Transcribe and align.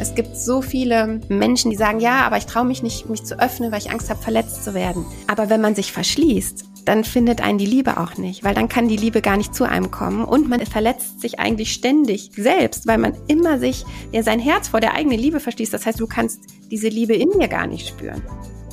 Es 0.00 0.14
gibt 0.14 0.34
so 0.34 0.62
viele 0.62 1.20
Menschen, 1.28 1.70
die 1.70 1.76
sagen, 1.76 2.00
ja, 2.00 2.22
aber 2.22 2.38
ich 2.38 2.46
traue 2.46 2.64
mich 2.64 2.82
nicht, 2.82 3.10
mich 3.10 3.22
zu 3.22 3.38
öffnen, 3.38 3.70
weil 3.70 3.80
ich 3.80 3.90
Angst 3.90 4.08
habe, 4.08 4.18
verletzt 4.18 4.64
zu 4.64 4.72
werden. 4.72 5.04
Aber 5.26 5.50
wenn 5.50 5.60
man 5.60 5.74
sich 5.74 5.92
verschließt, 5.92 6.64
dann 6.86 7.04
findet 7.04 7.42
einen 7.42 7.58
die 7.58 7.66
Liebe 7.66 7.98
auch 7.98 8.16
nicht, 8.16 8.42
weil 8.42 8.54
dann 8.54 8.70
kann 8.70 8.88
die 8.88 8.96
Liebe 8.96 9.20
gar 9.20 9.36
nicht 9.36 9.54
zu 9.54 9.64
einem 9.64 9.90
kommen 9.90 10.24
und 10.24 10.48
man 10.48 10.64
verletzt 10.64 11.20
sich 11.20 11.38
eigentlich 11.38 11.74
ständig 11.74 12.30
selbst, 12.34 12.86
weil 12.86 12.96
man 12.96 13.12
immer 13.26 13.58
sich 13.58 13.84
ja 14.10 14.22
sein 14.22 14.40
Herz 14.40 14.68
vor 14.68 14.80
der 14.80 14.94
eigenen 14.94 15.18
Liebe 15.18 15.38
verschließt. 15.38 15.74
Das 15.74 15.84
heißt, 15.84 16.00
du 16.00 16.06
kannst 16.06 16.40
diese 16.70 16.88
Liebe 16.88 17.14
in 17.14 17.28
dir 17.38 17.48
gar 17.48 17.66
nicht 17.66 17.86
spüren. 17.86 18.22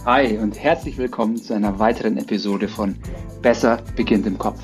Hi 0.05 0.37
und 0.37 0.57
herzlich 0.57 0.97
willkommen 0.97 1.35
zu 1.35 1.53
einer 1.53 1.77
weiteren 1.77 2.17
Episode 2.17 2.69
von 2.69 2.95
Besser 3.41 3.81
beginnt 3.97 4.25
im 4.27 4.37
Kopf, 4.37 4.61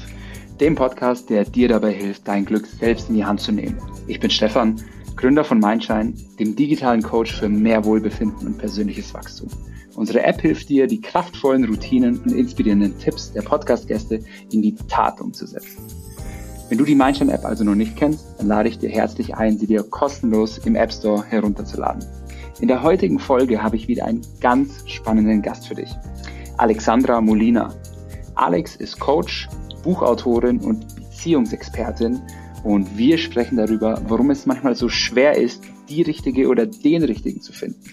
dem 0.62 0.76
Podcast, 0.76 1.30
der 1.30 1.44
dir 1.44 1.68
dabei 1.68 1.92
hilft, 1.92 2.26
dein 2.26 2.46
Glück 2.46 2.68
selbst 2.68 3.10
in 3.10 3.16
die 3.16 3.26
Hand 3.26 3.42
zu 3.42 3.52
nehmen. 3.52 3.78
Ich 4.08 4.22
bin 4.22 4.30
Stefan 4.30 4.82
Gründer 5.16 5.44
von 5.44 5.60
Mindshine, 5.60 6.14
dem 6.40 6.56
digitalen 6.56 7.02
Coach 7.02 7.34
für 7.34 7.50
mehr 7.50 7.86
Wohlbefinden 7.86 8.48
und 8.48 8.58
persönliches 8.58 9.14
Wachstum. 9.14 9.50
Unsere 9.96 10.24
App 10.24 10.42
hilft 10.42 10.70
dir, 10.70 10.88
die 10.88 11.02
kraftvollen 11.02 11.66
Routinen 11.66 12.20
und 12.20 12.32
inspirierenden 12.32 12.98
Tipps 12.98 13.32
der 13.32 13.44
Podcast-Gäste 13.44 14.22
in 14.52 14.62
die 14.62 14.76
Tat 14.88 15.22
umzusetzen. 15.22 15.78
Wenn 16.70 16.78
du 16.80 16.86
die 16.86 16.96
Mindshine-App 16.96 17.46
also 17.46 17.64
noch 17.64 17.76
nicht 17.76 17.96
kennst, 17.96 18.26
dann 18.40 18.48
lade 18.48 18.70
ich 18.70 18.80
dir 18.80 18.90
herzlich 18.90 19.36
ein, 19.36 19.58
sie 19.60 19.68
dir 19.68 19.84
kostenlos 19.84 20.58
im 20.60 20.76
App 20.76 20.92
Store 20.92 21.24
herunterzuladen. 21.24 22.04
In 22.62 22.68
der 22.68 22.82
heutigen 22.82 23.20
Folge 23.20 23.62
habe 23.62 23.76
ich 23.76 23.88
wieder 23.88 24.06
einen 24.06 24.22
ganz 24.40 24.84
spannenden 24.90 25.42
Gast 25.42 25.68
für 25.68 25.76
dich. 25.76 25.94
Alexandra 26.58 27.22
Molina. 27.22 27.74
Alex 28.36 28.76
ist 28.76 29.00
Coach, 29.00 29.48
Buchautorin 29.84 30.60
und 30.60 30.96
Beziehungsexpertin 30.96 32.22
und 32.64 32.98
wir 32.98 33.18
sprechen 33.18 33.58
darüber, 33.58 34.02
warum 34.08 34.32
es 34.32 34.46
manchmal 34.46 34.76
so 34.76 34.90
schwer 34.90 35.38
ist, 35.38 35.64
die 35.90 36.02
richtige 36.02 36.48
oder 36.48 36.66
den 36.66 37.04
richtigen 37.04 37.42
zu 37.42 37.52
finden, 37.52 37.84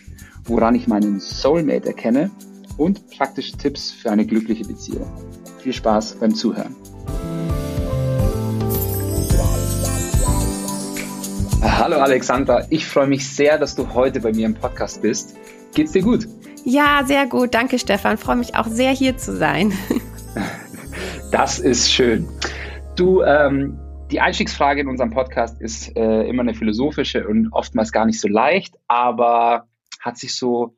woran 0.44 0.74
ich 0.74 0.86
meinen 0.86 1.20
Soulmate 1.20 1.88
erkenne 1.88 2.30
und 2.76 3.10
praktische 3.10 3.56
Tipps 3.56 3.90
für 3.90 4.10
eine 4.10 4.24
glückliche 4.24 4.64
Beziehung. 4.64 5.06
Viel 5.58 5.72
Spaß 5.72 6.14
beim 6.20 6.34
Zuhören. 6.34 6.74
Hallo 11.62 11.96
Alexandra, 11.96 12.66
ich 12.70 12.86
freue 12.86 13.06
mich 13.06 13.28
sehr, 13.28 13.58
dass 13.58 13.74
du 13.74 13.92
heute 13.92 14.20
bei 14.20 14.32
mir 14.32 14.46
im 14.46 14.54
Podcast 14.54 15.02
bist. 15.02 15.34
Geht's 15.74 15.92
dir 15.92 16.02
gut? 16.02 16.26
Ja, 16.64 17.02
sehr 17.06 17.26
gut. 17.26 17.54
Danke, 17.54 17.78
Stefan. 17.78 18.18
Freue 18.18 18.36
mich 18.36 18.54
auch 18.54 18.66
sehr, 18.66 18.92
hier 18.92 19.16
zu 19.16 19.36
sein. 19.36 19.72
Das 21.32 21.58
ist 21.58 21.92
schön. 21.92 22.28
Du, 22.96 23.22
ähm, 23.22 23.78
die 24.10 24.20
Einstiegsfrage 24.20 24.80
in 24.80 24.88
unserem 24.88 25.10
Podcast 25.10 25.60
ist 25.60 25.96
äh, 25.96 26.22
immer 26.28 26.42
eine 26.42 26.54
philosophische 26.54 27.26
und 27.26 27.52
oftmals 27.52 27.92
gar 27.92 28.06
nicht 28.06 28.20
so 28.20 28.28
leicht, 28.28 28.74
aber 28.88 29.68
hat 30.00 30.18
sich 30.18 30.34
so 30.34 30.76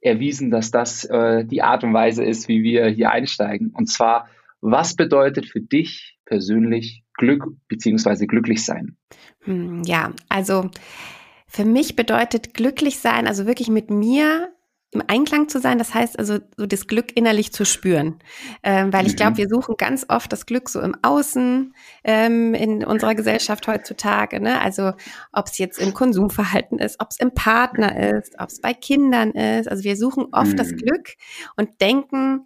erwiesen, 0.00 0.50
dass 0.50 0.70
das 0.70 1.04
äh, 1.04 1.44
die 1.44 1.62
Art 1.62 1.84
und 1.84 1.92
Weise 1.92 2.24
ist, 2.24 2.48
wie 2.48 2.62
wir 2.62 2.86
hier 2.86 3.10
einsteigen. 3.10 3.70
Und 3.70 3.86
zwar, 3.86 4.28
was 4.60 4.94
bedeutet 4.94 5.46
für 5.46 5.60
dich 5.60 6.18
persönlich 6.24 7.04
Glück 7.14 7.44
bzw. 7.68 8.26
glücklich 8.26 8.64
sein? 8.64 8.96
Hm, 9.42 9.82
ja, 9.84 10.12
also 10.28 10.70
für 11.46 11.64
mich 11.64 11.96
bedeutet 11.96 12.54
glücklich 12.54 12.98
sein, 12.98 13.26
also 13.26 13.46
wirklich 13.46 13.68
mit 13.68 13.90
mir 13.90 14.52
im 14.92 15.02
Einklang 15.06 15.48
zu 15.48 15.60
sein, 15.60 15.78
das 15.78 15.94
heißt 15.94 16.18
also 16.18 16.38
so 16.56 16.66
das 16.66 16.88
Glück 16.88 17.16
innerlich 17.16 17.52
zu 17.52 17.64
spüren, 17.64 18.18
ähm, 18.64 18.92
weil 18.92 19.06
ich 19.06 19.16
glaube, 19.16 19.32
mhm. 19.32 19.36
wir 19.36 19.48
suchen 19.48 19.76
ganz 19.76 20.06
oft 20.08 20.32
das 20.32 20.46
Glück 20.46 20.68
so 20.68 20.80
im 20.80 20.96
Außen 21.02 21.74
ähm, 22.02 22.54
in 22.54 22.84
unserer 22.84 23.14
Gesellschaft 23.14 23.68
heutzutage. 23.68 24.40
Ne? 24.40 24.60
Also 24.60 24.92
ob 25.32 25.46
es 25.46 25.58
jetzt 25.58 25.78
im 25.78 25.94
Konsumverhalten 25.94 26.78
ist, 26.78 27.00
ob 27.00 27.10
es 27.10 27.20
im 27.20 27.32
Partner 27.34 28.16
ist, 28.18 28.34
ob 28.40 28.48
es 28.48 28.60
bei 28.60 28.74
Kindern 28.74 29.30
ist. 29.30 29.68
Also 29.68 29.84
wir 29.84 29.96
suchen 29.96 30.26
oft 30.32 30.52
mhm. 30.52 30.56
das 30.56 30.70
Glück 30.70 31.14
und 31.56 31.80
denken, 31.80 32.44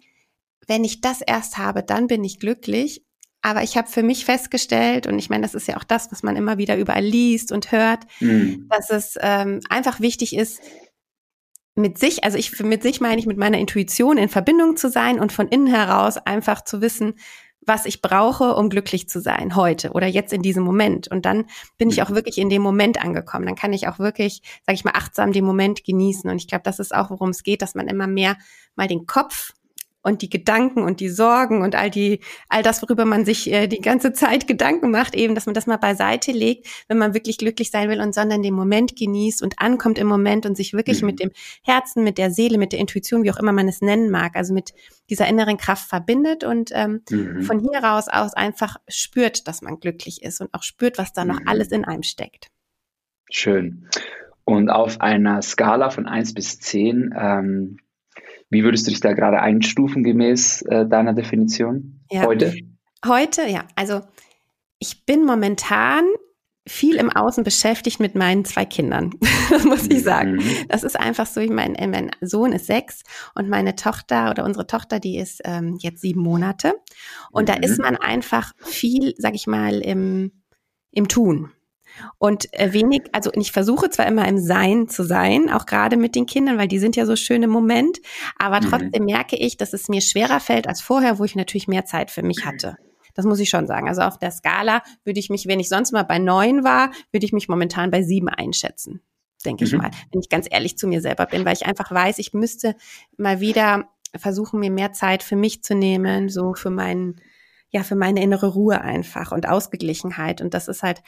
wenn 0.67 0.83
ich 0.83 1.01
das 1.01 1.21
erst 1.21 1.57
habe, 1.57 1.81
dann 1.81 2.07
bin 2.07 2.23
ich 2.23 2.39
glücklich. 2.39 3.03
Aber 3.41 3.61
ich 3.61 3.77
habe 3.77 3.87
für 3.87 4.01
mich 4.01 4.25
festgestellt, 4.25 5.05
und 5.05 5.19
ich 5.19 5.29
meine, 5.29 5.43
das 5.43 5.53
ist 5.53 5.67
ja 5.67 5.77
auch 5.77 5.83
das, 5.83 6.11
was 6.11 6.23
man 6.23 6.35
immer 6.35 6.57
wieder 6.57 6.77
überall 6.77 7.03
liest 7.03 7.51
und 7.51 7.71
hört, 7.71 8.05
mhm. 8.19 8.67
dass 8.71 8.89
es 8.89 9.19
ähm, 9.21 9.59
einfach 9.69 9.99
wichtig 9.99 10.35
ist, 10.35 10.61
mit 11.75 11.97
sich, 11.97 12.23
also 12.23 12.37
ich 12.37 12.57
mit 12.61 12.83
sich 12.83 13.01
meine 13.01 13.19
ich 13.19 13.27
mit 13.27 13.37
meiner 13.37 13.59
Intuition 13.59 14.17
in 14.17 14.29
Verbindung 14.29 14.77
zu 14.77 14.89
sein 14.89 15.19
und 15.19 15.33
von 15.33 15.47
innen 15.47 15.67
heraus 15.67 16.17
einfach 16.17 16.63
zu 16.63 16.81
wissen, 16.81 17.15
was 17.67 17.85
ich 17.85 18.01
brauche, 18.01 18.55
um 18.55 18.69
glücklich 18.69 19.09
zu 19.09 19.19
sein 19.19 19.55
heute 19.55 19.91
oder 19.91 20.07
jetzt 20.07 20.31
in 20.33 20.41
diesem 20.41 20.63
Moment. 20.63 21.07
Und 21.07 21.25
dann 21.25 21.45
bin 21.77 21.89
ich 21.89 22.01
auch 22.01 22.11
wirklich 22.11 22.37
in 22.37 22.49
dem 22.49 22.61
Moment 22.61 23.03
angekommen. 23.03 23.45
Dann 23.45 23.55
kann 23.55 23.73
ich 23.73 23.87
auch 23.87 23.99
wirklich, 23.99 24.41
sage 24.65 24.75
ich 24.75 24.85
mal, 24.85 24.93
achtsam 24.93 25.31
den 25.31 25.45
Moment 25.45 25.83
genießen. 25.83 26.29
Und 26.29 26.37
ich 26.37 26.47
glaube, 26.47 26.63
das 26.63 26.79
ist 26.79 26.93
auch, 26.93 27.09
worum 27.09 27.29
es 27.29 27.43
geht, 27.43 27.61
dass 27.61 27.75
man 27.75 27.87
immer 27.87 28.07
mehr 28.07 28.37
mal 28.75 28.87
den 28.87 29.07
Kopf 29.07 29.53
und 30.05 30.21
die 30.21 30.29
Gedanken 30.29 30.83
und 30.83 30.99
die 30.99 31.09
Sorgen 31.09 31.63
und 31.63 31.73
all 31.73 31.89
die, 31.89 32.19
all 32.47 32.61
das, 32.61 32.83
worüber 32.83 33.05
man 33.05 33.25
sich 33.25 33.51
äh, 33.51 33.65
die 33.65 33.81
ganze 33.81 34.13
Zeit 34.13 34.47
Gedanken 34.47 34.91
macht, 34.91 35.15
eben, 35.15 35.33
dass 35.33 35.47
man 35.47 35.55
das 35.55 35.65
mal 35.65 35.77
beiseite 35.77 36.31
legt, 36.31 36.67
wenn 36.87 36.99
man 36.99 37.15
wirklich 37.15 37.39
glücklich 37.39 37.71
sein 37.71 37.89
will 37.89 37.99
und 37.99 38.13
sondern 38.13 38.43
den 38.43 38.53
Moment 38.53 38.95
genießt 38.95 39.41
und 39.41 39.57
ankommt 39.57 39.97
im 39.97 40.05
Moment 40.05 40.45
und 40.45 40.55
sich 40.55 40.73
wirklich 40.73 41.01
mhm. 41.01 41.07
mit 41.07 41.19
dem 41.19 41.31
Herzen, 41.63 42.03
mit 42.03 42.19
der 42.19 42.29
Seele, 42.29 42.59
mit 42.59 42.71
der 42.71 42.79
Intuition, 42.79 43.23
wie 43.23 43.31
auch 43.31 43.39
immer 43.39 43.51
man 43.51 43.67
es 43.67 43.81
nennen 43.81 44.11
mag, 44.11 44.35
also 44.35 44.53
mit 44.53 44.75
dieser 45.09 45.27
inneren 45.27 45.57
Kraft 45.57 45.89
verbindet 45.89 46.43
und 46.43 46.69
ähm, 46.73 47.01
mhm. 47.09 47.41
von 47.41 47.59
hier 47.59 47.83
raus 47.83 48.07
aus 48.07 48.35
einfach 48.35 48.77
spürt, 48.87 49.47
dass 49.47 49.63
man 49.63 49.79
glücklich 49.79 50.21
ist 50.21 50.39
und 50.39 50.53
auch 50.53 50.63
spürt, 50.63 50.99
was 50.99 51.13
da 51.13 51.25
noch 51.25 51.39
mhm. 51.39 51.47
alles 51.47 51.69
in 51.69 51.83
einem 51.83 52.03
steckt. 52.03 52.49
Schön. 53.31 53.89
Und 54.43 54.69
auf 54.69 55.01
einer 55.01 55.41
Skala 55.41 55.89
von 55.89 56.05
eins 56.05 56.35
bis 56.35 56.59
zehn 56.59 57.11
ähm, 57.17 57.77
wie 58.55 58.63
würdest 58.63 58.87
du 58.87 58.91
dich 58.91 59.01
da 59.01 59.13
gerade 59.13 59.41
einstufen 59.41 60.03
gemäß 60.03 60.61
äh, 60.63 60.87
deiner 60.87 61.13
Definition 61.13 61.99
ja. 62.09 62.25
heute? 62.25 62.55
Heute, 63.05 63.47
ja. 63.47 63.65
Also 63.75 64.01
ich 64.79 65.05
bin 65.05 65.25
momentan 65.25 66.05
viel 66.67 66.95
im 66.95 67.11
Außen 67.11 67.43
beschäftigt 67.43 67.99
mit 67.99 68.15
meinen 68.15 68.45
zwei 68.45 68.65
Kindern, 68.65 69.11
muss 69.65 69.87
ich 69.87 70.03
sagen. 70.03 70.37
Mhm. 70.37 70.67
Das 70.69 70.83
ist 70.83 70.97
einfach 70.97 71.27
so, 71.27 71.41
ich 71.41 71.51
mein, 71.51 71.75
äh, 71.75 71.85
mein 71.85 72.11
Sohn 72.21 72.53
ist 72.53 72.65
sechs 72.65 73.03
und 73.35 73.49
meine 73.49 73.75
Tochter 73.75 74.31
oder 74.31 74.45
unsere 74.45 74.65
Tochter, 74.65 74.99
die 74.99 75.17
ist 75.17 75.41
ähm, 75.43 75.77
jetzt 75.81 76.01
sieben 76.01 76.21
Monate. 76.21 76.73
Und 77.31 77.43
mhm. 77.43 77.53
da 77.53 77.53
ist 77.55 77.77
man 77.77 77.97
einfach 77.97 78.53
viel, 78.63 79.13
sag 79.17 79.35
ich 79.35 79.47
mal, 79.47 79.79
im, 79.81 80.31
im 80.91 81.07
Tun. 81.07 81.51
Und 82.17 82.53
äh, 82.53 82.73
wenig, 82.73 83.03
also 83.11 83.31
ich 83.33 83.51
versuche 83.51 83.89
zwar 83.89 84.07
immer 84.07 84.27
im 84.27 84.37
Sein 84.37 84.87
zu 84.87 85.03
sein, 85.03 85.49
auch 85.51 85.65
gerade 85.65 85.97
mit 85.97 86.15
den 86.15 86.25
Kindern, 86.25 86.57
weil 86.57 86.67
die 86.67 86.79
sind 86.79 86.95
ja 86.95 87.05
so 87.05 87.15
schön 87.15 87.43
im 87.43 87.49
Moment, 87.49 87.99
aber 88.37 88.61
mhm. 88.61 88.69
trotzdem 88.69 89.05
merke 89.05 89.35
ich, 89.35 89.57
dass 89.57 89.73
es 89.73 89.87
mir 89.87 90.01
schwerer 90.01 90.39
fällt 90.39 90.67
als 90.67 90.81
vorher, 90.81 91.19
wo 91.19 91.23
ich 91.23 91.35
natürlich 91.35 91.67
mehr 91.67 91.85
Zeit 91.85 92.11
für 92.11 92.23
mich 92.23 92.45
hatte. 92.45 92.77
Das 93.13 93.25
muss 93.25 93.39
ich 93.39 93.49
schon 93.49 93.65
sagen. 93.65 93.87
Also 93.87 94.01
auf 94.01 94.19
der 94.19 94.31
Skala 94.31 94.83
würde 95.03 95.19
ich 95.19 95.29
mich, 95.29 95.47
wenn 95.47 95.59
ich 95.59 95.69
sonst 95.69 95.93
mal 95.93 96.03
bei 96.03 96.19
neun 96.19 96.63
war, 96.63 96.91
würde 97.11 97.25
ich 97.25 97.33
mich 97.33 97.47
momentan 97.47 97.89
bei 97.89 98.03
sieben 98.03 98.29
einschätzen, 98.29 99.01
denke 99.45 99.63
mhm. 99.63 99.67
ich 99.67 99.77
mal, 99.77 99.91
wenn 100.11 100.21
ich 100.21 100.29
ganz 100.29 100.47
ehrlich 100.49 100.77
zu 100.77 100.87
mir 100.87 101.01
selber 101.01 101.25
bin, 101.25 101.45
weil 101.45 101.53
ich 101.53 101.65
einfach 101.65 101.91
weiß, 101.91 102.19
ich 102.19 102.33
müsste 102.33 102.75
mal 103.17 103.39
wieder 103.39 103.89
versuchen, 104.15 104.59
mir 104.59 104.71
mehr 104.71 104.93
Zeit 104.93 105.23
für 105.23 105.35
mich 105.35 105.63
zu 105.63 105.75
nehmen, 105.75 106.29
so 106.29 106.53
für 106.53 106.69
meinen, 106.69 107.21
ja, 107.69 107.83
für 107.83 107.95
meine 107.95 108.21
innere 108.21 108.47
Ruhe 108.47 108.81
einfach 108.81 109.31
und 109.31 109.47
Ausgeglichenheit. 109.47 110.41
Und 110.41 110.53
das 110.53 110.67
ist 110.67 110.83
halt, 110.83 111.01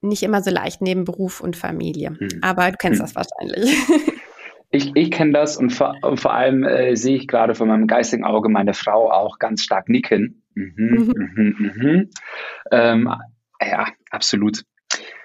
nicht 0.00 0.22
immer 0.22 0.42
so 0.42 0.50
leicht 0.50 0.80
neben 0.80 1.04
Beruf 1.04 1.40
und 1.40 1.56
Familie. 1.56 2.16
Hm. 2.18 2.40
Aber 2.42 2.70
du 2.70 2.76
kennst 2.78 3.00
hm. 3.00 3.06
das 3.06 3.14
wahrscheinlich. 3.14 3.76
Ich, 4.70 4.94
ich 4.94 5.10
kenne 5.10 5.32
das 5.32 5.56
und 5.56 5.70
vor, 5.70 5.96
vor 6.16 6.34
allem 6.34 6.62
äh, 6.62 6.94
sehe 6.94 7.16
ich 7.16 7.26
gerade 7.26 7.54
von 7.54 7.68
meinem 7.68 7.86
geistigen 7.86 8.24
Auge 8.24 8.50
meine 8.50 8.74
Frau 8.74 9.10
auch 9.10 9.38
ganz 9.38 9.62
stark 9.62 9.88
nicken. 9.88 10.42
Mhm, 10.54 10.74
mhm. 10.76 11.14
Mhm, 11.34 11.72
mhm. 11.74 12.10
Ähm, 12.70 13.14
ja, 13.62 13.86
absolut. 14.10 14.64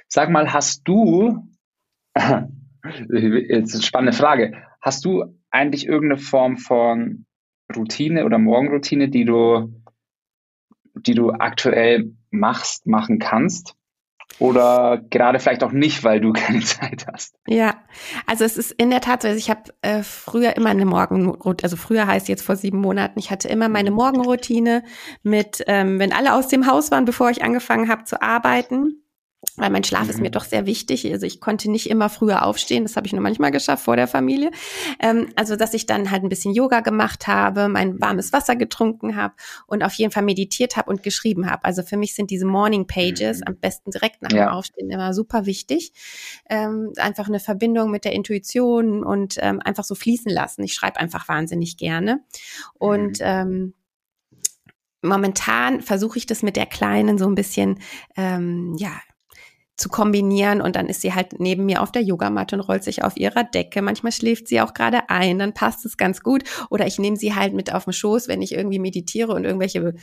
Sag 0.07 0.29
mal, 0.29 0.53
hast 0.53 0.88
du, 0.88 1.50
jetzt 2.15 3.74
eine 3.74 3.83
spannende 3.83 4.18
Frage, 4.18 4.53
hast 4.80 5.03
du 5.03 5.25
eigentlich 5.51 5.88
irgendeine 5.88 6.21
Form 6.21 6.57
von 6.57 7.25
Routine 7.75 8.25
oder 8.25 8.38
Morgenroutine, 8.38 9.09
die 9.09 9.25
du, 9.25 9.74
die 10.95 11.15
du 11.15 11.31
aktuell 11.31 12.13
machst, 12.31 12.88
machen 12.88 13.19
kannst? 13.19 13.75
Oder 14.39 15.01
gerade 15.09 15.39
vielleicht 15.39 15.63
auch 15.63 15.71
nicht, 15.71 16.03
weil 16.03 16.19
du 16.19 16.33
keine 16.33 16.61
Zeit 16.61 17.05
hast. 17.11 17.35
Ja, 17.47 17.75
also 18.25 18.43
es 18.43 18.57
ist 18.57 18.71
in 18.71 18.89
der 18.89 19.01
Tat 19.01 19.21
so, 19.21 19.27
also 19.27 19.37
ich 19.37 19.49
habe 19.49 19.73
äh, 19.81 20.03
früher 20.03 20.55
immer 20.55 20.69
eine 20.69 20.85
Morgenroutine, 20.85 21.63
also 21.63 21.77
früher 21.77 22.07
heißt 22.07 22.27
jetzt 22.27 22.43
vor 22.43 22.55
sieben 22.55 22.79
Monaten, 22.79 23.19
ich 23.19 23.31
hatte 23.31 23.47
immer 23.47 23.69
meine 23.69 23.91
Morgenroutine 23.91 24.83
mit, 25.21 25.63
ähm, 25.67 25.99
wenn 25.99 26.13
alle 26.13 26.33
aus 26.33 26.47
dem 26.47 26.67
Haus 26.67 26.91
waren, 26.91 27.05
bevor 27.05 27.29
ich 27.29 27.43
angefangen 27.43 27.89
habe 27.89 28.03
zu 28.05 28.21
arbeiten, 28.21 29.02
weil 29.56 29.69
mein 29.69 29.84
Schlaf 29.84 30.10
ist 30.10 30.19
mir 30.19 30.30
mhm. 30.30 30.34
doch 30.34 30.45
sehr 30.45 30.66
wichtig. 30.66 31.12
Also 31.12 31.25
ich 31.25 31.40
konnte 31.40 31.69
nicht 31.69 31.90
immer 31.90 32.10
früher 32.10 32.45
aufstehen, 32.45 32.84
das 32.84 32.95
habe 32.95 33.06
ich 33.06 33.13
nur 33.13 33.22
manchmal 33.22 33.51
geschafft 33.51 33.84
vor 33.84 33.95
der 33.95 34.07
Familie. 34.07 34.51
Ähm, 35.00 35.30
also 35.36 35.56
dass 35.56 35.74
ich 35.74 35.86
dann 35.86 36.12
halt 36.12 36.24
ein 36.24 36.30
bisschen 36.30 36.54
Yoga 36.54 36.80
gemacht 36.80 37.28
habe, 37.28 37.68
mein 37.68 38.01
warmes 38.01 38.34
Wasser 38.34 38.56
getrunken 38.56 39.16
habe 39.16 39.36
und 39.68 39.84
auf 39.84 39.94
jeden 39.94 40.12
Fall 40.12 40.24
meditiert 40.24 40.75
habe 40.75 40.90
und 40.90 41.04
geschrieben 41.04 41.50
habe. 41.50 41.66
Also 41.66 41.84
für 41.84 41.98
mich 41.98 42.16
sind 42.16 42.31
diese 42.31 42.45
Morning 42.45 42.88
Pages 42.88 43.40
mhm. 43.40 43.48
am 43.48 43.57
besten 43.57 43.92
direkt 43.92 44.22
nach 44.22 44.31
ja. 44.31 44.45
dem 44.45 44.54
Aufstehen 44.54 44.90
immer 44.90 45.13
super 45.13 45.45
wichtig. 45.45 45.94
Ähm, 46.50 46.94
einfach 46.98 47.28
eine 47.28 47.40
Verbindung 47.40 47.92
mit 47.92 48.06
der 48.06 48.13
Intuition 48.13 49.04
und 49.04 49.38
ähm, 49.40 49.60
einfach 49.63 49.84
so 49.84 49.94
fließen 49.95 50.31
lassen. 50.31 50.63
Ich 50.63 50.74
schreibe 50.74 51.00
einfach 51.00 51.28
wahnsinnig 51.28 51.78
gerne 51.78 52.22
und 52.80 53.19
mhm. 53.19 53.25
ähm, 53.25 53.74
momentan 55.04 55.81
versuche 55.81 56.18
ich 56.18 56.25
das 56.25 56.42
mit 56.42 56.56
der 56.56 56.66
Kleinen 56.66 57.18
so 57.18 57.28
ein 57.28 57.36
bisschen, 57.36 57.80
ähm, 58.16 58.75
ja, 58.78 58.94
zu 59.75 59.89
kombinieren 59.89 60.61
und 60.61 60.75
dann 60.75 60.87
ist 60.87 61.01
sie 61.01 61.15
halt 61.15 61.39
neben 61.39 61.65
mir 61.65 61.81
auf 61.81 61.91
der 61.91 62.03
Yogamatte 62.03 62.55
und 62.55 62.61
rollt 62.61 62.83
sich 62.83 63.03
auf 63.03 63.17
ihrer 63.17 63.43
Decke. 63.43 63.81
Manchmal 63.81 64.11
schläft 64.11 64.47
sie 64.47 64.61
auch 64.61 64.75
gerade 64.75 65.09
ein, 65.09 65.39
dann 65.39 65.53
passt 65.55 65.83
es 65.85 65.97
ganz 65.97 66.21
gut. 66.21 66.43
Oder 66.69 66.85
ich 66.85 66.99
nehme 66.99 67.17
sie 67.17 67.33
halt 67.33 67.53
mit 67.53 67.73
auf 67.73 67.85
den 67.85 67.93
Schoß, 67.93 68.27
wenn 68.27 68.43
ich 68.43 68.53
irgendwie 68.53 68.77
meditiere 68.77 69.33
und 69.33 69.45
irgendwelche 69.45 69.95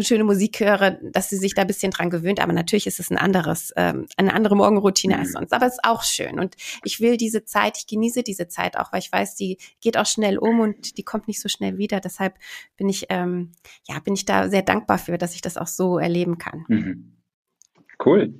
schöne 0.00 0.24
Musik 0.24 0.58
höre, 0.58 0.98
dass 1.12 1.30
sie 1.30 1.36
sich 1.36 1.54
da 1.54 1.62
ein 1.62 1.68
bisschen 1.68 1.92
dran 1.92 2.10
gewöhnt. 2.10 2.40
Aber 2.40 2.52
natürlich 2.52 2.88
ist 2.88 2.98
es 2.98 3.10
ein 3.10 3.16
anderes, 3.16 3.72
ähm, 3.76 4.06
eine 4.16 4.34
andere 4.34 4.56
Morgenroutine 4.56 5.14
mhm. 5.14 5.20
als 5.20 5.32
sonst. 5.32 5.52
Aber 5.52 5.66
es 5.66 5.74
ist 5.74 5.84
auch 5.84 6.02
schön. 6.02 6.40
Und 6.40 6.56
ich 6.82 7.00
will 7.00 7.16
diese 7.16 7.44
Zeit, 7.44 7.78
ich 7.78 7.86
genieße 7.86 8.24
diese 8.24 8.48
Zeit 8.48 8.76
auch, 8.76 8.92
weil 8.92 9.00
ich 9.00 9.12
weiß, 9.12 9.36
die 9.36 9.58
geht 9.80 9.96
auch 9.96 10.06
schnell 10.06 10.36
um 10.36 10.58
und 10.58 10.98
die 10.98 11.04
kommt 11.04 11.28
nicht 11.28 11.40
so 11.40 11.48
schnell 11.48 11.78
wieder. 11.78 12.00
Deshalb 12.00 12.34
bin 12.76 12.88
ich, 12.88 13.06
ähm, 13.08 13.52
ja, 13.86 14.00
bin 14.00 14.14
ich 14.14 14.24
da 14.24 14.48
sehr 14.48 14.62
dankbar 14.62 14.98
für, 14.98 15.16
dass 15.16 15.36
ich 15.36 15.42
das 15.42 15.56
auch 15.56 15.68
so 15.68 15.98
erleben 15.98 16.38
kann. 16.38 16.64
Mhm. 16.66 17.12
Cool. 18.04 18.34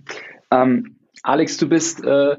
Ähm, 0.52 0.96
Alex, 1.22 1.56
du 1.56 1.68
bist 1.68 2.04
äh, 2.04 2.36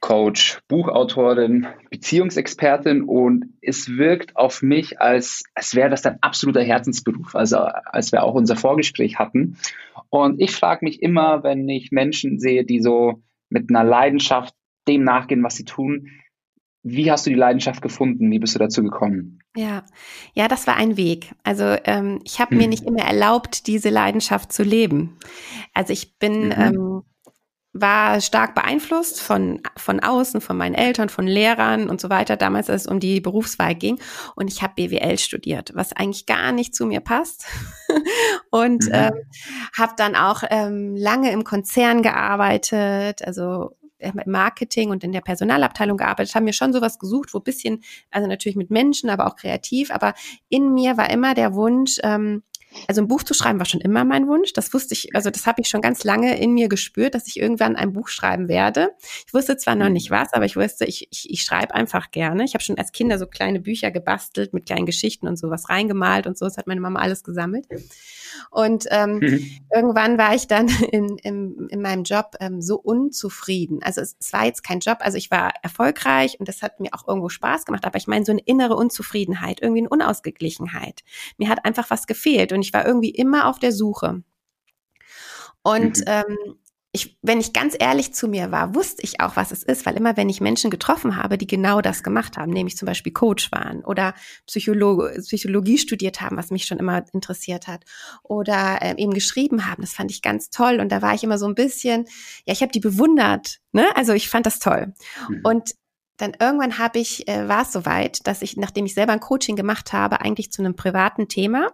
Coach, 0.00 0.60
Buchautorin, 0.68 1.66
Beziehungsexpertin 1.90 3.02
und 3.02 3.46
es 3.60 3.96
wirkt 3.96 4.36
auf 4.36 4.62
mich, 4.62 5.00
als, 5.00 5.44
als 5.54 5.74
wäre 5.74 5.90
das 5.90 6.02
dein 6.02 6.22
absoluter 6.22 6.62
Herzensberuf, 6.62 7.34
also 7.34 7.58
als 7.58 8.12
wir 8.12 8.22
auch 8.22 8.34
unser 8.34 8.56
Vorgespräch 8.56 9.18
hatten. 9.18 9.56
Und 10.10 10.40
ich 10.40 10.52
frage 10.52 10.84
mich 10.84 11.02
immer, 11.02 11.42
wenn 11.42 11.68
ich 11.68 11.90
Menschen 11.90 12.38
sehe, 12.38 12.64
die 12.64 12.80
so 12.80 13.22
mit 13.48 13.70
einer 13.70 13.84
Leidenschaft 13.84 14.54
dem 14.86 15.04
nachgehen, 15.04 15.42
was 15.42 15.56
sie 15.56 15.64
tun, 15.64 16.10
wie 16.84 17.10
hast 17.10 17.24
du 17.24 17.30
die 17.30 17.36
Leidenschaft 17.36 17.80
gefunden? 17.80 18.30
Wie 18.30 18.38
bist 18.38 18.54
du 18.54 18.58
dazu 18.58 18.82
gekommen? 18.82 19.40
Ja, 19.56 19.84
ja, 20.34 20.48
das 20.48 20.66
war 20.66 20.76
ein 20.76 20.98
Weg. 20.98 21.34
Also 21.42 21.76
ähm, 21.84 22.20
ich 22.24 22.40
habe 22.40 22.50
hm. 22.50 22.58
mir 22.58 22.68
nicht 22.68 22.84
immer 22.84 23.02
erlaubt, 23.02 23.66
diese 23.66 23.88
Leidenschaft 23.88 24.52
zu 24.52 24.62
leben. 24.62 25.18
Also 25.72 25.94
ich 25.94 26.18
bin 26.18 26.48
mhm. 26.48 26.54
ähm, 26.56 27.02
war 27.72 28.20
stark 28.20 28.54
beeinflusst 28.54 29.20
von 29.20 29.60
von 29.76 29.98
außen, 29.98 30.40
von 30.40 30.56
meinen 30.56 30.74
Eltern, 30.74 31.08
von 31.08 31.26
Lehrern 31.26 31.88
und 31.88 32.00
so 32.00 32.10
weiter. 32.10 32.36
Damals, 32.36 32.68
als 32.68 32.82
es 32.82 32.86
um 32.86 33.00
die 33.00 33.20
Berufswahl 33.20 33.74
ging, 33.74 33.98
und 34.36 34.52
ich 34.52 34.62
habe 34.62 34.74
BWL 34.76 35.18
studiert, 35.18 35.72
was 35.74 35.92
eigentlich 35.92 36.26
gar 36.26 36.52
nicht 36.52 36.74
zu 36.74 36.86
mir 36.86 37.00
passt. 37.00 37.46
und 38.50 38.84
mhm. 38.84 38.92
ähm, 38.92 39.12
habe 39.76 39.94
dann 39.96 40.16
auch 40.16 40.42
ähm, 40.50 40.94
lange 40.96 41.32
im 41.32 41.44
Konzern 41.44 42.02
gearbeitet, 42.02 43.22
also 43.26 43.74
im 44.04 44.20
Marketing 44.26 44.90
und 44.90 45.04
in 45.04 45.12
der 45.12 45.20
Personalabteilung 45.20 45.96
gearbeitet, 45.96 46.34
haben 46.34 46.44
mir 46.44 46.52
schon 46.52 46.72
sowas 46.72 46.98
gesucht, 46.98 47.34
wo 47.34 47.40
bisschen, 47.40 47.82
also 48.10 48.28
natürlich 48.28 48.56
mit 48.56 48.70
Menschen, 48.70 49.10
aber 49.10 49.26
auch 49.26 49.36
kreativ, 49.36 49.90
aber 49.90 50.14
in 50.48 50.72
mir 50.72 50.96
war 50.96 51.10
immer 51.10 51.34
der 51.34 51.54
Wunsch, 51.54 51.98
ähm, 52.02 52.42
also 52.88 53.00
ein 53.00 53.08
Buch 53.08 53.22
zu 53.22 53.34
schreiben 53.34 53.58
war 53.58 53.66
schon 53.66 53.80
immer 53.80 54.04
mein 54.04 54.28
Wunsch. 54.28 54.52
Das 54.52 54.72
wusste 54.72 54.94
ich, 54.94 55.14
also 55.14 55.30
das 55.30 55.46
habe 55.46 55.60
ich 55.60 55.68
schon 55.68 55.80
ganz 55.80 56.04
lange 56.04 56.38
in 56.38 56.52
mir 56.52 56.68
gespürt, 56.68 57.14
dass 57.14 57.26
ich 57.26 57.38
irgendwann 57.38 57.76
ein 57.76 57.92
Buch 57.92 58.08
schreiben 58.08 58.48
werde. 58.48 58.90
Ich 59.26 59.34
wusste 59.34 59.56
zwar 59.56 59.74
noch 59.74 59.88
nicht 59.88 60.10
was, 60.10 60.32
aber 60.32 60.44
ich 60.44 60.56
wusste, 60.56 60.84
ich, 60.84 61.08
ich, 61.10 61.30
ich 61.30 61.42
schreibe 61.42 61.74
einfach 61.74 62.10
gerne. 62.10 62.44
Ich 62.44 62.54
habe 62.54 62.64
schon 62.64 62.78
als 62.78 62.92
Kinder 62.92 63.18
so 63.18 63.26
kleine 63.26 63.60
Bücher 63.60 63.90
gebastelt 63.90 64.52
mit 64.52 64.66
kleinen 64.66 64.86
Geschichten 64.86 65.28
und 65.28 65.38
sowas 65.38 65.68
reingemalt 65.68 66.26
und 66.26 66.38
so. 66.38 66.44
Das 66.44 66.56
hat 66.56 66.66
meine 66.66 66.80
Mama 66.80 67.00
alles 67.00 67.24
gesammelt. 67.24 67.66
Und 68.50 68.86
ähm, 68.90 69.18
mhm. 69.18 69.50
irgendwann 69.74 70.18
war 70.18 70.34
ich 70.34 70.46
dann 70.46 70.68
in, 70.92 71.16
in, 71.18 71.68
in 71.68 71.82
meinem 71.82 72.04
Job 72.04 72.32
ähm, 72.40 72.60
so 72.60 72.76
unzufrieden. 72.76 73.80
Also 73.82 74.00
es, 74.00 74.16
es 74.20 74.32
war 74.32 74.44
jetzt 74.44 74.62
kein 74.62 74.80
Job, 74.80 74.98
also 75.00 75.18
ich 75.18 75.30
war 75.30 75.52
erfolgreich 75.62 76.38
und 76.38 76.48
das 76.48 76.62
hat 76.62 76.80
mir 76.80 76.90
auch 76.92 77.06
irgendwo 77.06 77.28
Spaß 77.28 77.64
gemacht, 77.64 77.84
aber 77.84 77.96
ich 77.96 78.06
meine 78.06 78.24
so 78.24 78.32
eine 78.32 78.42
innere 78.44 78.76
Unzufriedenheit, 78.76 79.60
irgendwie 79.60 79.82
eine 79.82 79.88
Unausgeglichenheit. 79.88 81.02
Mir 81.38 81.48
hat 81.48 81.64
einfach 81.64 81.90
was 81.90 82.06
gefehlt 82.06 82.52
und 82.52 82.63
ich 82.64 82.72
war 82.72 82.86
irgendwie 82.86 83.10
immer 83.10 83.48
auf 83.48 83.58
der 83.58 83.72
Suche. 83.72 84.22
Und 85.62 85.98
mhm. 85.98 86.04
ähm, 86.06 86.56
ich, 86.94 87.18
wenn 87.22 87.40
ich 87.40 87.52
ganz 87.52 87.74
ehrlich 87.76 88.14
zu 88.14 88.28
mir 88.28 88.52
war, 88.52 88.76
wusste 88.76 89.02
ich 89.02 89.20
auch, 89.20 89.34
was 89.34 89.50
es 89.50 89.64
ist, 89.64 89.84
weil 89.84 89.96
immer 89.96 90.16
wenn 90.16 90.28
ich 90.28 90.40
Menschen 90.40 90.70
getroffen 90.70 91.16
habe, 91.16 91.36
die 91.36 91.46
genau 91.48 91.80
das 91.80 92.04
gemacht 92.04 92.36
haben, 92.36 92.52
nämlich 92.52 92.76
zum 92.76 92.86
Beispiel 92.86 93.12
Coach 93.12 93.50
waren 93.50 93.84
oder 93.84 94.14
Psycholo 94.46 95.08
Psychologie 95.18 95.78
studiert 95.78 96.20
haben, 96.20 96.36
was 96.36 96.52
mich 96.52 96.66
schon 96.66 96.78
immer 96.78 97.04
interessiert 97.12 97.66
hat, 97.66 97.84
oder 98.22 98.80
äh, 98.80 98.94
eben 98.96 99.12
geschrieben 99.12 99.66
haben, 99.66 99.82
das 99.82 99.92
fand 99.92 100.12
ich 100.12 100.22
ganz 100.22 100.50
toll 100.50 100.78
und 100.78 100.92
da 100.92 101.02
war 101.02 101.14
ich 101.14 101.24
immer 101.24 101.36
so 101.36 101.46
ein 101.46 101.56
bisschen, 101.56 102.04
ja, 102.46 102.52
ich 102.52 102.62
habe 102.62 102.70
die 102.70 102.80
bewundert, 102.80 103.58
ne? 103.72 103.86
Also 103.96 104.12
ich 104.12 104.28
fand 104.28 104.46
das 104.46 104.60
toll. 104.60 104.94
Mhm. 105.28 105.40
Und 105.42 105.74
dann 106.16 106.34
irgendwann 106.38 106.78
habe 106.78 107.00
ich, 107.00 107.26
äh, 107.26 107.48
war 107.48 107.62
es 107.62 107.72
soweit, 107.72 108.24
dass 108.28 108.40
ich, 108.40 108.56
nachdem 108.56 108.86
ich 108.86 108.94
selber 108.94 109.12
ein 109.12 109.20
Coaching 109.20 109.56
gemacht 109.56 109.92
habe, 109.92 110.20
eigentlich 110.20 110.52
zu 110.52 110.62
einem 110.62 110.76
privaten 110.76 111.26
Thema, 111.26 111.72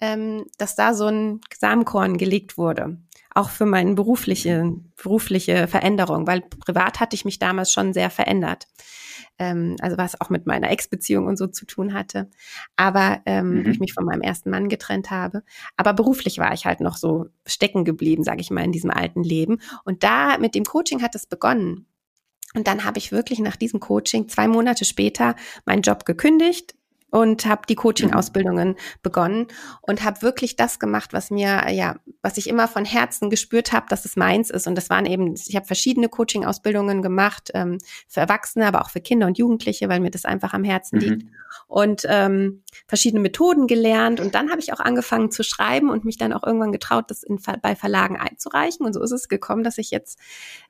ähm, 0.00 0.46
dass 0.58 0.76
da 0.76 0.94
so 0.94 1.06
ein 1.06 1.40
Samenkorn 1.58 2.18
gelegt 2.18 2.58
wurde 2.58 2.98
auch 3.34 3.50
für 3.50 3.66
meine 3.66 3.94
berufliche, 3.94 4.72
berufliche 5.00 5.68
Veränderung, 5.68 6.26
weil 6.26 6.40
privat 6.40 7.00
hatte 7.00 7.14
ich 7.14 7.24
mich 7.24 7.38
damals 7.38 7.72
schon 7.72 7.92
sehr 7.92 8.10
verändert. 8.10 8.66
Ähm, 9.38 9.76
also 9.80 9.96
was 9.96 10.20
auch 10.20 10.30
mit 10.30 10.46
meiner 10.46 10.70
Ex-Beziehung 10.70 11.26
und 11.26 11.36
so 11.36 11.46
zu 11.46 11.64
tun 11.64 11.94
hatte. 11.94 12.28
Aber 12.76 13.20
ähm, 13.26 13.62
mhm. 13.62 13.70
ich 13.70 13.78
mich 13.78 13.92
von 13.92 14.04
meinem 14.04 14.20
ersten 14.20 14.50
Mann 14.50 14.68
getrennt 14.68 15.10
habe. 15.10 15.42
Aber 15.76 15.92
beruflich 15.92 16.38
war 16.38 16.52
ich 16.52 16.66
halt 16.66 16.80
noch 16.80 16.96
so 16.96 17.26
stecken 17.46 17.84
geblieben, 17.84 18.24
sage 18.24 18.40
ich 18.40 18.50
mal, 18.50 18.64
in 18.64 18.72
diesem 18.72 18.90
alten 18.90 19.22
Leben. 19.22 19.58
Und 19.84 20.02
da 20.02 20.36
mit 20.38 20.54
dem 20.54 20.64
Coaching 20.64 21.02
hat 21.02 21.14
es 21.14 21.26
begonnen. 21.26 21.86
Und 22.54 22.66
dann 22.66 22.84
habe 22.84 22.98
ich 22.98 23.12
wirklich 23.12 23.38
nach 23.38 23.54
diesem 23.54 23.78
Coaching 23.78 24.28
zwei 24.28 24.48
Monate 24.48 24.84
später 24.84 25.36
meinen 25.66 25.82
Job 25.82 26.04
gekündigt, 26.04 26.74
und 27.10 27.46
habe 27.46 27.62
die 27.68 27.74
Coaching-Ausbildungen 27.74 28.76
begonnen 29.02 29.48
und 29.82 30.04
habe 30.04 30.22
wirklich 30.22 30.56
das 30.56 30.78
gemacht, 30.78 31.12
was 31.12 31.30
mir, 31.30 31.70
ja, 31.70 31.96
was 32.22 32.36
ich 32.36 32.48
immer 32.48 32.68
von 32.68 32.84
Herzen 32.84 33.30
gespürt 33.30 33.72
habe, 33.72 33.86
dass 33.88 34.04
es 34.04 34.16
meins 34.16 34.50
ist. 34.50 34.66
Und 34.66 34.74
das 34.76 34.90
waren 34.90 35.06
eben, 35.06 35.34
ich 35.34 35.56
habe 35.56 35.66
verschiedene 35.66 36.08
Coaching-Ausbildungen 36.08 37.02
gemacht, 37.02 37.50
ähm, 37.54 37.78
für 38.08 38.20
Erwachsene, 38.20 38.66
aber 38.66 38.82
auch 38.82 38.90
für 38.90 39.00
Kinder 39.00 39.26
und 39.26 39.38
Jugendliche, 39.38 39.88
weil 39.88 40.00
mir 40.00 40.10
das 40.10 40.24
einfach 40.24 40.54
am 40.54 40.64
Herzen 40.64 40.96
mhm. 40.96 41.02
liegt. 41.02 41.26
Und 41.66 42.02
ähm, 42.08 42.62
verschiedene 42.86 43.20
Methoden 43.20 43.66
gelernt. 43.66 44.20
Und 44.20 44.34
dann 44.34 44.50
habe 44.50 44.60
ich 44.60 44.72
auch 44.72 44.80
angefangen 44.80 45.30
zu 45.30 45.42
schreiben 45.42 45.90
und 45.90 46.04
mich 46.04 46.16
dann 46.16 46.32
auch 46.32 46.44
irgendwann 46.44 46.72
getraut, 46.72 47.10
das 47.10 47.22
in, 47.22 47.40
bei 47.62 47.74
Verlagen 47.74 48.16
einzureichen. 48.16 48.86
Und 48.86 48.92
so 48.92 49.02
ist 49.02 49.12
es 49.12 49.28
gekommen, 49.28 49.64
dass 49.64 49.78
ich 49.78 49.90
jetzt, 49.90 50.18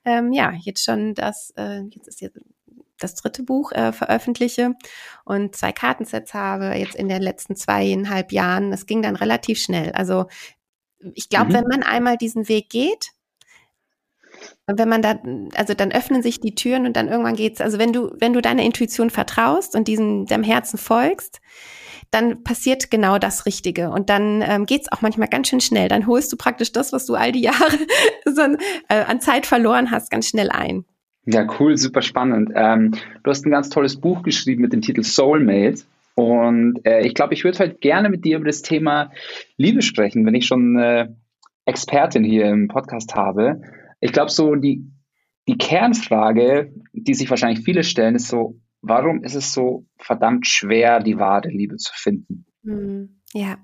ähm, 0.05 0.33
ja, 0.33 0.53
jetzt 0.53 0.85
schon 0.85 1.15
das, 1.15 1.53
äh, 1.56 1.82
jetzt 1.91 2.09
ist 2.09 2.20
jetzt 2.20 2.39
das 3.01 3.15
dritte 3.15 3.43
Buch 3.43 3.73
äh, 3.73 3.93
veröffentliche 3.93 4.75
und 5.25 5.57
zwei 5.57 5.73
Kartensets 5.73 6.35
habe, 6.35 6.75
jetzt 6.77 6.95
in 6.95 7.09
den 7.09 7.23
letzten 7.23 7.57
zweieinhalb 7.57 8.33
Jahren. 8.33 8.71
Das 8.71 8.87
ging 8.87 9.03
dann 9.03 9.17
relativ 9.17 9.59
schnell. 9.61 9.93
Also 9.93 10.27
ich 11.15 11.29
glaube, 11.29 11.51
mhm. 11.51 11.55
wenn 11.55 11.65
man 11.65 11.83
einmal 11.83 12.17
diesen 12.17 12.49
Weg 12.49 12.71
geht, 12.71 13.11
wenn 14.67 14.89
man 14.89 15.03
da, 15.03 15.19
also 15.57 15.75
dann 15.75 15.93
öffnen 15.93 16.23
sich 16.23 16.41
die 16.41 16.55
Türen 16.55 16.87
und 16.87 16.97
dann 16.97 17.09
irgendwann 17.09 17.37
geht's. 17.37 17.61
Also 17.61 17.79
wenn 17.79 17.93
du, 17.93 18.13
wenn 18.21 18.33
du 18.33 18.41
deiner 18.41 18.63
Intuition 18.63 19.11
vertraust 19.11 19.75
und 19.75 19.89
diesem 19.89 20.27
deinem 20.27 20.45
Herzen 20.45 20.79
folgst, 20.79 21.41
dann 22.11 22.43
passiert 22.43 22.91
genau 22.91 23.19
das 23.19 23.47
Richtige. 23.47 23.91
Und 23.91 24.11
dann 24.11 24.43
ähm, 24.43 24.67
geht's 24.67 24.91
auch 24.91 25.01
manchmal 25.01 25.29
ganz 25.29 25.49
schön 25.49 25.61
schnell. 25.61 25.89
Dann 25.89 26.07
holst 26.07 26.33
du 26.33 26.37
praktisch 26.37 26.73
das, 26.73 26.93
was 26.93 27.07
du 27.07 27.15
all 27.15 27.33
die 27.33 27.43
Jahre 27.43 27.79
so, 28.25 28.43
äh, 28.89 29.05
an 29.05 29.21
Zeit 29.21 29.47
verloren 29.47 29.91
hast, 29.91 30.11
ganz 30.11 30.29
schnell 30.29 30.51
ein. 30.51 30.85
Ja, 31.32 31.46
cool, 31.58 31.77
super 31.77 32.03
spannend. 32.03 32.51
Ähm, 32.55 32.93
du 33.22 33.31
hast 33.31 33.46
ein 33.46 33.51
ganz 33.51 33.69
tolles 33.69 33.96
Buch 34.01 34.22
geschrieben 34.22 34.63
mit 34.63 34.72
dem 34.72 34.81
Titel 34.81 35.03
Soulmate. 35.03 35.82
Und 36.15 36.84
äh, 36.84 37.06
ich 37.06 37.15
glaube, 37.15 37.34
ich 37.34 37.44
würde 37.44 37.58
halt 37.60 37.81
gerne 37.81 38.08
mit 38.08 38.25
dir 38.25 38.37
über 38.37 38.46
das 38.46 38.63
Thema 38.63 39.13
Liebe 39.56 39.81
sprechen, 39.81 40.27
wenn 40.27 40.34
ich 40.34 40.46
schon 40.46 40.77
äh, 40.77 41.08
Expertin 41.67 42.25
hier 42.25 42.46
im 42.46 42.67
Podcast 42.67 43.15
habe. 43.15 43.60
Ich 44.01 44.13
glaube, 44.13 44.31
so 44.31 44.56
die, 44.56 44.91
die 45.46 45.56
Kernfrage, 45.56 46.72
die 46.93 47.15
sich 47.15 47.31
wahrscheinlich 47.31 47.65
viele 47.65 47.84
stellen, 47.84 48.17
ist 48.17 48.29
so, 48.29 48.58
warum 48.82 49.22
ist 49.22 49.37
es 49.37 49.53
so 49.53 49.87
verdammt 49.99 50.49
schwer, 50.49 51.01
die 51.01 51.19
wahre 51.19 51.49
Liebe 51.49 51.77
zu 51.77 51.93
finden? 51.94 52.44
Hm, 52.65 53.20
ja. 53.32 53.58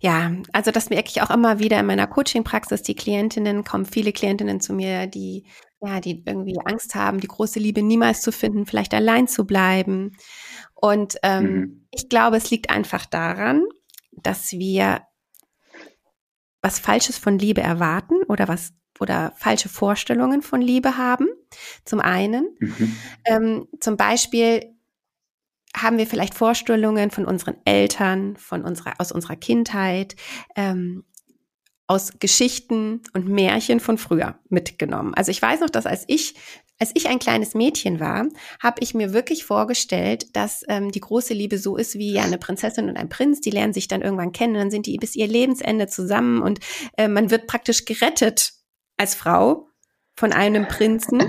Ja, 0.00 0.32
also 0.52 0.70
das 0.70 0.90
merke 0.90 1.08
ich 1.08 1.22
auch 1.22 1.30
immer 1.30 1.60
wieder 1.60 1.78
in 1.80 1.86
meiner 1.86 2.06
Coaching-Praxis. 2.06 2.82
Die 2.82 2.96
Klientinnen 2.96 3.64
kommen 3.64 3.86
viele 3.86 4.12
Klientinnen 4.12 4.60
zu 4.60 4.74
mir, 4.74 5.06
die 5.06 5.44
ja, 5.84 6.00
die 6.00 6.22
irgendwie 6.24 6.58
Angst 6.64 6.94
haben, 6.94 7.20
die 7.20 7.28
große 7.28 7.58
Liebe 7.58 7.82
niemals 7.82 8.22
zu 8.22 8.32
finden, 8.32 8.66
vielleicht 8.66 8.94
allein 8.94 9.28
zu 9.28 9.46
bleiben. 9.46 10.16
Und 10.74 11.16
ähm, 11.22 11.44
mhm. 11.44 11.86
ich 11.90 12.08
glaube, 12.08 12.36
es 12.36 12.50
liegt 12.50 12.70
einfach 12.70 13.06
daran, 13.06 13.64
dass 14.12 14.52
wir 14.52 15.02
was 16.62 16.78
Falsches 16.78 17.18
von 17.18 17.38
Liebe 17.38 17.60
erwarten 17.60 18.22
oder 18.28 18.48
was 18.48 18.72
oder 19.00 19.32
falsche 19.36 19.68
Vorstellungen 19.68 20.40
von 20.40 20.60
Liebe 20.60 20.96
haben. 20.96 21.26
Zum 21.84 22.00
einen. 22.00 22.56
Mhm. 22.60 22.96
Ähm, 23.24 23.68
zum 23.80 23.96
Beispiel 23.96 24.74
haben 25.76 25.98
wir 25.98 26.06
vielleicht 26.06 26.34
Vorstellungen 26.34 27.10
von 27.10 27.24
unseren 27.24 27.56
Eltern, 27.64 28.36
von 28.36 28.64
unserer, 28.64 28.94
aus 28.98 29.10
unserer 29.10 29.36
Kindheit, 29.36 30.14
ähm, 30.54 31.04
aus 31.86 32.12
Geschichten 32.18 33.02
und 33.12 33.28
Märchen 33.28 33.80
von 33.80 33.98
früher 33.98 34.38
mitgenommen. 34.48 35.14
Also 35.14 35.30
ich 35.30 35.42
weiß 35.42 35.60
noch, 35.60 35.70
dass 35.70 35.86
als 35.86 36.04
ich 36.06 36.34
als 36.80 36.90
ich 36.94 37.08
ein 37.08 37.20
kleines 37.20 37.54
Mädchen 37.54 38.00
war, 38.00 38.26
habe 38.60 38.80
ich 38.80 38.94
mir 38.94 39.12
wirklich 39.12 39.44
vorgestellt, 39.44 40.34
dass 40.34 40.64
ähm, 40.68 40.90
die 40.90 41.00
große 41.00 41.32
Liebe 41.32 41.56
so 41.56 41.76
ist 41.76 41.94
wie 41.94 42.12
ja 42.12 42.22
eine 42.24 42.36
Prinzessin 42.36 42.88
und 42.88 42.96
ein 42.96 43.08
Prinz, 43.08 43.40
die 43.40 43.50
lernen 43.50 43.72
sich 43.72 43.86
dann 43.86 44.02
irgendwann 44.02 44.32
kennen, 44.32 44.54
dann 44.54 44.70
sind 44.72 44.86
die 44.86 44.96
bis 44.98 45.14
ihr 45.14 45.28
Lebensende 45.28 45.86
zusammen 45.86 46.42
und 46.42 46.58
äh, 46.96 47.06
man 47.06 47.30
wird 47.30 47.46
praktisch 47.46 47.84
gerettet 47.84 48.54
als 48.96 49.14
Frau 49.14 49.68
von 50.16 50.32
einem 50.32 50.66
Prinzen. 50.66 51.22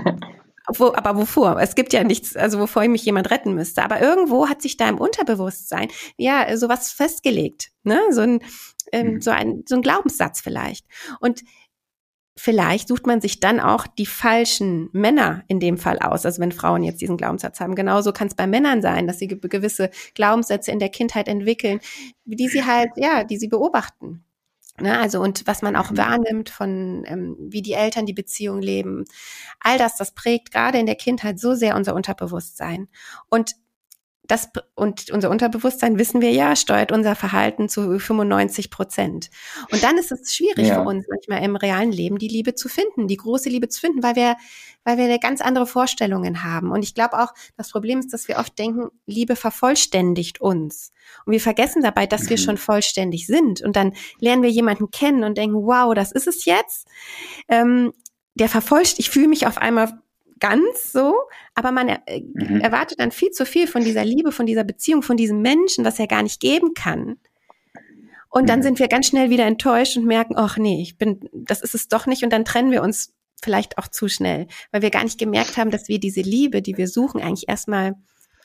Wo, 0.74 0.92
aber 0.92 1.16
wovor? 1.16 1.60
Es 1.60 1.76
gibt 1.76 1.92
ja 1.92 2.02
nichts, 2.02 2.34
also 2.34 2.58
wovor 2.58 2.82
ich 2.82 2.88
mich 2.88 3.04
jemand 3.04 3.30
retten 3.30 3.54
müsste. 3.54 3.84
Aber 3.84 4.00
irgendwo 4.00 4.48
hat 4.48 4.62
sich 4.62 4.76
da 4.76 4.88
im 4.88 4.98
Unterbewusstsein 4.98 5.88
ja 6.16 6.56
sowas 6.56 6.90
festgelegt, 6.90 7.70
ne? 7.84 8.00
So 8.10 8.22
ein, 8.22 8.40
ähm, 8.92 9.14
mhm. 9.14 9.20
so 9.20 9.30
ein 9.30 9.64
so 9.66 9.76
ein 9.76 9.82
Glaubenssatz 9.82 10.40
vielleicht. 10.40 10.86
Und 11.20 11.42
vielleicht 12.36 12.88
sucht 12.88 13.06
man 13.06 13.20
sich 13.20 13.40
dann 13.40 13.60
auch 13.60 13.86
die 13.86 14.06
falschen 14.06 14.90
Männer 14.92 15.42
in 15.48 15.58
dem 15.58 15.78
Fall 15.78 15.98
aus. 15.98 16.26
Also 16.26 16.40
wenn 16.40 16.52
Frauen 16.52 16.82
jetzt 16.82 17.00
diesen 17.00 17.16
Glaubenssatz 17.16 17.60
haben. 17.60 17.74
Genauso 17.74 18.12
kann 18.12 18.28
es 18.28 18.34
bei 18.34 18.46
Männern 18.46 18.82
sein, 18.82 19.06
dass 19.06 19.18
sie 19.18 19.26
gewisse 19.26 19.90
Glaubenssätze 20.14 20.70
in 20.70 20.78
der 20.78 20.90
Kindheit 20.90 21.28
entwickeln, 21.28 21.80
die 22.24 22.48
sie 22.48 22.64
halt, 22.64 22.90
ja, 22.96 23.24
die 23.24 23.38
sie 23.38 23.48
beobachten. 23.48 24.22
Ne, 24.78 24.98
also 24.98 25.22
und 25.22 25.46
was 25.46 25.62
man 25.62 25.74
auch 25.74 25.90
mhm. 25.90 25.96
wahrnimmt 25.96 26.50
von 26.50 27.04
ähm, 27.06 27.36
wie 27.38 27.62
die 27.62 27.72
Eltern 27.72 28.04
die 28.04 28.12
Beziehung 28.12 28.60
leben, 28.60 29.04
all 29.58 29.78
das, 29.78 29.96
das 29.96 30.12
prägt 30.12 30.52
gerade 30.52 30.78
in 30.78 30.84
der 30.84 30.96
Kindheit 30.96 31.40
so 31.40 31.54
sehr 31.54 31.76
unser 31.76 31.94
Unterbewusstsein. 31.94 32.88
Und 33.30 33.52
das 34.28 34.50
und 34.74 35.10
unser 35.10 35.30
Unterbewusstsein 35.30 35.98
wissen 35.98 36.20
wir 36.20 36.30
ja, 36.30 36.56
steuert 36.56 36.92
unser 36.92 37.14
Verhalten 37.14 37.68
zu 37.68 37.98
95 37.98 38.70
Prozent. 38.70 39.30
Und 39.70 39.82
dann 39.82 39.98
ist 39.98 40.12
es 40.12 40.34
schwierig 40.34 40.68
ja. 40.68 40.74
für 40.74 40.88
uns 40.88 41.06
manchmal 41.08 41.42
im 41.42 41.56
realen 41.56 41.92
Leben 41.92 42.18
die 42.18 42.28
Liebe 42.28 42.54
zu 42.54 42.68
finden, 42.68 43.08
die 43.08 43.16
große 43.16 43.48
Liebe 43.48 43.68
zu 43.68 43.80
finden, 43.80 44.02
weil 44.02 44.16
wir, 44.16 44.36
weil 44.84 44.98
wir 44.98 45.18
ganz 45.18 45.40
andere 45.40 45.66
Vorstellungen 45.66 46.44
haben. 46.44 46.70
Und 46.70 46.82
ich 46.82 46.94
glaube 46.94 47.22
auch, 47.22 47.32
das 47.56 47.70
Problem 47.70 47.98
ist, 47.98 48.12
dass 48.12 48.28
wir 48.28 48.38
oft 48.38 48.58
denken, 48.58 48.88
Liebe 49.06 49.36
vervollständigt 49.36 50.40
uns. 50.40 50.92
Und 51.24 51.32
wir 51.32 51.40
vergessen 51.40 51.82
dabei, 51.82 52.06
dass 52.06 52.24
mhm. 52.24 52.30
wir 52.30 52.38
schon 52.38 52.56
vollständig 52.56 53.26
sind. 53.26 53.62
Und 53.62 53.76
dann 53.76 53.94
lernen 54.18 54.42
wir 54.42 54.50
jemanden 54.50 54.90
kennen 54.90 55.24
und 55.24 55.38
denken, 55.38 55.56
wow, 55.56 55.94
das 55.94 56.12
ist 56.12 56.26
es 56.26 56.44
jetzt. 56.44 56.88
Ähm, 57.48 57.92
der 58.34 58.48
vervollständigt, 58.48 58.98
ich 58.98 59.10
fühle 59.10 59.28
mich 59.28 59.46
auf 59.46 59.58
einmal 59.58 59.98
ganz 60.40 60.92
so, 60.92 61.14
aber 61.54 61.72
man 61.72 61.88
er, 61.88 62.02
äh, 62.06 62.20
mhm. 62.20 62.60
erwartet 62.60 63.00
dann 63.00 63.10
viel 63.10 63.30
zu 63.30 63.46
viel 63.46 63.66
von 63.66 63.82
dieser 63.82 64.04
Liebe, 64.04 64.32
von 64.32 64.46
dieser 64.46 64.64
Beziehung, 64.64 65.02
von 65.02 65.16
diesem 65.16 65.40
Menschen, 65.40 65.84
was 65.84 65.98
er 65.98 66.06
gar 66.06 66.22
nicht 66.22 66.40
geben 66.40 66.74
kann. 66.74 67.16
Und 68.28 68.48
dann 68.48 68.58
mhm. 68.58 68.64
sind 68.64 68.78
wir 68.78 68.88
ganz 68.88 69.06
schnell 69.06 69.30
wieder 69.30 69.46
enttäuscht 69.46 69.96
und 69.96 70.04
merken, 70.04 70.34
ach 70.36 70.58
nee, 70.58 70.82
ich 70.82 70.98
bin, 70.98 71.28
das 71.32 71.62
ist 71.62 71.74
es 71.74 71.88
doch 71.88 72.06
nicht. 72.06 72.22
Und 72.22 72.32
dann 72.32 72.44
trennen 72.44 72.70
wir 72.70 72.82
uns 72.82 73.14
vielleicht 73.42 73.78
auch 73.78 73.88
zu 73.88 74.08
schnell, 74.08 74.46
weil 74.72 74.82
wir 74.82 74.90
gar 74.90 75.04
nicht 75.04 75.18
gemerkt 75.18 75.56
haben, 75.56 75.70
dass 75.70 75.88
wir 75.88 76.00
diese 76.00 76.22
Liebe, 76.22 76.62
die 76.62 76.76
wir 76.76 76.88
suchen, 76.88 77.20
eigentlich 77.20 77.48
erstmal 77.48 77.94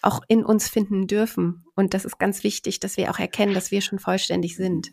auch 0.02 0.22
in 0.28 0.44
uns 0.44 0.68
finden 0.68 1.08
dürfen. 1.08 1.66
Und 1.76 1.94
das 1.94 2.06
ist 2.06 2.20
ganz 2.20 2.44
wichtig, 2.44 2.80
dass 2.80 2.98
wir 2.98 3.12
auch 3.12 3.20
erkennen, 3.20 3.54
dass 3.54 3.72
wir 3.72 3.82
schon 3.82 4.00
vollständig 4.00 4.56
sind. 4.56 4.92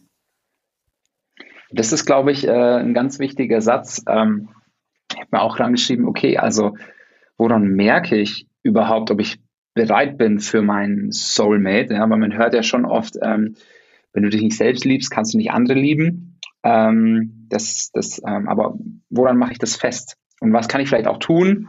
Das 1.71 1.93
ist, 1.93 2.07
glaube 2.07 2.33
ich, 2.33 2.47
äh, 2.47 2.50
ein 2.50 2.95
ganz 2.95 3.19
wichtiger 3.19 3.61
Satz. 3.61 4.02
Ähm, 4.09 4.49
ich 5.12 5.19
habe 5.19 5.29
mir 5.33 5.41
auch 5.41 5.59
reingeschrieben, 5.59 6.07
okay, 6.07 6.38
also 6.38 6.77
woran 7.37 7.69
merke 7.69 8.17
ich 8.17 8.47
überhaupt, 8.62 9.11
ob 9.11 9.21
ich 9.21 9.41
bereit 9.75 10.19
bin 10.19 10.41
für 10.41 10.62
meinen 10.62 11.12
Soulmate? 11.12 11.95
Ja, 11.95 12.09
weil 12.09 12.19
man 12.19 12.37
hört 12.37 12.55
ja 12.55 12.62
schon 12.62 12.85
oft, 12.85 13.17
ähm, 13.23 13.55
wenn 14.12 14.23
du 14.23 14.31
dich 14.31 14.43
nicht 14.43 14.57
selbst 14.57 14.85
liebst, 14.85 15.11
kannst 15.11 15.35
du 15.35 15.38
nicht 15.38 15.50
andere 15.50 15.79
lieben. 15.79 16.38
Ähm, 16.62 17.47
das, 17.49 17.91
das, 17.93 18.21
ähm, 18.27 18.49
aber 18.49 18.77
woran 19.11 19.38
mache 19.38 19.53
ich 19.53 19.59
das 19.59 19.77
fest? 19.77 20.17
Und 20.41 20.53
was 20.53 20.69
kann 20.69 20.81
ich 20.81 20.88
vielleicht 20.88 21.07
auch 21.07 21.19
tun, 21.19 21.69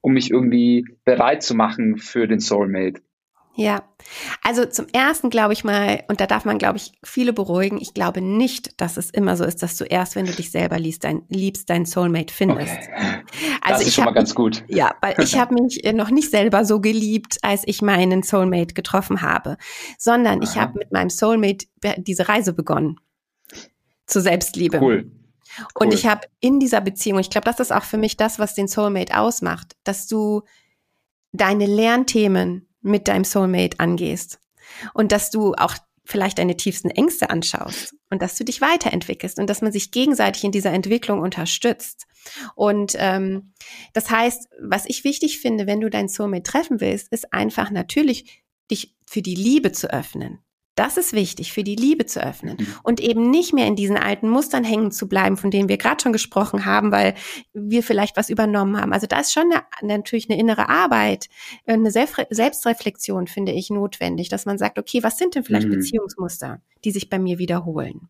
um 0.00 0.12
mich 0.12 0.30
irgendwie 0.30 0.84
bereit 1.04 1.42
zu 1.42 1.54
machen 1.54 1.96
für 1.96 2.26
den 2.26 2.40
Soulmate? 2.40 3.00
Ja, 3.56 3.84
also 4.42 4.64
zum 4.64 4.86
ersten 4.92 5.30
glaube 5.30 5.52
ich 5.52 5.62
mal, 5.62 6.02
und 6.08 6.20
da 6.20 6.26
darf 6.26 6.44
man, 6.44 6.58
glaube 6.58 6.76
ich, 6.76 6.92
viele 7.04 7.32
beruhigen, 7.32 7.80
ich 7.80 7.94
glaube 7.94 8.20
nicht, 8.20 8.80
dass 8.80 8.96
es 8.96 9.10
immer 9.10 9.36
so 9.36 9.44
ist, 9.44 9.62
dass 9.62 9.76
du 9.76 9.84
erst, 9.84 10.16
wenn 10.16 10.26
du 10.26 10.32
dich 10.32 10.50
selber 10.50 10.78
liebst, 10.78 11.04
dein, 11.04 11.22
liebst, 11.28 11.70
dein 11.70 11.86
Soulmate 11.86 12.34
findest. 12.34 12.72
Okay. 12.72 13.22
Also 13.60 13.68
das 13.68 13.80
ist 13.82 13.88
ich 13.88 13.94
schon 13.94 14.04
hab, 14.04 14.10
mal 14.10 14.18
ganz 14.18 14.34
gut. 14.34 14.64
Ja, 14.68 14.96
weil 15.00 15.14
ich 15.20 15.38
habe 15.38 15.54
mich 15.54 15.82
noch 15.94 16.10
nicht 16.10 16.30
selber 16.30 16.64
so 16.64 16.80
geliebt, 16.80 17.38
als 17.42 17.62
ich 17.66 17.80
meinen 17.80 18.24
Soulmate 18.24 18.74
getroffen 18.74 19.22
habe, 19.22 19.56
sondern 19.98 20.42
Aha. 20.42 20.50
ich 20.50 20.58
habe 20.58 20.78
mit 20.78 20.90
meinem 20.90 21.10
Soulmate 21.10 21.66
diese 21.98 22.28
Reise 22.28 22.54
begonnen 22.54 22.98
zur 24.06 24.22
Selbstliebe. 24.22 24.80
Cool. 24.80 25.10
Und 25.74 25.86
cool. 25.86 25.94
ich 25.94 26.06
habe 26.06 26.22
in 26.40 26.58
dieser 26.58 26.80
Beziehung, 26.80 27.20
ich 27.20 27.30
glaube, 27.30 27.44
das 27.44 27.60
ist 27.60 27.72
auch 27.72 27.84
für 27.84 27.98
mich 27.98 28.16
das, 28.16 28.40
was 28.40 28.54
den 28.54 28.66
Soulmate 28.66 29.16
ausmacht, 29.16 29.76
dass 29.84 30.08
du 30.08 30.42
deine 31.32 31.66
Lernthemen 31.66 32.68
mit 32.84 33.08
deinem 33.08 33.24
Soulmate 33.24 33.80
angehst 33.80 34.38
und 34.92 35.10
dass 35.10 35.30
du 35.30 35.54
auch 35.54 35.74
vielleicht 36.04 36.38
deine 36.38 36.56
tiefsten 36.56 36.90
Ängste 36.90 37.30
anschaust 37.30 37.94
und 38.10 38.20
dass 38.20 38.36
du 38.36 38.44
dich 38.44 38.60
weiterentwickelst 38.60 39.38
und 39.38 39.48
dass 39.48 39.62
man 39.62 39.72
sich 39.72 39.90
gegenseitig 39.90 40.44
in 40.44 40.52
dieser 40.52 40.72
Entwicklung 40.72 41.20
unterstützt. 41.20 42.06
Und 42.54 42.94
ähm, 42.98 43.54
das 43.94 44.10
heißt, 44.10 44.48
was 44.60 44.84
ich 44.86 45.04
wichtig 45.04 45.40
finde, 45.40 45.66
wenn 45.66 45.80
du 45.80 45.88
dein 45.88 46.08
Soulmate 46.08 46.42
treffen 46.42 46.80
willst, 46.80 47.10
ist 47.10 47.32
einfach 47.32 47.70
natürlich 47.70 48.44
dich 48.70 48.94
für 49.06 49.22
die 49.22 49.34
Liebe 49.34 49.72
zu 49.72 49.90
öffnen. 49.90 50.43
Das 50.74 50.96
ist 50.96 51.12
wichtig, 51.12 51.52
für 51.52 51.62
die 51.62 51.76
Liebe 51.76 52.04
zu 52.06 52.20
öffnen 52.20 52.56
mhm. 52.58 52.66
und 52.82 53.00
eben 53.00 53.30
nicht 53.30 53.52
mehr 53.52 53.66
in 53.66 53.76
diesen 53.76 53.96
alten 53.96 54.28
Mustern 54.28 54.64
hängen 54.64 54.90
zu 54.90 55.08
bleiben, 55.08 55.36
von 55.36 55.50
denen 55.50 55.68
wir 55.68 55.76
gerade 55.76 56.02
schon 56.02 56.12
gesprochen 56.12 56.64
haben, 56.64 56.90
weil 56.90 57.14
wir 57.52 57.84
vielleicht 57.84 58.16
was 58.16 58.28
übernommen 58.28 58.80
haben. 58.80 58.92
Also 58.92 59.06
da 59.06 59.20
ist 59.20 59.32
schon 59.32 59.52
eine, 59.52 59.62
natürlich 59.82 60.28
eine 60.28 60.38
innere 60.38 60.68
Arbeit, 60.68 61.28
eine 61.66 61.92
Selbstreflexion, 61.92 63.28
finde 63.28 63.52
ich, 63.52 63.70
notwendig, 63.70 64.28
dass 64.28 64.46
man 64.46 64.58
sagt, 64.58 64.78
okay, 64.78 65.02
was 65.02 65.16
sind 65.16 65.36
denn 65.36 65.44
vielleicht 65.44 65.68
mhm. 65.68 65.76
Beziehungsmuster, 65.76 66.60
die 66.84 66.90
sich 66.90 67.08
bei 67.08 67.20
mir 67.20 67.38
wiederholen? 67.38 68.08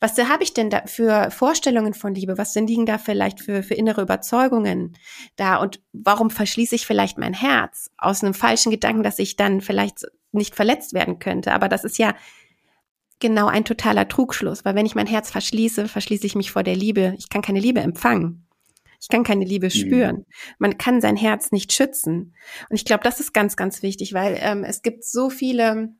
Was 0.00 0.16
habe 0.18 0.42
ich 0.42 0.54
denn 0.54 0.70
da 0.70 0.82
für 0.86 1.30
Vorstellungen 1.30 1.94
von 1.94 2.14
Liebe? 2.14 2.38
Was 2.38 2.54
liegen 2.54 2.86
da 2.86 2.98
vielleicht 2.98 3.40
für, 3.40 3.62
für 3.62 3.74
innere 3.74 4.02
Überzeugungen 4.02 4.96
da? 5.36 5.56
Und 5.56 5.80
warum 5.92 6.30
verschließe 6.30 6.74
ich 6.74 6.86
vielleicht 6.86 7.18
mein 7.18 7.34
Herz 7.34 7.90
aus 7.98 8.22
einem 8.22 8.34
falschen 8.34 8.70
Gedanken, 8.70 9.02
dass 9.02 9.18
ich 9.18 9.36
dann 9.36 9.60
vielleicht 9.60 10.04
nicht 10.32 10.54
verletzt 10.54 10.92
werden 10.92 11.18
könnte? 11.18 11.52
Aber 11.52 11.68
das 11.68 11.84
ist 11.84 11.98
ja 11.98 12.14
genau 13.20 13.46
ein 13.46 13.64
totaler 13.64 14.08
Trugschluss, 14.08 14.64
weil 14.64 14.74
wenn 14.74 14.86
ich 14.86 14.94
mein 14.94 15.06
Herz 15.06 15.30
verschließe, 15.30 15.88
verschließe 15.88 16.26
ich 16.26 16.34
mich 16.34 16.52
vor 16.52 16.62
der 16.62 16.76
Liebe. 16.76 17.14
Ich 17.18 17.28
kann 17.28 17.42
keine 17.42 17.60
Liebe 17.60 17.80
empfangen. 17.80 18.46
Ich 19.00 19.08
kann 19.08 19.22
keine 19.22 19.44
Liebe 19.44 19.66
mhm. 19.66 19.70
spüren. 19.70 20.26
Man 20.58 20.78
kann 20.78 21.00
sein 21.00 21.16
Herz 21.16 21.52
nicht 21.52 21.72
schützen. 21.72 22.34
Und 22.68 22.76
ich 22.76 22.84
glaube, 22.84 23.04
das 23.04 23.20
ist 23.20 23.32
ganz, 23.32 23.56
ganz 23.56 23.82
wichtig, 23.82 24.12
weil 24.12 24.36
ähm, 24.40 24.64
es 24.64 24.82
gibt 24.82 25.04
so 25.04 25.30
viele 25.30 25.90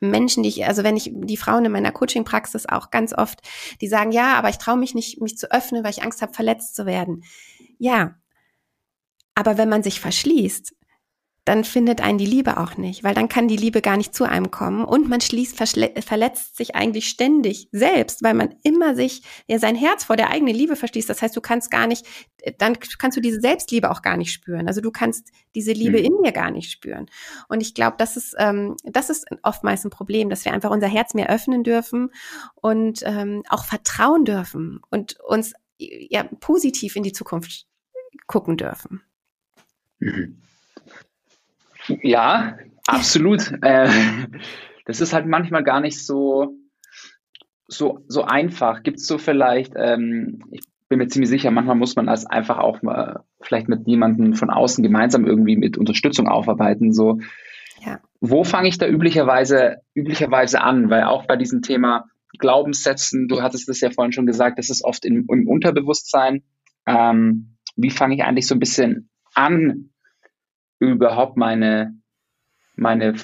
Menschen, 0.00 0.42
die 0.42 0.48
ich, 0.48 0.66
also 0.66 0.82
wenn 0.82 0.96
ich 0.96 1.10
die 1.12 1.36
Frauen 1.36 1.64
in 1.64 1.72
meiner 1.72 1.92
Coaching-Praxis 1.92 2.66
auch 2.66 2.90
ganz 2.90 3.12
oft, 3.12 3.40
die 3.80 3.88
sagen, 3.88 4.12
ja, 4.12 4.34
aber 4.34 4.48
ich 4.48 4.58
traue 4.58 4.76
mich 4.76 4.94
nicht, 4.94 5.20
mich 5.20 5.38
zu 5.38 5.50
öffnen, 5.52 5.84
weil 5.84 5.92
ich 5.92 6.02
Angst 6.02 6.22
habe, 6.22 6.32
verletzt 6.32 6.74
zu 6.74 6.86
werden. 6.86 7.22
Ja, 7.78 8.16
aber 9.34 9.56
wenn 9.56 9.68
man 9.68 9.84
sich 9.84 10.00
verschließt, 10.00 10.74
dann 11.48 11.64
findet 11.64 12.02
einen 12.02 12.18
die 12.18 12.26
Liebe 12.26 12.58
auch 12.58 12.76
nicht, 12.76 13.04
weil 13.04 13.14
dann 13.14 13.30
kann 13.30 13.48
die 13.48 13.56
Liebe 13.56 13.80
gar 13.80 13.96
nicht 13.96 14.14
zu 14.14 14.24
einem 14.24 14.50
kommen 14.50 14.84
und 14.84 15.08
man 15.08 15.22
schließt, 15.22 15.56
verletzt 15.56 16.58
sich 16.58 16.74
eigentlich 16.74 17.08
ständig 17.08 17.70
selbst, 17.72 18.22
weil 18.22 18.34
man 18.34 18.54
immer 18.64 18.94
sich 18.94 19.22
ja 19.46 19.58
sein 19.58 19.74
Herz 19.74 20.04
vor 20.04 20.16
der 20.16 20.28
eigenen 20.28 20.54
Liebe 20.54 20.76
verschließt. 20.76 21.08
Das 21.08 21.22
heißt, 21.22 21.34
du 21.34 21.40
kannst 21.40 21.70
gar 21.70 21.86
nicht, 21.86 22.04
dann 22.58 22.78
kannst 22.98 23.16
du 23.16 23.22
diese 23.22 23.40
Selbstliebe 23.40 23.90
auch 23.90 24.02
gar 24.02 24.18
nicht 24.18 24.30
spüren. 24.30 24.68
Also 24.68 24.82
du 24.82 24.90
kannst 24.90 25.30
diese 25.54 25.72
Liebe 25.72 25.98
mhm. 25.98 26.04
in 26.04 26.22
dir 26.22 26.32
gar 26.32 26.50
nicht 26.50 26.70
spüren. 26.70 27.06
Und 27.48 27.62
ich 27.62 27.72
glaube, 27.72 27.96
das 27.96 28.18
ist 28.18 28.34
ähm, 28.38 28.76
das 28.84 29.08
ist 29.08 29.24
oftmals 29.42 29.86
ein 29.86 29.90
Problem, 29.90 30.28
dass 30.28 30.44
wir 30.44 30.52
einfach 30.52 30.70
unser 30.70 30.88
Herz 30.88 31.14
mehr 31.14 31.30
öffnen 31.30 31.64
dürfen 31.64 32.10
und 32.56 33.00
ähm, 33.06 33.42
auch 33.48 33.64
vertrauen 33.64 34.26
dürfen 34.26 34.80
und 34.90 35.18
uns 35.20 35.54
ja 35.78 36.24
positiv 36.40 36.94
in 36.94 37.04
die 37.04 37.12
Zukunft 37.12 37.66
gucken 38.26 38.58
dürfen. 38.58 39.00
Mhm. 39.98 40.42
Ja, 42.02 42.58
absolut. 42.86 43.52
äh, 43.62 43.88
das 44.84 45.00
ist 45.00 45.12
halt 45.12 45.26
manchmal 45.26 45.64
gar 45.64 45.80
nicht 45.80 46.04
so, 46.04 46.54
so, 47.66 48.04
so 48.08 48.24
einfach. 48.24 48.82
Gibt 48.82 48.98
es 48.98 49.06
so 49.06 49.18
vielleicht, 49.18 49.72
ähm, 49.76 50.44
ich 50.50 50.62
bin 50.88 50.98
mir 50.98 51.08
ziemlich 51.08 51.28
sicher, 51.28 51.50
manchmal 51.50 51.76
muss 51.76 51.96
man 51.96 52.06
das 52.06 52.24
einfach 52.26 52.58
auch 52.58 52.82
mal 52.82 53.24
vielleicht 53.40 53.68
mit 53.68 53.86
jemandem 53.86 54.34
von 54.34 54.50
außen 54.50 54.82
gemeinsam 54.82 55.26
irgendwie 55.26 55.56
mit 55.56 55.76
Unterstützung 55.76 56.28
aufarbeiten. 56.28 56.92
So, 56.92 57.20
ja. 57.84 58.00
wo 58.20 58.44
fange 58.44 58.68
ich 58.68 58.78
da 58.78 58.88
üblicherweise, 58.88 59.82
üblicherweise 59.94 60.62
an? 60.62 60.88
Weil 60.88 61.04
auch 61.04 61.26
bei 61.26 61.36
diesem 61.36 61.60
Thema 61.60 62.06
Glaubenssätzen, 62.38 63.28
du 63.28 63.42
hattest 63.42 63.68
es 63.68 63.80
ja 63.80 63.90
vorhin 63.90 64.12
schon 64.12 64.26
gesagt, 64.26 64.58
das 64.58 64.70
ist 64.70 64.84
oft 64.84 65.04
im, 65.04 65.26
im 65.30 65.46
Unterbewusstsein. 65.46 66.42
Ähm, 66.86 67.56
wie 67.76 67.90
fange 67.90 68.14
ich 68.14 68.24
eigentlich 68.24 68.46
so 68.46 68.54
ein 68.54 68.60
bisschen 68.60 69.10
an, 69.34 69.90
überhaupt 70.78 71.36
meine, 71.36 71.94
meine 72.76 73.14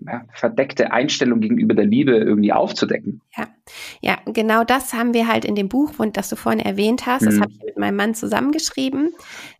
ja, 0.00 0.24
verdeckte 0.32 0.92
Einstellung 0.92 1.40
gegenüber 1.40 1.74
der 1.74 1.86
Liebe 1.86 2.12
irgendwie 2.12 2.52
aufzudecken. 2.52 3.20
Ja, 3.36 3.46
ja, 4.00 4.18
genau 4.26 4.64
das 4.64 4.92
haben 4.92 5.14
wir 5.14 5.28
halt 5.28 5.44
in 5.44 5.54
dem 5.54 5.68
Buch, 5.68 5.92
das 6.12 6.28
du 6.28 6.36
vorhin 6.36 6.60
erwähnt 6.60 7.06
hast. 7.06 7.22
Mhm. 7.22 7.26
Das 7.26 7.40
habe 7.40 7.52
ich 7.52 7.62
mit 7.62 7.78
meinem 7.78 7.96
Mann 7.96 8.14
zusammengeschrieben. 8.14 9.14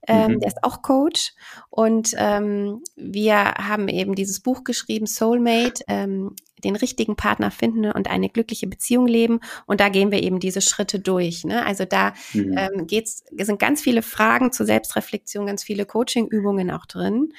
Ähm, 0.06 0.32
mhm. 0.32 0.40
Der 0.40 0.48
ist 0.48 0.62
auch 0.62 0.82
Coach 0.82 1.32
und 1.70 2.12
ähm, 2.18 2.82
wir 2.96 3.36
haben 3.36 3.88
eben 3.88 4.14
dieses 4.14 4.40
Buch 4.40 4.64
geschrieben, 4.64 5.06
Soulmate, 5.06 5.84
ähm, 5.88 6.34
den 6.62 6.76
richtigen 6.76 7.16
Partner 7.16 7.50
finden 7.50 7.90
und 7.90 8.08
eine 8.08 8.28
glückliche 8.28 8.66
Beziehung 8.66 9.06
leben. 9.06 9.40
Und 9.66 9.80
da 9.80 9.88
gehen 9.88 10.10
wir 10.10 10.22
eben 10.22 10.40
diese 10.40 10.60
Schritte 10.60 11.00
durch. 11.00 11.44
Ne? 11.44 11.64
Also 11.64 11.84
da 11.84 12.14
mhm. 12.32 12.56
ähm, 12.56 12.86
geht's, 12.86 13.24
sind 13.36 13.58
ganz 13.58 13.82
viele 13.82 14.02
Fragen 14.02 14.52
zur 14.52 14.66
Selbstreflexion, 14.66 15.46
ganz 15.46 15.62
viele 15.64 15.86
Coaching-Übungen 15.86 16.70
auch 16.70 16.86
drin. 16.86 17.32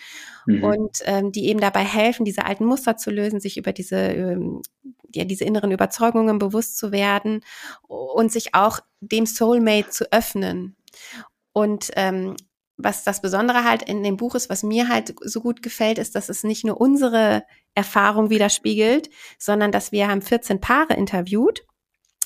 Mhm. 0.46 0.64
Und 0.64 0.98
ähm, 1.06 1.32
die 1.32 1.48
eben 1.48 1.60
dabei 1.60 1.84
helfen, 1.84 2.26
diese 2.26 2.46
alten 2.46 2.66
Muster 2.66 2.98
zu 2.98 3.10
lösen, 3.10 3.40
sich 3.40 3.58
über 3.58 3.74
diese, 3.74 3.98
ähm, 3.98 4.62
ja, 5.14 5.24
diese 5.24 5.46
inneren 5.46 5.72
Überzeugungen 5.72 6.40
bewusst 6.40 6.78
zu 6.78 6.92
werden 6.92 7.42
und 7.88 8.32
sich 8.32 8.54
auch 8.54 8.80
dem 9.00 9.26
Soulmate 9.26 9.90
zu 9.90 10.12
öffnen. 10.12 10.76
Und 11.54 11.92
ähm, 11.96 12.36
was 12.78 13.04
das 13.06 13.22
Besondere 13.22 13.64
halt 13.64 13.84
in 13.84 14.04
dem 14.04 14.18
Buch 14.18 14.36
ist, 14.36 14.50
was 14.50 14.62
mir 14.62 14.90
halt 14.90 15.16
so 15.22 15.40
gut 15.42 15.62
gefällt, 15.62 15.98
ist, 15.98 16.16
dass 16.16 16.28
es 16.28 16.44
nicht 16.44 16.66
nur 16.66 16.80
unsere 16.80 17.44
Erfahrung 17.76 18.30
widerspiegelt, 18.30 19.10
sondern 19.38 19.72
dass 19.72 19.92
wir 19.92 20.08
haben 20.08 20.22
14 20.22 20.62
Paare 20.62 20.94
interviewt 20.96 21.66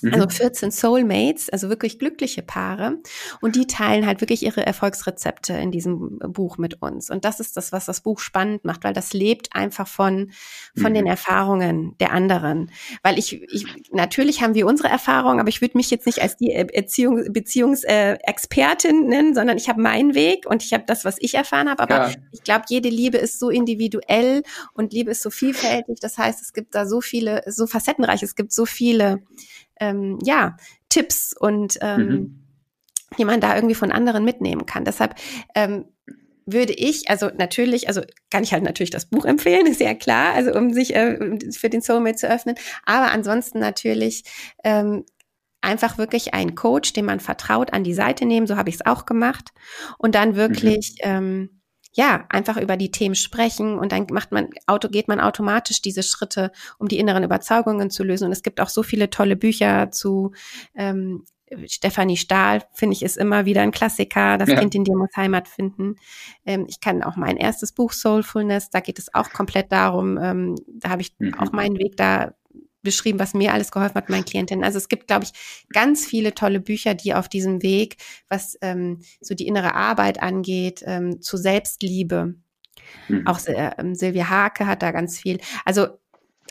also 0.03 0.29
14 0.29 0.67
mhm. 0.67 0.71
Soulmates, 0.71 1.49
also 1.49 1.69
wirklich 1.69 1.99
glückliche 1.99 2.41
Paare. 2.41 2.97
Und 3.41 3.55
die 3.55 3.67
teilen 3.67 4.05
halt 4.05 4.21
wirklich 4.21 4.43
ihre 4.43 4.65
Erfolgsrezepte 4.65 5.53
in 5.53 5.71
diesem 5.71 6.19
Buch 6.19 6.57
mit 6.57 6.81
uns. 6.81 7.09
Und 7.09 7.25
das 7.25 7.39
ist 7.39 7.57
das, 7.57 7.71
was 7.71 7.85
das 7.85 8.01
Buch 8.01 8.19
spannend 8.19 8.65
macht, 8.65 8.83
weil 8.83 8.93
das 8.93 9.13
lebt 9.13 9.55
einfach 9.55 9.87
von, 9.87 10.31
von 10.75 10.91
mhm. 10.91 10.95
den 10.95 11.07
Erfahrungen 11.07 11.95
der 11.99 12.11
anderen. 12.11 12.71
Weil 13.03 13.19
ich, 13.19 13.41
ich, 13.41 13.65
natürlich 13.91 14.41
haben 14.41 14.55
wir 14.55 14.67
unsere 14.67 14.89
Erfahrungen, 14.89 15.39
aber 15.39 15.49
ich 15.49 15.61
würde 15.61 15.77
mich 15.77 15.89
jetzt 15.91 16.05
nicht 16.05 16.21
als 16.21 16.37
die 16.37 16.51
Erziehung, 16.51 17.31
Beziehungsexpertin 17.31 19.07
nennen, 19.07 19.33
sondern 19.33 19.57
ich 19.57 19.69
habe 19.69 19.81
meinen 19.81 20.15
Weg 20.15 20.45
und 20.47 20.63
ich 20.63 20.73
habe 20.73 20.83
das, 20.87 21.05
was 21.05 21.17
ich 21.19 21.35
erfahren 21.35 21.69
habe. 21.69 21.83
Aber 21.83 22.09
ja. 22.09 22.15
ich 22.31 22.43
glaube, 22.43 22.65
jede 22.69 22.89
Liebe 22.89 23.17
ist 23.17 23.39
so 23.39 23.49
individuell 23.49 24.43
und 24.73 24.93
Liebe 24.93 25.11
ist 25.11 25.21
so 25.21 25.29
vielfältig. 25.29 25.99
Das 25.99 26.17
heißt, 26.17 26.41
es 26.41 26.53
gibt 26.53 26.75
da 26.75 26.85
so 26.85 27.01
viele, 27.01 27.43
so 27.47 27.67
facettenreich, 27.67 28.23
es 28.23 28.35
gibt 28.35 28.51
so 28.51 28.65
viele 28.65 29.23
ähm, 29.79 30.19
ja, 30.23 30.57
Tipps 30.89 31.33
und 31.37 31.77
ähm, 31.81 32.07
mhm. 32.07 32.45
die 33.17 33.25
man 33.25 33.41
da 33.41 33.55
irgendwie 33.55 33.75
von 33.75 33.91
anderen 33.91 34.23
mitnehmen 34.23 34.65
kann. 34.65 34.85
Deshalb 34.85 35.15
ähm, 35.55 35.85
würde 36.45 36.73
ich, 36.73 37.09
also 37.09 37.29
natürlich, 37.37 37.87
also 37.87 38.01
kann 38.29 38.43
ich 38.43 38.53
halt 38.53 38.63
natürlich 38.63 38.89
das 38.89 39.05
Buch 39.05 39.25
empfehlen, 39.25 39.67
ist 39.67 39.79
ja 39.79 39.93
klar, 39.93 40.33
also 40.33 40.53
um 40.53 40.73
sich 40.73 40.95
äh, 40.95 41.37
für 41.51 41.69
den 41.69 41.81
Soulmate 41.81 42.17
zu 42.17 42.29
öffnen. 42.29 42.55
Aber 42.85 43.11
ansonsten 43.11 43.59
natürlich 43.59 44.23
ähm, 44.63 45.05
einfach 45.61 45.97
wirklich 45.97 46.33
einen 46.33 46.55
Coach, 46.55 46.93
dem 46.93 47.05
man 47.05 47.19
vertraut, 47.19 47.73
an 47.73 47.83
die 47.83 47.93
Seite 47.93 48.25
nehmen. 48.25 48.47
So 48.47 48.57
habe 48.57 48.69
ich 48.69 48.75
es 48.75 48.85
auch 48.85 49.05
gemacht. 49.05 49.51
Und 49.97 50.15
dann 50.15 50.35
wirklich 50.35 50.97
mhm. 51.03 51.09
ähm, 51.09 51.58
ja, 51.91 52.25
einfach 52.29 52.57
über 52.57 52.77
die 52.77 52.91
Themen 52.91 53.15
sprechen 53.15 53.77
und 53.77 53.91
dann 53.91 54.07
macht 54.11 54.31
man, 54.31 54.49
auto, 54.67 54.89
geht 54.89 55.07
man 55.07 55.19
automatisch 55.19 55.81
diese 55.81 56.03
Schritte, 56.03 56.51
um 56.77 56.87
die 56.87 56.99
inneren 56.99 57.23
Überzeugungen 57.23 57.89
zu 57.89 58.03
lösen. 58.03 58.25
Und 58.25 58.31
es 58.31 58.43
gibt 58.43 58.61
auch 58.61 58.69
so 58.69 58.83
viele 58.83 59.09
tolle 59.09 59.35
Bücher 59.35 59.91
zu 59.91 60.33
ähm, 60.75 61.23
Stefanie 61.65 62.17
Stahl, 62.17 62.63
finde 62.73 62.95
ich, 62.95 63.03
ist 63.03 63.17
immer 63.17 63.45
wieder 63.45 63.61
ein 63.61 63.71
Klassiker. 63.71 64.37
Das 64.37 64.49
ja. 64.49 64.59
Kind 64.59 64.75
in 64.75 64.83
dir 64.83 64.95
muss 64.95 65.09
Heimat 65.15 65.47
finden. 65.47 65.95
Ähm, 66.45 66.65
ich 66.69 66.79
kann 66.79 67.03
auch 67.03 67.15
mein 67.15 67.37
erstes 67.37 67.71
Buch 67.71 67.91
Soulfulness, 67.91 68.69
da 68.69 68.79
geht 68.79 68.99
es 68.99 69.13
auch 69.13 69.31
komplett 69.31 69.71
darum, 69.71 70.17
ähm, 70.21 70.55
da 70.67 70.89
habe 70.89 71.01
ich 71.01 71.15
mhm. 71.17 71.33
auch 71.35 71.51
meinen 71.51 71.77
Weg 71.77 71.97
da 71.97 72.33
beschrieben, 72.81 73.19
was 73.19 73.33
mir 73.33 73.53
alles 73.53 73.71
geholfen 73.71 73.95
hat, 73.95 74.09
meinen 74.09 74.25
Klientinnen. 74.25 74.63
Also 74.63 74.77
es 74.77 74.89
gibt, 74.89 75.07
glaube 75.07 75.25
ich, 75.25 75.31
ganz 75.73 76.05
viele 76.05 76.33
tolle 76.33 76.59
Bücher, 76.59 76.93
die 76.93 77.13
auf 77.13 77.27
diesem 77.27 77.61
Weg, 77.61 77.97
was 78.29 78.57
ähm, 78.61 78.99
so 79.21 79.35
die 79.35 79.47
innere 79.47 79.75
Arbeit 79.75 80.21
angeht, 80.21 80.83
ähm, 80.85 81.21
zu 81.21 81.37
Selbstliebe. 81.37 82.35
Mhm. 83.07 83.27
Auch 83.27 83.39
äh, 83.47 83.71
Silvia 83.93 84.29
Hake 84.29 84.65
hat 84.65 84.81
da 84.81 84.91
ganz 84.91 85.19
viel. 85.19 85.39
Also 85.65 85.87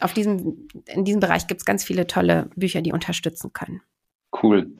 auf 0.00 0.12
diesem, 0.12 0.68
in 0.86 1.04
diesem 1.04 1.20
Bereich 1.20 1.46
gibt 1.46 1.60
es 1.60 1.64
ganz 1.64 1.84
viele 1.84 2.06
tolle 2.06 2.50
Bücher, 2.56 2.82
die 2.82 2.92
unterstützen 2.92 3.52
können. 3.52 3.80
Cool. 4.42 4.70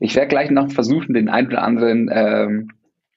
Ich 0.00 0.14
werde 0.14 0.28
gleich 0.28 0.50
noch 0.50 0.70
versuchen, 0.70 1.14
den 1.14 1.28
ein 1.28 1.46
oder 1.46 1.62
anderen, 1.62 2.10
ähm, 2.12 2.68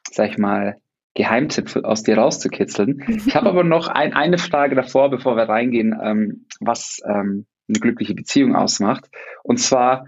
sag 0.09 0.31
ich 0.31 0.37
mal, 0.37 0.77
Geheimtipp 1.13 1.75
aus 1.83 2.03
dir 2.03 2.17
rauszukitzeln. 2.17 3.03
Ich 3.25 3.35
habe 3.35 3.49
aber 3.49 3.63
noch 3.63 3.87
ein, 3.89 4.13
eine 4.13 4.37
Frage 4.37 4.75
davor, 4.75 5.09
bevor 5.09 5.35
wir 5.35 5.49
reingehen, 5.49 5.97
ähm, 6.01 6.45
was 6.59 7.01
ähm, 7.05 7.45
eine 7.71 7.79
glückliche 7.79 8.13
Beziehung 8.13 8.55
ausmacht. 8.55 9.09
Und 9.43 9.57
zwar, 9.59 10.07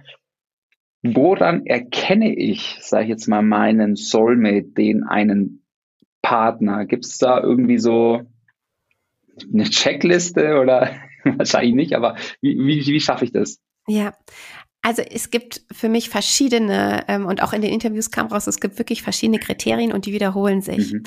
woran 1.02 1.66
erkenne 1.66 2.36
ich, 2.36 2.78
sage 2.82 3.04
ich 3.04 3.10
jetzt 3.10 3.28
mal, 3.28 3.42
meinen 3.42 3.96
Soulmate, 3.96 4.70
den 4.70 5.04
einen 5.04 5.66
Partner? 6.22 6.86
Gibt 6.86 7.06
es 7.06 7.18
da 7.18 7.42
irgendwie 7.42 7.80
so 7.80 8.22
eine 9.52 9.64
Checkliste 9.64 10.60
oder 10.60 10.96
wahrscheinlich 11.24 11.76
nicht, 11.76 11.96
aber 11.96 12.16
wie, 12.42 12.58
wie, 12.58 12.86
wie 12.86 13.00
schaffe 13.00 13.26
ich 13.26 13.32
das? 13.32 13.60
Ja, 13.88 14.14
also 14.82 15.02
es 15.02 15.30
gibt 15.30 15.62
für 15.72 15.90
mich 15.90 16.10
verschiedene, 16.10 17.06
ähm, 17.08 17.26
und 17.26 17.42
auch 17.42 17.54
in 17.54 17.62
den 17.62 17.72
Interviews 17.72 18.12
kam 18.12 18.28
raus, 18.28 18.48
es 18.48 18.60
gibt 18.60 18.78
wirklich 18.78 19.02
verschiedene 19.02 19.40
Kriterien 19.40 19.94
und 19.94 20.06
die 20.06 20.14
wiederholen 20.14 20.62
sich. 20.62 20.94
Mhm. 20.94 21.04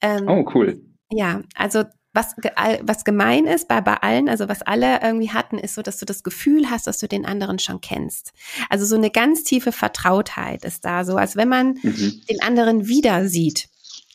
Ähm, 0.00 0.24
oh, 0.26 0.50
cool. 0.54 0.80
Ja, 1.12 1.42
also 1.54 1.84
was, 2.12 2.34
was 2.82 3.04
gemein 3.04 3.46
ist 3.46 3.68
bei, 3.68 3.80
bei 3.80 3.94
allen, 3.94 4.28
also 4.28 4.48
was 4.48 4.62
alle 4.62 5.00
irgendwie 5.02 5.30
hatten, 5.30 5.58
ist 5.58 5.74
so, 5.74 5.82
dass 5.82 5.98
du 5.98 6.06
das 6.06 6.22
Gefühl 6.22 6.70
hast, 6.70 6.86
dass 6.86 6.98
du 6.98 7.06
den 7.06 7.24
anderen 7.24 7.58
schon 7.58 7.80
kennst. 7.80 8.32
Also 8.68 8.84
so 8.84 8.96
eine 8.96 9.10
ganz 9.10 9.44
tiefe 9.44 9.72
Vertrautheit 9.72 10.64
ist 10.64 10.84
da, 10.84 11.04
so 11.04 11.16
als 11.16 11.36
wenn 11.36 11.48
man 11.48 11.78
mhm. 11.82 12.20
den 12.28 12.42
anderen 12.42 12.88
wieder 12.88 13.28
sieht. 13.28 13.68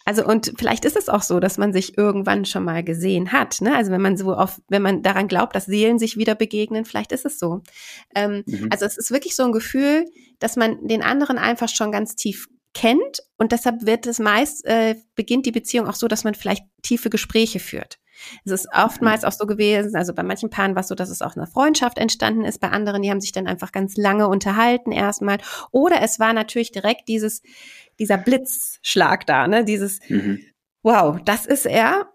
Also 0.08 0.24
und 0.24 0.54
vielleicht 0.58 0.86
ist 0.86 0.96
es 0.96 1.10
auch 1.10 1.24
so, 1.24 1.40
dass 1.40 1.58
man 1.58 1.74
sich 1.74 1.98
irgendwann 1.98 2.46
schon 2.46 2.64
mal 2.64 2.84
gesehen 2.84 3.32
hat. 3.32 3.60
Ne? 3.62 3.76
Also 3.76 3.92
wenn 3.92 4.02
man 4.02 4.18
so 4.18 4.36
auf, 4.36 4.62
wenn 4.70 4.84
man 4.84 5.02
daran 5.02 5.28
glaubt, 5.28 5.56
dass 5.56 5.66
Seelen 5.66 5.98
sich 5.98 6.16
wieder 6.16 6.36
begegnen, 6.36 6.86
vielleicht 6.86 7.12
ist 7.12 7.26
es 7.26 7.40
so. 7.40 7.64
Ähm, 8.14 8.44
mhm. 8.46 8.68
Also 8.72 8.86
es 8.86 8.98
ist 8.98 9.10
wirklich 9.10 9.36
so 9.36 9.44
ein 9.44 9.52
Gefühl, 9.52 10.06
dass 10.38 10.58
man 10.58 10.88
den 10.88 11.02
anderen 11.02 11.40
einfach 11.40 11.70
schon 11.70 11.92
ganz 11.92 12.16
tief 12.16 12.48
kennt 12.76 13.24
und 13.38 13.52
deshalb 13.52 13.88
wird 13.88 14.06
es 14.06 14.20
meist, 14.20 14.66
äh, 14.66 14.96
beginnt 15.16 15.48
die 15.48 15.52
Beziehung 15.52 15.88
auch 15.88 15.96
so, 15.96 16.08
dass 16.08 16.24
man 16.24 16.36
vielleicht 16.36 16.66
tiefe 16.84 17.10
Gespräche 17.10 17.60
führt. 17.60 17.98
Es 18.46 18.52
ist 18.52 18.68
oftmals 18.74 19.24
auch 19.24 19.32
so 19.32 19.46
gewesen, 19.46 19.96
also 19.96 20.14
bei 20.14 20.24
manchen 20.24 20.50
Paaren 20.50 20.76
war 20.76 20.82
es 20.82 20.88
so, 20.88 20.96
dass 20.96 21.10
es 21.10 21.22
auch 21.22 21.36
eine 21.36 21.48
Freundschaft 21.48 21.98
entstanden 21.98 22.46
ist, 22.46 22.60
bei 22.60 22.70
anderen, 22.70 23.02
die 23.02 23.10
haben 23.10 23.22
sich 23.22 23.32
dann 23.32 23.48
einfach 23.48 23.72
ganz 23.72 23.98
lange 23.98 24.28
unterhalten 24.28 24.92
erstmal. 24.92 25.40
Oder 25.72 26.02
es 26.02 26.20
war 26.20 26.34
natürlich 26.34 26.72
direkt 26.72 27.08
dieses, 27.08 27.42
dieser 28.00 28.18
Blitzschlag 28.18 29.26
da, 29.26 29.48
ne? 29.48 29.66
Dieses, 29.66 30.00
mhm. 30.08 30.40
wow, 30.84 31.20
das 31.26 31.46
ist 31.46 31.66
er. 31.66 32.10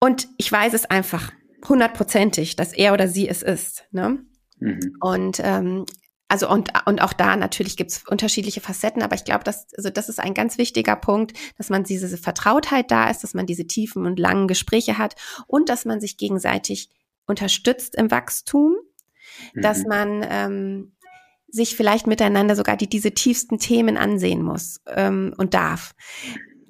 Und 0.00 0.28
ich 0.36 0.50
weiß 0.50 0.74
es 0.74 0.84
einfach 0.86 1.32
hundertprozentig, 1.66 2.56
dass 2.56 2.72
er 2.72 2.92
oder 2.92 3.08
sie 3.08 3.28
es 3.28 3.42
ist. 3.42 3.84
Ne? 3.90 4.24
Mhm. 4.58 4.96
Und 5.00 5.40
ähm, 5.42 5.86
also 6.28 6.48
und, 6.50 6.70
und 6.84 7.00
auch 7.00 7.14
da 7.14 7.36
natürlich 7.36 7.76
gibt's 7.76 8.04
unterschiedliche 8.06 8.60
Facetten, 8.60 9.02
aber 9.02 9.14
ich 9.14 9.24
glaube, 9.24 9.44
dass, 9.44 9.66
also 9.76 9.88
das 9.88 10.10
ist 10.10 10.20
ein 10.20 10.34
ganz 10.34 10.58
wichtiger 10.58 10.94
Punkt, 10.94 11.32
dass 11.56 11.70
man 11.70 11.84
diese 11.84 12.18
Vertrautheit 12.18 12.90
da 12.90 13.08
ist, 13.08 13.24
dass 13.24 13.32
man 13.32 13.46
diese 13.46 13.66
tiefen 13.66 14.04
und 14.04 14.18
langen 14.18 14.46
Gespräche 14.46 14.98
hat 14.98 15.14
und 15.46 15.70
dass 15.70 15.86
man 15.86 16.00
sich 16.00 16.18
gegenseitig 16.18 16.90
unterstützt 17.26 17.94
im 17.96 18.10
Wachstum, 18.10 18.76
mhm. 19.54 19.62
dass 19.62 19.84
man 19.84 20.26
ähm, 20.28 20.92
sich 21.48 21.74
vielleicht 21.76 22.06
miteinander 22.06 22.56
sogar 22.56 22.76
die, 22.76 22.88
diese 22.88 23.12
tiefsten 23.12 23.58
Themen 23.58 23.96
ansehen 23.96 24.42
muss 24.42 24.82
ähm, 24.86 25.32
und 25.38 25.54
darf 25.54 25.94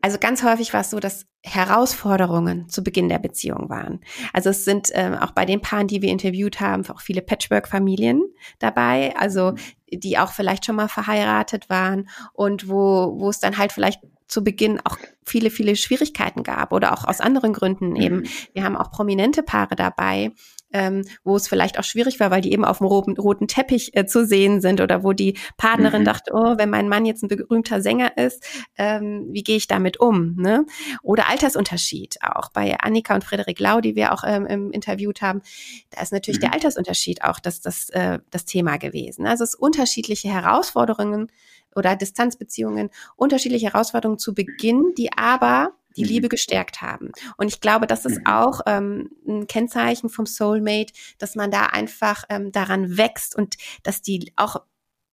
also 0.03 0.19
ganz 0.19 0.43
häufig 0.43 0.73
war 0.73 0.81
es 0.81 0.91
so, 0.91 1.01
dass 1.01 1.27
Herausforderungen 1.43 2.69
zu 2.69 2.83
Beginn 2.83 3.09
der 3.09 3.19
Beziehung 3.19 3.69
waren. 3.69 4.01
Also 4.33 4.51
es 4.51 4.65
sind 4.65 4.91
ähm, 4.93 5.15
auch 5.15 5.31
bei 5.31 5.45
den 5.45 5.61
Paaren, 5.61 5.87
die 5.87 6.03
wir 6.03 6.11
interviewt 6.11 6.61
haben, 6.61 6.89
auch 6.91 7.01
viele 7.01 7.23
Patchwork-Familien 7.23 8.23
dabei, 8.59 9.15
also 9.17 9.55
die 9.91 10.19
auch 10.19 10.33
vielleicht 10.33 10.67
schon 10.67 10.77
mal 10.77 10.89
verheiratet 10.89 11.71
waren 11.71 12.09
und 12.33 12.69
wo, 12.69 13.15
wo 13.19 13.31
es 13.31 13.41
dann 13.41 13.57
halt 13.57 13.73
vielleicht 13.73 14.01
zu 14.27 14.45
Beginn 14.45 14.81
auch 14.85 14.97
viele, 15.25 15.51
viele 15.51 15.75
Schwierigkeiten 15.75 16.43
gab 16.43 16.73
oder 16.73 16.93
auch 16.93 17.05
aus 17.05 17.21
anderen 17.21 17.53
Gründen 17.55 17.97
eben. 17.97 18.17
Mhm. 18.19 18.27
Wir 18.53 18.65
haben 18.65 18.77
auch 18.77 18.91
prominente 18.91 19.43
Paare 19.43 19.75
dabei, 19.75 20.33
ähm, 20.73 21.05
wo 21.25 21.37
es 21.37 21.49
vielleicht 21.49 21.79
auch 21.79 21.85
schwierig 21.85 22.21
war, 22.21 22.31
weil 22.31 22.41
die 22.41 22.53
eben 22.53 22.65
auf 22.65 22.79
dem 22.79 22.87
roten, 22.87 23.17
roten 23.17 23.49
Teppich 23.49 23.97
äh, 23.97 24.07
zu 24.07 24.27
sehen 24.27 24.61
sind 24.61 24.81
oder 24.81 25.03
wo 25.03 25.13
die 25.13 25.37
Partnerin 25.57 26.03
mhm. 26.03 26.07
dachte, 26.07 26.33
oh, 26.35 26.59
wenn 26.59 26.71
mein 26.71 26.89
Mann 26.89 27.07
jetzt 27.07 27.23
ein 27.23 27.29
berühmter 27.29 27.81
Sänger 27.81 28.17
ist, 28.17 28.45
ähm, 28.77 29.29
wie 29.31 29.43
gehe 29.43 29.57
ich 29.57 29.67
damit 29.67 29.99
um? 30.01 30.37
Ne? 30.37 30.67
Oder 31.03 31.29
Altersunterschied 31.29 32.17
auch 32.23 32.51
bei 32.51 32.79
Annika 32.79 33.15
und 33.15 33.25
Frederik 33.25 33.59
Lau, 33.61 33.81
die 33.81 33.97
wir 33.97 34.13
auch 34.13 34.25
ähm, 34.27 34.71
interviewt 34.73 35.23
haben, 35.23 35.43
da 35.91 36.03
ist 36.03 36.13
natürlich 36.13 36.39
mhm. 36.39 36.43
der 36.43 36.55
Altersunterschied 36.55 37.25
auch 37.25 37.41
das, 37.41 37.61
das, 37.61 37.91
äh, 37.91 38.19
das 38.31 38.45
Thema 38.45 38.77
gewesen. 38.77 39.27
Also 39.27 39.45
es 39.45 39.55
unterschiedliche 39.55 40.29
Herausforderungen 40.29 41.31
oder 41.75 41.97
Distanzbeziehungen, 41.97 42.91
unterschiedliche 43.17 43.67
Herausforderungen 43.67 44.19
zu 44.19 44.35
Beginn, 44.35 44.95
die 44.97 45.13
aber 45.17 45.73
die 45.97 46.03
mhm. 46.03 46.09
Liebe 46.09 46.29
gestärkt 46.29 46.81
haben. 46.83 47.13
Und 47.37 47.49
ich 47.49 47.61
glaube, 47.61 47.87
das 47.87 48.05
ist 48.05 48.19
mhm. 48.19 48.27
auch 48.27 48.61
ähm, 48.67 49.11
ein 49.27 49.47
Kennzeichen 49.47 50.09
vom 50.09 50.27
Soulmate, 50.27 50.93
dass 51.19 51.35
man 51.35 51.51
da 51.51 51.67
einfach 51.67 52.25
ähm, 52.29 52.53
daran 52.53 52.97
wächst 52.97 53.37
und 53.37 53.57
dass 53.83 54.03
die 54.03 54.33
auch, 54.37 54.63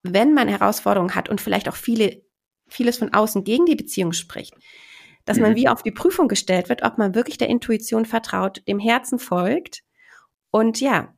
wenn 0.03 0.33
man 0.33 0.47
Herausforderungen 0.47 1.15
hat 1.15 1.29
und 1.29 1.41
vielleicht 1.41 1.69
auch 1.69 1.75
viele, 1.75 2.21
vieles 2.67 2.97
von 2.97 3.13
außen 3.13 3.43
gegen 3.43 3.65
die 3.65 3.75
Beziehung 3.75 4.13
spricht, 4.13 4.53
dass 5.25 5.39
man 5.39 5.51
mhm. 5.51 5.55
wie 5.55 5.67
auf 5.67 5.83
die 5.83 5.91
Prüfung 5.91 6.27
gestellt 6.27 6.69
wird, 6.69 6.83
ob 6.83 6.97
man 6.97 7.15
wirklich 7.15 7.37
der 7.37 7.49
Intuition 7.49 8.05
vertraut, 8.05 8.61
dem 8.67 8.79
Herzen 8.79 9.19
folgt 9.19 9.83
und 10.51 10.79
ja, 10.79 11.13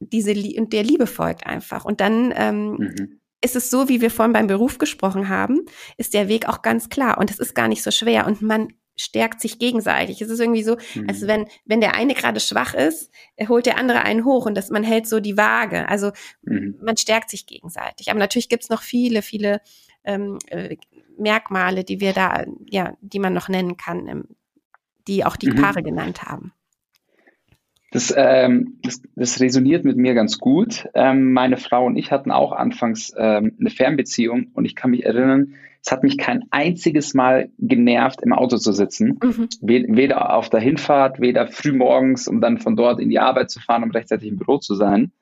diese 0.00 0.32
und 0.58 0.72
der 0.72 0.82
Liebe 0.82 1.06
folgt 1.06 1.46
einfach. 1.46 1.84
Und 1.84 2.00
dann 2.00 2.32
ähm, 2.34 2.70
mhm. 2.72 3.20
ist 3.42 3.54
es 3.54 3.70
so, 3.70 3.88
wie 3.88 4.00
wir 4.00 4.10
vorhin 4.10 4.32
beim 4.32 4.46
Beruf 4.46 4.78
gesprochen 4.78 5.28
haben, 5.28 5.60
ist 5.98 6.14
der 6.14 6.28
Weg 6.28 6.48
auch 6.48 6.62
ganz 6.62 6.88
klar 6.88 7.18
und 7.18 7.30
es 7.30 7.38
ist 7.38 7.54
gar 7.54 7.68
nicht 7.68 7.82
so 7.82 7.90
schwer 7.90 8.26
und 8.26 8.42
man 8.42 8.72
stärkt 9.00 9.40
sich 9.40 9.58
gegenseitig. 9.58 10.20
Es 10.20 10.28
ist 10.28 10.40
irgendwie 10.40 10.62
so, 10.62 10.76
mhm. 10.94 11.08
als 11.08 11.26
wenn, 11.26 11.46
wenn 11.64 11.80
der 11.80 11.94
eine 11.94 12.14
gerade 12.14 12.40
schwach 12.40 12.74
ist, 12.74 13.10
holt 13.48 13.66
der 13.66 13.78
andere 13.78 14.02
einen 14.02 14.24
hoch 14.24 14.46
und 14.46 14.54
das, 14.56 14.70
man 14.70 14.84
hält 14.84 15.06
so 15.06 15.20
die 15.20 15.36
Waage. 15.36 15.88
Also 15.88 16.12
mhm. 16.42 16.76
man 16.82 16.96
stärkt 16.96 17.30
sich 17.30 17.46
gegenseitig. 17.46 18.10
Aber 18.10 18.18
natürlich 18.18 18.48
gibt's 18.48 18.68
noch 18.68 18.82
viele, 18.82 19.22
viele 19.22 19.60
ähm, 20.04 20.38
äh, 20.48 20.76
Merkmale, 21.18 21.84
die 21.84 22.00
wir 22.00 22.12
da, 22.12 22.44
ja, 22.68 22.94
die 23.00 23.18
man 23.18 23.32
noch 23.32 23.48
nennen 23.48 23.76
kann, 23.76 24.06
ähm, 24.06 24.24
die 25.08 25.24
auch 25.24 25.36
die 25.36 25.50
mhm. 25.50 25.56
Paare 25.56 25.82
genannt 25.82 26.22
haben. 26.22 26.52
Das, 27.92 28.14
ähm, 28.16 28.78
das, 28.82 29.02
das, 29.16 29.40
resoniert 29.40 29.84
mit 29.84 29.96
mir 29.96 30.14
ganz 30.14 30.38
gut. 30.38 30.88
Ähm, 30.94 31.32
meine 31.32 31.56
Frau 31.56 31.86
und 31.86 31.96
ich 31.96 32.12
hatten 32.12 32.30
auch 32.30 32.52
anfangs 32.52 33.12
ähm, 33.18 33.56
eine 33.58 33.70
Fernbeziehung 33.70 34.50
und 34.54 34.64
ich 34.64 34.76
kann 34.76 34.92
mich 34.92 35.04
erinnern, 35.04 35.54
es 35.84 35.90
hat 35.90 36.02
mich 36.02 36.18
kein 36.18 36.44
einziges 36.50 37.14
Mal 37.14 37.50
genervt, 37.58 38.20
im 38.22 38.32
Auto 38.32 38.58
zu 38.58 38.72
sitzen. 38.72 39.18
Mhm. 39.22 39.48
Weder 39.60 40.34
auf 40.34 40.50
der 40.50 40.60
Hinfahrt, 40.60 41.20
weder 41.20 41.46
früh 41.48 41.72
morgens, 41.72 42.28
um 42.28 42.40
dann 42.40 42.58
von 42.58 42.76
dort 42.76 43.00
in 43.00 43.08
die 43.08 43.18
Arbeit 43.18 43.50
zu 43.50 43.60
fahren, 43.60 43.82
um 43.82 43.90
rechtzeitig 43.90 44.28
im 44.28 44.36
Büro 44.36 44.58
zu 44.58 44.74
sein. 44.74 45.12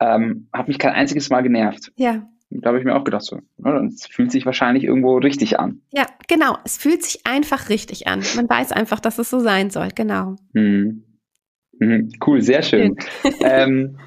Ähm, 0.00 0.48
hat 0.52 0.66
mich 0.68 0.78
kein 0.78 0.92
einziges 0.92 1.30
Mal 1.30 1.42
genervt. 1.42 1.92
Ja. 1.96 2.26
Da 2.50 2.68
habe 2.68 2.78
ich 2.78 2.84
mir 2.84 2.94
auch 2.94 3.04
gedacht, 3.04 3.22
so, 3.22 3.40
es 3.86 4.06
fühlt 4.06 4.30
sich 4.30 4.44
wahrscheinlich 4.44 4.84
irgendwo 4.84 5.16
richtig 5.16 5.58
an. 5.58 5.80
Ja, 5.90 6.06
genau. 6.28 6.58
Es 6.64 6.76
fühlt 6.76 7.02
sich 7.02 7.26
einfach 7.26 7.70
richtig 7.70 8.08
an. 8.08 8.22
Man 8.36 8.48
weiß 8.48 8.72
einfach, 8.72 9.00
dass 9.00 9.18
es 9.18 9.30
so 9.30 9.38
sein 9.38 9.70
soll. 9.70 9.88
Genau. 9.94 10.36
Mhm. 10.52 11.04
Mhm. 11.78 12.12
Cool, 12.26 12.42
sehr 12.42 12.62
schön. 12.62 12.96
ähm, 13.40 13.98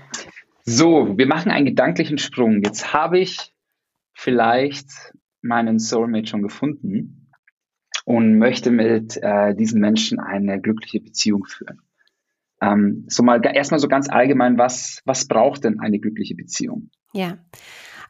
so, 0.63 1.17
wir 1.17 1.25
machen 1.25 1.51
einen 1.51 1.65
gedanklichen 1.65 2.17
Sprung. 2.17 2.61
Jetzt 2.63 2.93
habe 2.93 3.19
ich 3.19 3.53
vielleicht 4.13 4.89
meinen 5.45 5.79
Soulmate 5.79 6.27
schon 6.27 6.41
gefunden 6.41 7.31
und 8.03 8.37
möchte 8.37 8.71
mit 8.71 9.17
äh, 9.21 9.55
diesen 9.55 9.79
Menschen 9.79 10.19
eine 10.19 10.59
glückliche 10.59 10.99
Beziehung 10.99 11.45
führen. 11.45 11.81
Ähm, 12.61 13.05
so 13.07 13.23
mal 13.23 13.41
erstmal 13.45 13.79
so 13.79 13.87
ganz 13.87 14.09
allgemein, 14.09 14.57
was, 14.57 15.01
was 15.05 15.27
braucht 15.27 15.63
denn 15.63 15.79
eine 15.79 15.99
glückliche 15.99 16.35
Beziehung? 16.35 16.89
Ja. 17.13 17.37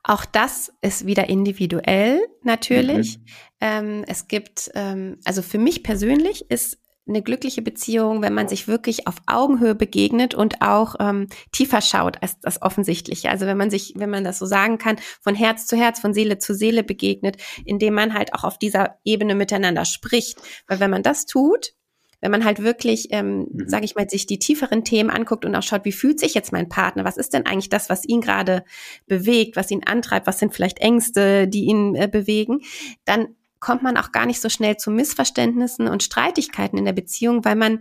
Auch 0.04 0.24
das 0.24 0.72
ist 0.82 1.08
wieder 1.08 1.30
individuell 1.30 2.20
natürlich. 2.44 3.18
Mhm. 3.18 3.24
Ähm, 3.60 4.06
es 4.08 4.28
gibt, 4.28 4.70
ähm, 4.76 5.18
also 5.26 5.42
für 5.42 5.58
mich 5.58 5.82
persönlich 5.82 6.50
ist 6.52 6.78
eine 7.08 7.22
glückliche 7.22 7.62
Beziehung, 7.62 8.22
wenn 8.22 8.34
man 8.34 8.48
sich 8.48 8.68
wirklich 8.68 9.08
auf 9.08 9.16
Augenhöhe 9.28 9.76
begegnet 9.76 10.34
und 10.34 10.62
auch 10.62 10.96
ähm, 11.00 11.28
tiefer 11.52 11.82
schaut 11.82 12.22
als 12.22 12.40
das 12.40 12.62
Offensichtliche. 12.62 13.30
Also 13.30 13.46
wenn 13.46 13.58
man 13.58 13.70
sich, 13.70 13.94
wenn 13.96 14.10
man 14.10 14.24
das 14.24 14.40
so 14.40 14.46
sagen 14.46 14.78
kann, 14.78 14.98
von 15.22 15.36
Herz 15.36 15.68
zu 15.68 15.78
Herz, 15.78 16.00
von 16.00 16.14
Seele 16.14 16.40
zu 16.40 16.56
Seele 16.56 16.84
begegnet, 16.84 17.38
indem 17.64 17.94
man 17.94 18.14
halt 18.14 18.34
auch 18.34 18.44
auf 18.44 18.58
dieser 18.58 18.98
Ebene 19.04 19.36
miteinander 19.36 19.86
spricht. 19.86 20.40
Weil 20.68 20.80
wenn 20.80 20.90
man 20.90 21.04
das 21.04 21.26
tut, 21.26 21.74
wenn 22.22 22.32
man 22.32 22.44
halt 22.44 22.64
wirklich, 22.64 23.10
ähm, 23.12 23.48
mhm. 23.52 23.70
sage 23.70 23.86
ich 23.86 23.94
mal, 23.96 24.10
sich 24.10 24.26
die 24.26 24.40
tieferen 24.40 24.84
Themen 24.84 25.12
anguckt 25.12 25.46
und 25.46 25.56
auch 25.56 25.62
schaut, 25.62 25.86
wie 25.86 25.92
fühlt 25.92 26.20
sich 26.20 26.34
jetzt 26.34 26.52
mein 26.52 26.70
Partner? 26.70 27.06
Was 27.06 27.18
ist 27.18 27.34
denn 27.34 27.46
eigentlich 27.46 27.70
das, 27.70 27.88
was 27.88 28.04
ihn 28.04 28.20
gerade 28.20 28.64
bewegt, 29.06 29.56
was 29.56 29.70
ihn 29.70 29.84
antreibt? 29.86 30.26
Was 30.26 30.40
sind 30.40 30.54
vielleicht 30.54 30.80
Ängste, 30.80 31.48
die 31.48 31.66
ihn 31.66 31.94
äh, 31.94 32.08
bewegen? 32.12 32.62
Dann 33.06 33.36
kommt 33.66 33.82
man 33.82 33.98
auch 33.98 34.12
gar 34.12 34.28
nicht 34.28 34.42
so 34.42 34.48
schnell 34.48 34.78
zu 34.78 34.92
Missverständnissen 34.92 35.88
und 35.88 36.04
Streitigkeiten 36.04 36.78
in 36.78 36.86
der 36.86 36.94
Beziehung, 36.94 37.44
weil 37.46 37.56
man 37.56 37.80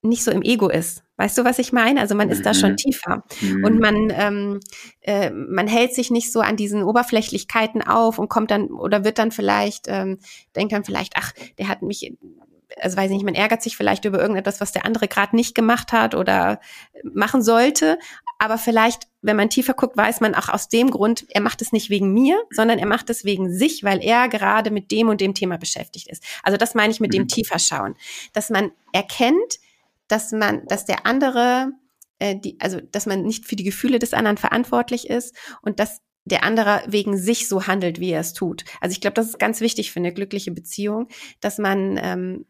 nicht 0.00 0.22
so 0.22 0.30
im 0.30 0.42
Ego 0.42 0.68
ist. 0.68 1.02
Weißt 1.16 1.36
du, 1.36 1.44
was 1.44 1.58
ich 1.58 1.72
meine? 1.72 1.98
Also 1.98 2.14
man 2.14 2.30
ist 2.30 2.38
mhm. 2.38 2.42
da 2.44 2.54
schon 2.54 2.70
mhm. 2.72 2.76
tiefer 2.76 3.24
mhm. 3.40 3.64
und 3.64 3.80
man 3.80 4.12
ähm, 4.12 4.60
äh, 5.00 5.30
man 5.30 5.66
hält 5.66 5.92
sich 5.92 6.12
nicht 6.12 6.32
so 6.32 6.38
an 6.40 6.54
diesen 6.54 6.84
Oberflächlichkeiten 6.84 7.82
auf 7.82 8.20
und 8.20 8.28
kommt 8.28 8.52
dann 8.52 8.68
oder 8.68 9.04
wird 9.04 9.18
dann 9.18 9.32
vielleicht 9.32 9.86
ähm, 9.88 10.18
denkt 10.54 10.72
dann 10.72 10.84
vielleicht, 10.84 11.14
ach, 11.16 11.32
der 11.58 11.66
hat 11.66 11.82
mich 11.82 12.12
also 12.76 12.96
weiß 12.96 13.10
ich 13.10 13.16
nicht, 13.16 13.24
man 13.24 13.34
ärgert 13.34 13.62
sich 13.62 13.76
vielleicht 13.76 14.04
über 14.04 14.20
irgendetwas, 14.20 14.60
was 14.60 14.72
der 14.72 14.84
andere 14.84 15.08
gerade 15.08 15.34
nicht 15.34 15.54
gemacht 15.54 15.92
hat 15.92 16.14
oder 16.14 16.60
machen 17.02 17.42
sollte. 17.42 17.98
Aber 18.38 18.58
vielleicht, 18.58 19.08
wenn 19.20 19.36
man 19.36 19.50
tiefer 19.50 19.74
guckt, 19.74 19.96
weiß 19.96 20.20
man 20.20 20.34
auch 20.34 20.48
aus 20.48 20.68
dem 20.68 20.90
Grund, 20.90 21.26
er 21.30 21.40
macht 21.40 21.60
es 21.60 21.72
nicht 21.72 21.90
wegen 21.90 22.12
mir, 22.12 22.40
sondern 22.50 22.78
er 22.78 22.86
macht 22.86 23.10
es 23.10 23.24
wegen 23.24 23.52
sich, 23.52 23.82
weil 23.82 24.02
er 24.02 24.28
gerade 24.28 24.70
mit 24.70 24.90
dem 24.90 25.08
und 25.08 25.20
dem 25.20 25.34
Thema 25.34 25.58
beschäftigt 25.58 26.08
ist. 26.08 26.22
Also 26.42 26.56
das 26.56 26.74
meine 26.74 26.92
ich 26.92 27.00
mit 27.00 27.12
mhm. 27.12 27.16
dem 27.16 27.28
tiefer 27.28 27.58
schauen, 27.58 27.96
dass 28.32 28.50
man 28.50 28.70
erkennt, 28.92 29.58
dass 30.06 30.32
man, 30.32 30.66
dass 30.66 30.84
der 30.84 31.04
andere, 31.06 31.72
äh, 32.18 32.36
die, 32.36 32.56
also 32.60 32.80
dass 32.80 33.06
man 33.06 33.22
nicht 33.22 33.46
für 33.46 33.56
die 33.56 33.64
Gefühle 33.64 33.98
des 33.98 34.14
anderen 34.14 34.36
verantwortlich 34.36 35.10
ist 35.10 35.34
und 35.62 35.80
dass 35.80 36.00
der 36.24 36.44
andere 36.44 36.82
wegen 36.86 37.16
sich 37.16 37.48
so 37.48 37.66
handelt, 37.66 38.00
wie 38.00 38.10
er 38.10 38.20
es 38.20 38.34
tut. 38.34 38.64
Also 38.80 38.92
ich 38.92 39.00
glaube, 39.00 39.14
das 39.14 39.26
ist 39.28 39.38
ganz 39.38 39.60
wichtig 39.60 39.90
für 39.90 40.00
eine 40.00 40.12
glückliche 40.12 40.52
Beziehung, 40.52 41.08
dass 41.40 41.58
man 41.58 41.98
ähm, 42.00 42.46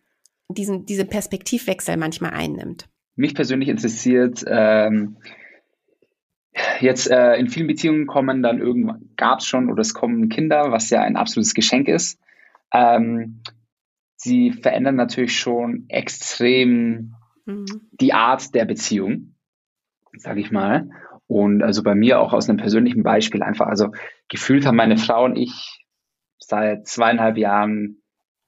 diesen, 0.48 0.86
diese 0.86 1.04
Perspektivwechsel 1.04 1.96
manchmal 1.96 2.32
einnimmt. 2.32 2.88
Mich 3.16 3.34
persönlich 3.34 3.68
interessiert, 3.68 4.44
ähm, 4.46 5.16
jetzt 6.80 7.10
äh, 7.10 7.36
in 7.36 7.48
vielen 7.48 7.66
Beziehungen 7.66 8.06
kommen 8.06 8.42
dann 8.42 8.60
irgendwann, 8.60 9.10
gab 9.16 9.40
es 9.40 9.46
schon 9.46 9.70
oder 9.70 9.80
es 9.80 9.94
kommen 9.94 10.28
Kinder, 10.28 10.70
was 10.70 10.90
ja 10.90 11.02
ein 11.02 11.16
absolutes 11.16 11.54
Geschenk 11.54 11.88
ist. 11.88 12.20
Ähm, 12.72 13.42
sie 14.16 14.52
verändern 14.52 14.96
natürlich 14.96 15.38
schon 15.38 15.84
extrem 15.88 17.14
mhm. 17.44 17.66
die 17.92 18.12
Art 18.12 18.54
der 18.54 18.64
Beziehung, 18.64 19.34
sage 20.14 20.40
ich 20.40 20.50
mal. 20.50 20.90
Und 21.26 21.62
also 21.62 21.82
bei 21.82 21.94
mir 21.94 22.20
auch 22.20 22.32
aus 22.32 22.48
einem 22.48 22.58
persönlichen 22.58 23.02
Beispiel 23.02 23.42
einfach, 23.42 23.66
also 23.66 23.92
gefühlt 24.28 24.64
haben 24.64 24.76
meine 24.76 24.96
Frau 24.96 25.24
und 25.24 25.36
ich 25.36 25.84
seit 26.38 26.86
zweieinhalb 26.86 27.36
Jahren 27.36 28.02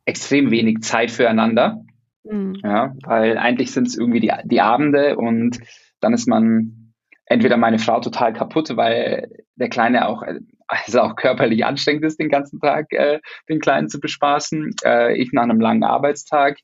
extrem 0.07 0.51
wenig 0.51 0.81
Zeit 0.81 1.11
füreinander. 1.11 1.85
Mhm. 2.25 2.57
Ja, 2.63 2.95
weil 3.05 3.39
eigentlich 3.39 3.73
sind 3.73 3.89
es 3.89 3.97
irgendwie 3.97 4.21
die, 4.21 4.33
die 4.45 4.61
Abende 4.61 5.17
und 5.17 5.59
dann 6.01 6.13
ist 6.13 6.29
man 6.29 6.93
entweder 7.27 7.57
meine 7.57 7.79
Frau 7.79 8.01
total 8.01 8.33
kaputt, 8.33 8.77
weil 8.77 9.29
der 9.55 9.69
Kleine 9.69 10.09
auch, 10.09 10.23
also 10.67 11.01
auch 11.01 11.17
körperlich 11.17 11.65
anstrengend 11.65 12.05
ist, 12.05 12.19
den 12.19 12.29
ganzen 12.29 12.61
Tag 12.61 12.93
äh, 12.93 13.21
den 13.49 13.61
Kleinen 13.61 13.89
zu 13.89 14.01
bespaßen. 14.01 14.75
Äh, 14.85 15.17
ich 15.17 15.33
nach 15.33 15.45
einem 15.45 15.61
langen 15.61 15.85
Arbeitstag. 15.85 16.59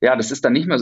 Ja, 0.00 0.16
das 0.16 0.30
ist 0.30 0.44
dann 0.44 0.54
nicht 0.54 0.66
mehr, 0.66 0.80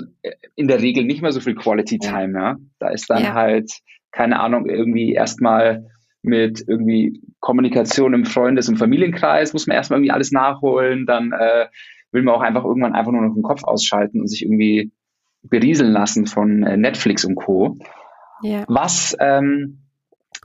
in 0.54 0.68
der 0.68 0.80
Regel 0.80 1.04
nicht 1.04 1.22
mehr 1.22 1.32
so 1.32 1.40
viel 1.40 1.56
Quality 1.56 1.98
Time. 1.98 2.38
Ja. 2.38 2.56
Da 2.78 2.90
ist 2.90 3.10
dann 3.10 3.24
ja. 3.24 3.34
halt, 3.34 3.72
keine 4.12 4.38
Ahnung, 4.38 4.68
irgendwie 4.68 5.12
erstmal 5.12 5.88
mit 6.22 6.62
irgendwie 6.66 7.20
Kommunikation 7.40 8.14
im 8.14 8.24
Freundes- 8.24 8.68
und 8.68 8.76
Familienkreis 8.76 9.52
muss 9.52 9.66
man 9.66 9.76
erstmal 9.76 9.98
irgendwie 9.98 10.12
alles 10.12 10.32
nachholen. 10.32 11.06
Dann 11.06 11.32
äh, 11.32 11.66
will 12.12 12.22
man 12.22 12.34
auch 12.34 12.40
einfach 12.40 12.64
irgendwann 12.64 12.94
einfach 12.94 13.12
nur 13.12 13.22
noch 13.22 13.34
den 13.34 13.42
Kopf 13.42 13.64
ausschalten 13.64 14.20
und 14.20 14.28
sich 14.28 14.42
irgendwie 14.42 14.92
berieseln 15.42 15.92
lassen 15.92 16.26
von 16.26 16.62
äh, 16.62 16.76
Netflix 16.76 17.24
und 17.24 17.36
Co. 17.36 17.76
Ja. 18.42 18.64
Was, 18.68 19.16
ähm, 19.20 19.80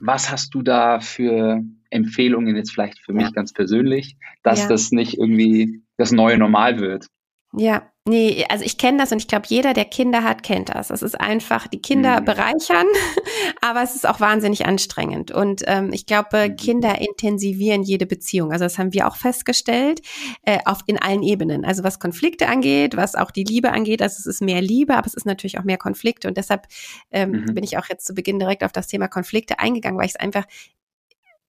was 0.00 0.30
hast 0.30 0.54
du 0.54 0.62
da 0.62 1.00
für 1.00 1.62
Empfehlungen 1.90 2.56
jetzt 2.56 2.72
vielleicht 2.72 2.98
für 2.98 3.12
mich 3.12 3.26
ja. 3.26 3.30
ganz 3.30 3.52
persönlich, 3.52 4.16
dass 4.42 4.62
ja. 4.62 4.68
das 4.68 4.90
nicht 4.90 5.18
irgendwie 5.18 5.82
das 5.96 6.12
neue 6.12 6.38
Normal 6.38 6.80
wird? 6.80 7.06
Ja, 7.56 7.82
nee, 8.06 8.44
also 8.48 8.64
ich 8.64 8.78
kenne 8.78 8.98
das 8.98 9.12
und 9.12 9.18
ich 9.18 9.28
glaube, 9.28 9.46
jeder, 9.48 9.74
der 9.74 9.84
Kinder 9.84 10.24
hat, 10.24 10.42
kennt 10.42 10.70
das. 10.70 10.90
Es 10.90 11.02
ist 11.02 11.20
einfach, 11.20 11.68
die 11.68 11.80
Kinder 11.80 12.20
mhm. 12.20 12.24
bereichern, 12.24 12.86
aber 13.60 13.82
es 13.82 13.94
ist 13.94 14.08
auch 14.08 14.18
wahnsinnig 14.18 14.66
anstrengend. 14.66 15.30
Und 15.30 15.62
ähm, 15.66 15.92
ich 15.92 16.06
glaube, 16.06 16.48
mhm. 16.48 16.56
Kinder 16.56 17.00
intensivieren 17.00 17.82
jede 17.82 18.06
Beziehung. 18.06 18.50
Also 18.50 18.64
das 18.64 18.78
haben 18.78 18.92
wir 18.92 19.06
auch 19.06 19.16
festgestellt, 19.16 20.00
äh, 20.42 20.58
auf, 20.64 20.80
in 20.86 20.98
allen 20.98 21.22
Ebenen. 21.22 21.64
Also 21.64 21.84
was 21.84 22.00
Konflikte 22.00 22.48
angeht, 22.48 22.96
was 22.96 23.14
auch 23.14 23.30
die 23.30 23.44
Liebe 23.44 23.70
angeht, 23.70 24.02
also 24.02 24.16
es 24.18 24.26
ist 24.26 24.42
mehr 24.42 24.60
Liebe, 24.60 24.96
aber 24.96 25.06
es 25.06 25.14
ist 25.14 25.26
natürlich 25.26 25.58
auch 25.58 25.64
mehr 25.64 25.78
Konflikte. 25.78 26.26
Und 26.26 26.36
deshalb 26.36 26.66
ähm, 27.12 27.30
mhm. 27.30 27.54
bin 27.54 27.62
ich 27.62 27.78
auch 27.78 27.86
jetzt 27.88 28.06
zu 28.06 28.14
Beginn 28.14 28.40
direkt 28.40 28.64
auf 28.64 28.72
das 28.72 28.88
Thema 28.88 29.06
Konflikte 29.06 29.60
eingegangen, 29.60 29.98
weil 29.98 30.06
ich 30.06 30.14
es 30.14 30.20
einfach 30.20 30.44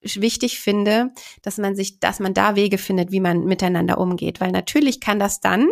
wichtig 0.02 0.60
finde, 0.60 1.10
dass 1.42 1.58
man 1.58 1.74
sich, 1.74 2.00
dass 2.00 2.20
man 2.20 2.34
da 2.34 2.56
Wege 2.56 2.78
findet, 2.78 3.10
wie 3.10 3.20
man 3.20 3.44
miteinander 3.44 3.98
umgeht. 3.98 4.40
Weil 4.40 4.52
natürlich 4.52 5.00
kann 5.00 5.18
das 5.18 5.40
dann 5.40 5.68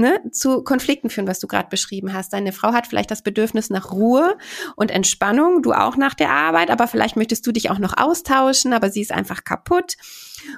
ne, 0.00 0.20
zu 0.32 0.64
Konflikten 0.64 1.10
führen, 1.10 1.28
was 1.28 1.38
du 1.38 1.46
gerade 1.46 1.68
beschrieben 1.68 2.12
hast. 2.12 2.32
Deine 2.32 2.52
Frau 2.52 2.72
hat 2.72 2.86
vielleicht 2.86 3.10
das 3.10 3.22
Bedürfnis 3.22 3.70
nach 3.70 3.92
Ruhe 3.92 4.36
und 4.74 4.90
Entspannung, 4.90 5.62
du 5.62 5.72
auch 5.72 5.96
nach 5.96 6.14
der 6.14 6.30
Arbeit, 6.30 6.70
aber 6.70 6.88
vielleicht 6.88 7.16
möchtest 7.16 7.46
du 7.46 7.52
dich 7.52 7.70
auch 7.70 7.78
noch 7.78 7.96
austauschen, 7.96 8.72
aber 8.72 8.90
sie 8.90 9.02
ist 9.02 9.12
einfach 9.12 9.44
kaputt. 9.44 9.96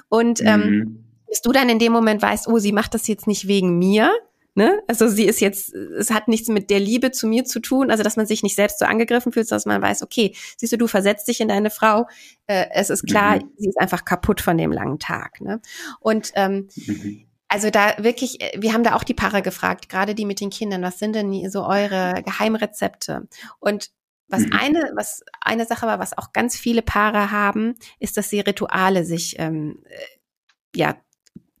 Und 0.09 0.41
ähm, 0.41 0.61
mhm. 0.61 1.05
bis 1.27 1.41
du 1.41 1.51
dann 1.51 1.69
in 1.69 1.79
dem 1.79 1.91
Moment 1.91 2.21
weißt, 2.21 2.47
oh, 2.47 2.57
sie 2.57 2.71
macht 2.71 2.93
das 2.93 3.07
jetzt 3.07 3.27
nicht 3.27 3.47
wegen 3.47 3.77
mir, 3.77 4.11
Ne? 4.55 4.83
Also 4.87 5.07
sie 5.07 5.25
ist 5.25 5.39
jetzt, 5.41 5.73
es 5.73 6.11
hat 6.11 6.27
nichts 6.27 6.47
mit 6.47 6.69
der 6.69 6.79
Liebe 6.79 7.11
zu 7.11 7.25
mir 7.25 7.43
zu 7.43 7.59
tun, 7.59 7.89
also 7.89 8.03
dass 8.03 8.17
man 8.17 8.27
sich 8.27 8.43
nicht 8.43 8.55
selbst 8.55 8.77
so 8.77 8.85
angegriffen 8.85 9.31
fühlt, 9.31 9.51
dass 9.51 9.65
man 9.65 9.81
weiß, 9.81 10.03
okay, 10.03 10.35
siehst 10.57 10.71
du, 10.73 10.77
du 10.77 10.87
versetzt 10.87 11.27
dich 11.27 11.41
in 11.41 11.47
deine 11.47 11.71
Frau, 11.71 12.07
äh, 12.45 12.67
es 12.71 12.91
ist 12.91 13.07
klar, 13.07 13.37
mhm. 13.37 13.51
sie 13.57 13.69
ist 13.69 13.79
einfach 13.79 14.05
kaputt 14.05 14.41
von 14.41 14.57
dem 14.57 14.71
langen 14.71 14.99
Tag. 14.99 15.41
Ne? 15.41 15.59
Und 15.99 16.31
ähm, 16.35 16.69
mhm. 16.75 17.25
also 17.47 17.71
da 17.71 17.95
wirklich, 17.97 18.41
äh, 18.41 18.61
wir 18.61 18.73
haben 18.73 18.83
da 18.83 18.93
auch 18.93 19.03
die 19.03 19.15
Paare 19.15 19.41
gefragt, 19.41 19.89
gerade 19.89 20.13
die 20.13 20.25
mit 20.25 20.39
den 20.39 20.51
Kindern, 20.51 20.83
was 20.83 20.99
sind 20.99 21.15
denn 21.15 21.49
so 21.49 21.65
eure 21.65 22.21
Geheimrezepte? 22.23 23.27
Und 23.59 23.89
was 24.27 24.43
mhm. 24.43 24.53
eine, 24.53 24.91
was 24.95 25.23
eine 25.41 25.65
Sache 25.65 25.87
war, 25.87 25.97
was 25.97 26.15
auch 26.15 26.31
ganz 26.31 26.55
viele 26.55 26.83
Paare 26.83 27.31
haben, 27.31 27.73
ist, 27.99 28.17
dass 28.17 28.29
sie 28.29 28.39
Rituale 28.39 29.03
sich 29.03 29.35
ähm, 29.39 29.83
äh, 29.89 30.77
ja 30.77 30.95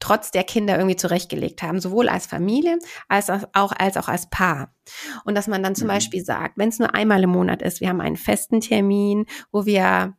trotz 0.03 0.31
der 0.31 0.43
Kinder 0.43 0.75
irgendwie 0.75 0.97
zurechtgelegt 0.97 1.63
haben, 1.63 1.79
sowohl 1.79 2.09
als 2.09 2.25
Familie 2.25 2.77
als 3.07 3.29
auch 3.29 3.43
als 3.53 3.95
auch 3.95 4.09
als 4.09 4.29
Paar. 4.29 4.75
Und 5.23 5.35
dass 5.35 5.47
man 5.47 5.63
dann 5.63 5.75
zum 5.75 5.87
mhm. 5.87 5.93
Beispiel 5.93 6.25
sagt, 6.25 6.57
wenn 6.57 6.67
es 6.67 6.79
nur 6.79 6.93
einmal 6.93 7.23
im 7.23 7.29
Monat 7.29 7.61
ist, 7.61 7.79
wir 7.79 7.87
haben 7.87 8.01
einen 8.01 8.17
festen 8.17 8.59
Termin, 8.59 9.25
wo 9.53 9.65
wir 9.65 10.13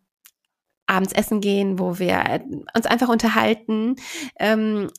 abends 0.86 1.12
essen 1.12 1.42
gehen, 1.42 1.78
wo 1.78 1.98
wir 1.98 2.42
uns 2.74 2.86
einfach 2.86 3.10
unterhalten, 3.10 3.96
ähm, 4.38 4.90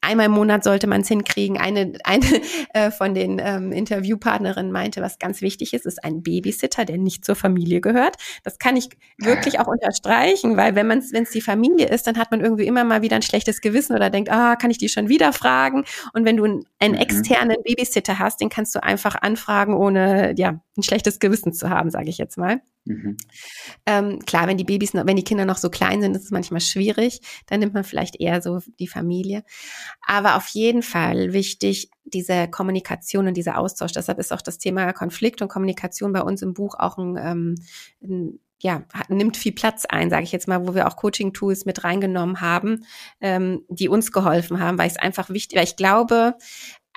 einmal 0.00 0.26
im 0.26 0.32
Monat 0.32 0.64
sollte 0.64 0.86
man 0.86 1.02
es 1.02 1.08
hinkriegen. 1.08 1.58
Eine, 1.58 1.92
eine 2.04 2.24
äh, 2.74 2.90
von 2.90 3.14
den 3.14 3.40
ähm, 3.42 3.72
Interviewpartnerinnen 3.72 4.72
meinte, 4.72 5.02
was 5.02 5.18
ganz 5.18 5.42
wichtig 5.42 5.74
ist, 5.74 5.86
ist 5.86 6.04
ein 6.04 6.22
Babysitter, 6.22 6.84
der 6.84 6.98
nicht 6.98 7.24
zur 7.24 7.36
Familie 7.36 7.80
gehört. 7.80 8.16
Das 8.44 8.58
kann 8.58 8.76
ich 8.76 8.88
wirklich 9.18 9.60
auch 9.60 9.66
unterstreichen, 9.66 10.56
weil 10.56 10.74
wenn 10.74 10.86
man 10.86 11.02
wenn 11.12 11.22
es 11.24 11.30
die 11.30 11.40
Familie 11.40 11.88
ist, 11.88 12.06
dann 12.06 12.18
hat 12.18 12.30
man 12.30 12.40
irgendwie 12.40 12.66
immer 12.66 12.84
mal 12.84 13.02
wieder 13.02 13.16
ein 13.16 13.22
schlechtes 13.22 13.60
Gewissen 13.60 13.94
oder 13.94 14.10
denkt, 14.10 14.30
ah, 14.30 14.56
kann 14.56 14.70
ich 14.70 14.78
die 14.78 14.88
schon 14.88 15.08
wieder 15.08 15.32
fragen? 15.32 15.84
Und 16.12 16.24
wenn 16.24 16.36
du 16.36 16.44
einen, 16.44 16.64
einen 16.78 16.94
mhm. 16.94 17.00
externen 17.00 17.56
Babysitter 17.64 18.18
hast, 18.18 18.40
den 18.40 18.48
kannst 18.48 18.74
du 18.74 18.82
einfach 18.82 19.16
anfragen, 19.20 19.74
ohne 19.74 20.34
ja 20.36 20.60
ein 20.76 20.82
schlechtes 20.82 21.18
Gewissen 21.18 21.52
zu 21.52 21.70
haben, 21.70 21.90
sage 21.90 22.08
ich 22.08 22.18
jetzt 22.18 22.38
mal. 22.38 22.60
Mhm. 22.88 23.16
Ähm, 23.84 24.18
klar, 24.20 24.46
wenn 24.46 24.56
die 24.56 24.64
Babys, 24.64 24.94
noch, 24.94 25.06
wenn 25.06 25.16
die 25.16 25.24
Kinder 25.24 25.44
noch 25.44 25.58
so 25.58 25.68
klein 25.68 26.00
sind, 26.00 26.16
ist 26.16 26.24
es 26.24 26.30
manchmal 26.30 26.62
schwierig. 26.62 27.20
Dann 27.46 27.60
nimmt 27.60 27.74
man 27.74 27.84
vielleicht 27.84 28.18
eher 28.18 28.40
so 28.40 28.60
die 28.78 28.88
Familie. 28.88 29.44
Aber 30.06 30.36
auf 30.36 30.48
jeden 30.48 30.82
Fall 30.82 31.34
wichtig, 31.34 31.90
diese 32.04 32.48
Kommunikation 32.48 33.28
und 33.28 33.36
dieser 33.36 33.58
Austausch. 33.58 33.92
Deshalb 33.92 34.18
ist 34.18 34.32
auch 34.32 34.40
das 34.40 34.56
Thema 34.58 34.90
Konflikt 34.94 35.42
und 35.42 35.48
Kommunikation 35.48 36.12
bei 36.12 36.22
uns 36.22 36.40
im 36.40 36.54
Buch 36.54 36.76
auch 36.78 36.96
ein, 36.96 37.16
ähm, 37.20 37.54
ein 38.02 38.40
ja, 38.60 38.82
nimmt 39.08 39.36
viel 39.36 39.52
Platz 39.52 39.84
ein, 39.84 40.10
sage 40.10 40.24
ich 40.24 40.32
jetzt 40.32 40.48
mal, 40.48 40.66
wo 40.66 40.74
wir 40.74 40.88
auch 40.88 40.96
Coaching-Tools 40.96 41.64
mit 41.64 41.84
reingenommen 41.84 42.40
haben, 42.40 42.84
ähm, 43.20 43.64
die 43.68 43.88
uns 43.88 44.10
geholfen 44.10 44.58
haben, 44.58 44.78
weil 44.78 44.88
es 44.88 44.96
einfach 44.96 45.30
wichtig, 45.30 45.56
weil 45.56 45.64
ich 45.64 45.76
glaube, 45.76 46.34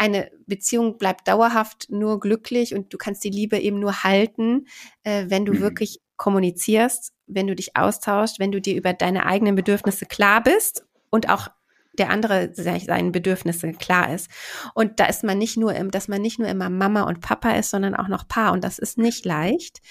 eine 0.01 0.31
Beziehung 0.47 0.97
bleibt 0.97 1.27
dauerhaft 1.27 1.91
nur 1.91 2.19
glücklich 2.19 2.73
und 2.73 2.91
du 2.91 2.97
kannst 2.97 3.23
die 3.23 3.29
Liebe 3.29 3.59
eben 3.59 3.79
nur 3.79 4.03
halten, 4.03 4.65
äh, 5.03 5.25
wenn 5.27 5.45
du 5.45 5.53
mhm. 5.53 5.59
wirklich 5.59 6.01
kommunizierst, 6.17 7.13
wenn 7.27 7.45
du 7.45 7.55
dich 7.55 7.77
austauschst, 7.77 8.39
wenn 8.39 8.51
du 8.51 8.59
dir 8.59 8.75
über 8.75 8.93
deine 8.93 9.27
eigenen 9.27 9.53
Bedürfnisse 9.53 10.07
klar 10.07 10.41
bist 10.41 10.83
und 11.11 11.29
auch 11.29 11.49
der 11.93 12.09
andere 12.09 12.51
seinen 12.53 13.11
Bedürfnissen 13.11 13.77
klar 13.77 14.11
ist. 14.11 14.27
Und 14.73 14.99
da 14.99 15.05
ist 15.05 15.23
man 15.23 15.37
nicht 15.37 15.57
nur 15.57 15.75
im, 15.75 15.91
dass 15.91 16.07
man 16.07 16.21
nicht 16.21 16.39
nur 16.39 16.47
immer 16.47 16.71
Mama 16.71 17.03
und 17.03 17.21
Papa 17.21 17.51
ist, 17.51 17.69
sondern 17.69 17.93
auch 17.93 18.07
noch 18.07 18.27
Paar. 18.27 18.53
Und 18.53 18.63
das 18.63 18.79
ist 18.79 18.97
nicht 18.97 19.23
leicht. 19.23 19.81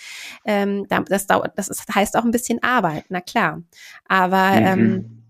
Ähm, 0.45 0.87
das 0.89 1.29
dauert, 1.29 1.57
das 1.57 1.69
ist, 1.69 1.85
heißt 1.95 2.17
auch 2.17 2.25
ein 2.25 2.33
bisschen 2.33 2.61
Arbeit, 2.65 3.05
na 3.11 3.21
klar. 3.21 3.63
Aber 4.09 4.53
mhm. 4.53 4.67
ähm, 4.67 5.23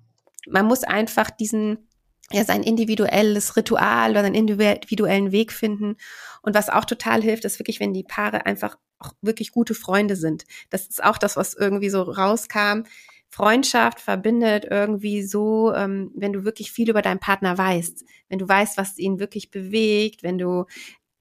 man 0.49 0.65
muss 0.65 0.85
einfach 0.85 1.31
diesen 1.31 1.90
ja, 2.33 2.45
sein 2.45 2.63
individuelles 2.63 3.57
Ritual 3.57 4.13
oder 4.13 4.25
einen 4.25 4.35
individuellen 4.35 5.33
Weg 5.33 5.53
finden. 5.53 5.97
Und 6.43 6.55
was 6.55 6.69
auch 6.69 6.85
total 6.85 7.23
hilft, 7.23 7.45
ist 7.45 7.59
wirklich, 7.59 7.81
wenn 7.81 7.93
die 7.93 8.05
Paare 8.05 8.47
einfach 8.47 8.77
auch 8.99 9.13
wirklich 9.21 9.51
gute 9.51 9.75
Freunde 9.75 10.15
sind. 10.15 10.45
Das 10.69 10.87
ist 10.87 11.03
auch 11.03 11.19
das, 11.19 11.37
was 11.37 11.55
irgendwie 11.55 11.91
so 11.91 12.03
rauskam. 12.03 12.83
Freundschaft 13.29 14.01
verbindet 14.01 14.67
irgendwie 14.69 15.23
so, 15.23 15.73
ähm, 15.73 16.11
wenn 16.15 16.33
du 16.33 16.45
wirklich 16.45 16.73
viel 16.73 16.91
über 16.91 17.03
deinen 17.03 17.21
Partner 17.21 17.57
weißt, 17.57 18.05
wenn 18.29 18.39
du 18.39 18.49
weißt, 18.49 18.77
was 18.77 18.99
ihn 18.99 19.21
wirklich 19.21 19.51
bewegt, 19.51 20.23
wenn 20.23 20.37
du 20.37 20.67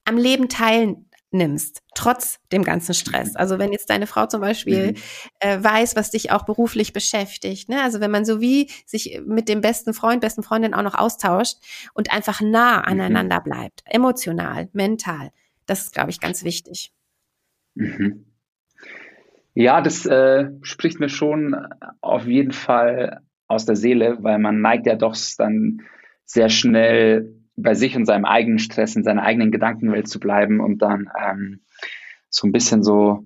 am 0.06 0.18
Leben 0.18 0.50
teilen 0.50 1.09
nimmst, 1.32 1.82
trotz 1.96 2.40
dem 2.52 2.64
ganzen 2.64 2.94
Stress. 2.94 3.36
Also 3.36 3.60
wenn 3.60 3.72
jetzt 3.72 3.90
deine 3.90 4.08
Frau 4.08 4.26
zum 4.26 4.42
Beispiel 4.42 4.92
mhm. 4.92 4.96
äh, 5.40 5.64
weiß, 5.64 5.96
was 5.96 6.12
dich 6.12 6.32
auch 6.32 6.44
beruflich 6.46 6.94
beschäftigt, 6.94 7.70
ne? 7.70 7.82
also 7.82 8.00
wenn 8.00 8.12
man 8.12 8.26
so 8.26 8.42
wie 8.42 8.70
sich 8.86 9.22
mit 9.26 9.48
dem 9.50 9.62
besten 9.62 9.94
Freund, 9.94 10.22
besten 10.22 10.44
Freundin 10.44 10.74
auch 10.74 10.82
noch 10.82 10.96
austauscht 10.96 11.58
und 11.94 12.12
einfach 12.12 12.42
nah 12.42 12.80
mhm. 12.80 12.86
aneinander 12.86 13.42
bleibt, 13.42 13.82
emotional, 13.86 14.70
mental, 14.74 15.32
das 15.66 15.82
ist, 15.82 15.94
glaube 15.94 16.10
ich, 16.10 16.20
ganz 16.20 16.44
wichtig. 16.44 16.92
Mhm. 17.76 18.26
Ja, 19.54 19.82
das 19.82 20.06
äh, 20.06 20.50
spricht 20.62 21.00
mir 21.00 21.10
schon 21.10 21.56
auf 22.02 22.26
jeden 22.26 22.54
Fall 22.54 23.22
aus 23.48 23.66
der 23.66 23.76
Seele, 23.76 24.18
weil 24.22 24.40
man 24.40 24.62
neigt 24.62 24.86
ja 24.86 24.96
doch 24.96 25.16
dann 25.38 25.82
sehr 26.24 26.50
schnell 26.50 27.39
bei 27.62 27.74
sich 27.74 27.96
und 27.96 28.06
seinem 28.06 28.26
eigenen 28.26 28.60
Stress, 28.60 28.96
in 28.96 29.04
seiner 29.04 29.24
eigenen 29.24 29.52
Gedankenwelt 29.52 30.08
zu 30.08 30.20
bleiben 30.20 30.60
und 30.60 30.82
dann 30.82 31.10
ähm, 31.20 31.62
so 32.30 32.48
ein 32.48 32.52
bisschen 32.52 32.84
so, 32.84 33.26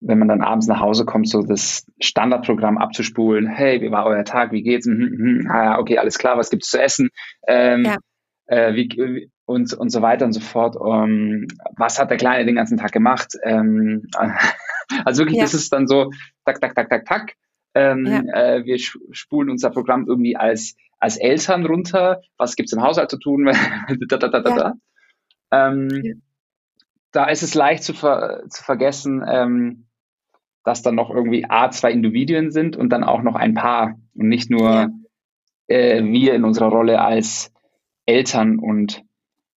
wenn 0.00 0.18
man 0.18 0.28
dann 0.28 0.42
abends 0.42 0.66
nach 0.66 0.80
Hause 0.80 1.04
kommt, 1.04 1.28
so 1.28 1.42
das 1.42 1.86
Standardprogramm 2.00 2.78
abzuspulen. 2.78 3.46
Hey, 3.46 3.80
wie 3.80 3.90
war 3.90 4.06
euer 4.06 4.24
Tag? 4.24 4.52
Wie 4.52 4.62
geht's? 4.62 4.86
Mhm, 4.86 5.16
mhm. 5.16 5.50
Ah, 5.50 5.78
okay, 5.78 5.98
alles 5.98 6.18
klar. 6.18 6.36
Was 6.36 6.50
gibt's 6.50 6.70
zu 6.70 6.80
essen? 6.80 7.10
Ähm, 7.46 7.84
ja. 7.84 7.96
äh, 8.46 8.74
wie, 8.74 9.30
und, 9.46 9.72
und 9.72 9.90
so 9.90 10.02
weiter 10.02 10.26
und 10.26 10.32
so 10.32 10.40
fort. 10.40 10.76
Um, 10.76 11.04
ähm, 11.04 11.46
was 11.76 11.98
hat 11.98 12.10
der 12.10 12.18
Kleine 12.18 12.44
den 12.44 12.56
ganzen 12.56 12.78
Tag 12.78 12.92
gemacht? 12.92 13.34
Ähm, 13.44 14.08
also 15.04 15.22
wirklich, 15.22 15.38
ja. 15.38 15.44
das 15.44 15.54
ist 15.54 15.72
dann 15.72 15.86
so, 15.86 16.10
tak, 16.44 16.60
tak, 16.60 16.74
tak, 16.74 16.88
tak, 16.88 17.04
tak. 17.06 17.32
Ähm, 17.74 18.06
ja. 18.06 18.20
äh, 18.34 18.64
wir 18.64 18.78
spulen 18.78 19.50
unser 19.50 19.70
Programm 19.70 20.06
irgendwie 20.06 20.36
als 20.36 20.76
als 21.04 21.18
Eltern 21.18 21.66
runter, 21.66 22.22
was 22.38 22.56
gibt 22.56 22.70
es 22.70 22.72
im 22.72 22.82
Haushalt 22.82 23.10
zu 23.10 23.18
tun, 23.18 23.44
da, 24.08 24.16
da, 24.16 24.28
da, 24.28 24.40
da, 24.40 24.56
ja. 24.56 24.74
ähm, 25.50 25.88
ja. 26.02 26.14
da 27.12 27.26
ist 27.26 27.42
es 27.42 27.54
leicht 27.54 27.84
zu, 27.84 27.92
ver 27.92 28.44
zu 28.48 28.64
vergessen, 28.64 29.22
ähm, 29.28 29.86
dass 30.64 30.80
dann 30.80 30.94
noch 30.94 31.10
irgendwie 31.10 31.44
A, 31.46 31.70
zwei 31.70 31.92
Individuen 31.92 32.50
sind 32.50 32.74
und 32.74 32.88
dann 32.88 33.04
auch 33.04 33.20
noch 33.20 33.34
ein 33.34 33.52
Paar 33.52 33.96
und 34.14 34.28
nicht 34.28 34.48
nur 34.48 34.70
ja. 34.70 34.88
äh, 35.66 36.02
wir 36.02 36.34
in 36.34 36.44
unserer 36.44 36.68
Rolle 36.68 37.02
als 37.02 37.52
Eltern 38.06 38.58
und 38.58 39.02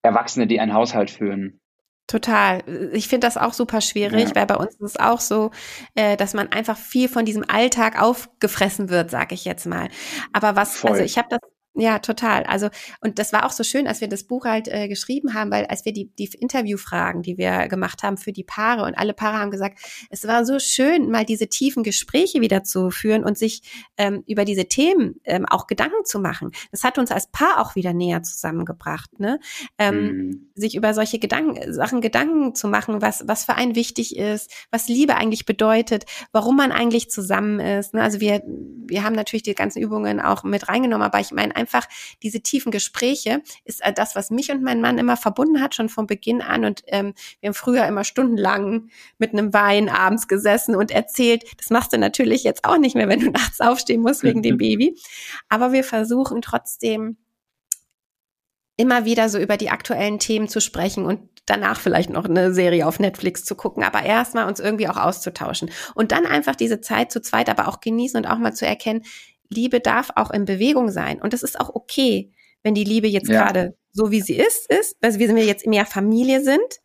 Erwachsene, 0.02 0.48
die 0.48 0.60
einen 0.60 0.74
Haushalt 0.74 1.10
führen. 1.10 1.62
Total. 2.08 2.64
Ich 2.94 3.10
finde 3.10 3.28
das 3.28 3.36
auch 3.36 3.52
super 3.52 3.82
schwierig, 3.82 4.30
ja. 4.30 4.36
weil 4.36 4.46
bei 4.46 4.56
uns 4.56 4.76
ist 4.76 4.82
es 4.82 4.96
auch 4.98 5.20
so, 5.20 5.52
äh, 5.94 6.16
dass 6.16 6.34
man 6.34 6.50
einfach 6.54 6.78
viel 6.78 7.10
von 7.10 7.26
diesem 7.26 7.44
Alltag 7.50 8.02
aufgefressen 8.02 8.90
wird, 8.90 9.12
sag 9.12 9.34
ich 9.34 9.44
jetzt 9.44 9.66
mal. 9.66 9.90
Aber 10.32 10.56
was, 10.56 10.70
also 10.70 10.80
Voll. 10.80 10.92
also 10.92 11.04
ich 11.04 11.18
habe 11.18 11.28
das 11.30 11.42
ja, 11.80 12.00
total. 12.00 12.44
Also, 12.44 12.70
und 13.02 13.20
das 13.20 13.34
war 13.34 13.46
auch 13.46 13.52
so 13.52 13.64
schön, 13.64 13.88
als 13.88 14.02
wir 14.02 14.08
das 14.08 14.24
Buch 14.24 14.46
halt 14.46 14.68
äh, 14.68 14.88
geschrieben 14.88 15.36
haben, 15.36 15.52
weil 15.52 15.66
als 15.66 15.86
wir 15.86 15.94
die, 15.94 16.10
die 16.18 16.26
Interviewfragen, 16.26 17.22
die 17.22 17.38
wir 17.38 17.68
gemacht 17.68 18.02
haben 18.02 18.18
für 18.18 18.32
die 18.32 18.44
Paare 18.44 18.84
und 18.84 18.96
alle 18.96 19.14
Paare 19.14 19.38
haben 19.38 19.52
gesagt, 19.52 19.80
es 20.10 20.28
war 20.28 20.44
so 20.44 20.58
schön, 20.58 21.12
mal 21.12 21.24
diese 21.24 21.48
tiefen 21.48 21.84
Gespräche 21.84 22.42
wieder 22.42 22.64
zu 22.64 22.90
führen 22.90 23.24
und 23.24 23.38
sich 23.38 23.62
ähm, 23.98 24.24
über 24.26 24.44
diese 24.44 24.66
Themen 24.66 25.22
ähm, 25.24 25.46
auch 25.46 25.68
Gedanken 25.68 26.04
zu 26.04 26.20
machen. 26.20 26.52
Das 26.72 26.84
hat 26.84 26.98
uns 26.98 27.12
als 27.12 27.28
Paar 27.28 27.62
auch 27.62 27.76
wieder 27.76 27.94
näher 27.94 28.24
zusammengebracht, 28.24 29.20
ne? 29.20 29.40
Ähm, 29.78 29.96
mhm. 29.96 30.52
Sich 30.56 30.76
über 30.76 30.96
solche 30.96 31.20
Gedanken, 31.20 31.74
Sachen 31.74 32.02
Gedanken 32.02 32.56
zu 32.56 32.68
machen, 32.68 33.04
was, 33.04 33.28
was 33.28 33.46
für 33.46 33.54
einen 33.54 33.76
wichtig 33.76 34.18
ist, 34.18 34.52
was 34.72 34.88
Liebe 34.88 35.16
eigentlich 35.16 35.46
bedeutet, 35.46 36.06
warum 36.32 36.56
man 36.58 36.72
eigentlich 36.72 37.12
zusammen 37.12 37.60
ist. 37.60 37.94
Ne? 37.94 38.02
Also 38.02 38.20
wir, 38.20 38.42
wir 38.46 39.04
haben 39.04 39.14
natürlich 39.14 39.44
die 39.44 39.54
ganzen 39.54 39.80
Übungen 39.82 40.20
auch 40.20 40.44
mit 40.44 40.68
reingenommen, 40.68 41.06
aber 41.06 41.20
ich 41.20 41.32
meine 41.32 41.56
einfach 41.68 41.88
diese 42.24 42.42
tiefen 42.42 42.72
Gespräche 42.72 43.42
ist 43.66 43.84
äh, 43.84 43.92
das, 43.94 44.16
was 44.16 44.32
mich 44.32 44.52
und 44.52 44.64
meinen 44.64 44.82
Mann 44.82 44.98
immer 44.98 45.18
verbunden 45.18 45.62
hat, 45.62 45.76
schon 45.76 45.90
von 45.90 46.08
Beginn 46.08 46.42
an. 46.42 46.66
Und 46.66 46.84
ähm, 46.88 47.14
wir 47.42 47.50
haben 47.50 47.54
früher 47.54 47.86
immer 47.86 48.04
stundenlang 48.04 48.90
mit 49.18 49.34
einem 49.34 49.54
Wein 49.54 49.90
abends 49.90 50.28
gesessen 50.28 50.76
und 50.76 50.92
erzählt. 50.92 51.44
Das 51.58 51.70
machst 51.70 51.94
du 51.94 51.98
natürlich 51.98 52.44
jetzt 52.44 52.64
auch 52.64 52.78
nicht 52.78 52.96
mehr, 52.96 53.10
wenn 53.10 53.20
du 53.20 53.32
nachts 53.32 53.60
aufstehen 53.60 54.02
musst 54.02 54.24
wegen 54.24 54.42
dem 54.42 54.58
Baby. 54.68 54.98
Aber 55.50 55.72
wir 55.74 55.84
versuchen 55.84 56.42
trotzdem 56.42 57.18
immer 58.78 59.06
wieder 59.06 59.28
so 59.28 59.40
über 59.40 59.58
die 59.58 59.70
aktuellen 59.70 60.20
Themen 60.20 60.48
zu 60.48 60.62
sprechen 60.62 61.04
und 61.06 61.20
danach 61.48 61.80
vielleicht 61.80 62.10
noch 62.10 62.26
eine 62.26 62.54
Serie 62.54 62.86
auf 62.86 63.00
Netflix 63.00 63.44
zu 63.44 63.56
gucken, 63.56 63.84
aber 63.84 64.04
erstmal 64.04 64.48
uns 64.48 64.60
irgendwie 64.60 64.88
auch 64.88 64.98
auszutauschen 64.98 65.72
und 65.96 66.12
dann 66.12 66.26
einfach 66.26 66.56
diese 66.56 66.82
Zeit 66.82 67.12
zu 67.12 67.22
zweit 67.22 67.50
aber 67.50 67.68
auch 67.70 67.80
genießen 67.80 68.18
und 68.18 68.30
auch 68.30 68.38
mal 68.38 68.54
zu 68.54 68.68
erkennen, 68.68 69.04
Liebe 69.50 69.80
darf 69.80 70.12
auch 70.16 70.32
in 70.32 70.46
Bewegung 70.46 70.90
sein 70.90 71.22
und 71.22 71.34
es 71.34 71.44
ist 71.44 71.60
auch 71.60 71.74
okay, 71.74 72.32
wenn 72.64 72.74
die 72.74 72.84
Liebe 72.84 73.08
jetzt 73.08 73.30
ja. 73.30 73.44
gerade 73.44 73.76
so 73.92 74.12
wie 74.12 74.22
sie 74.22 74.36
ist, 74.36 74.72
ist, 74.72 74.98
weil 75.02 75.18
wir 75.18 75.46
jetzt 75.46 75.66
mehr 75.66 75.86
Familie 75.86 76.44
sind 76.44 76.82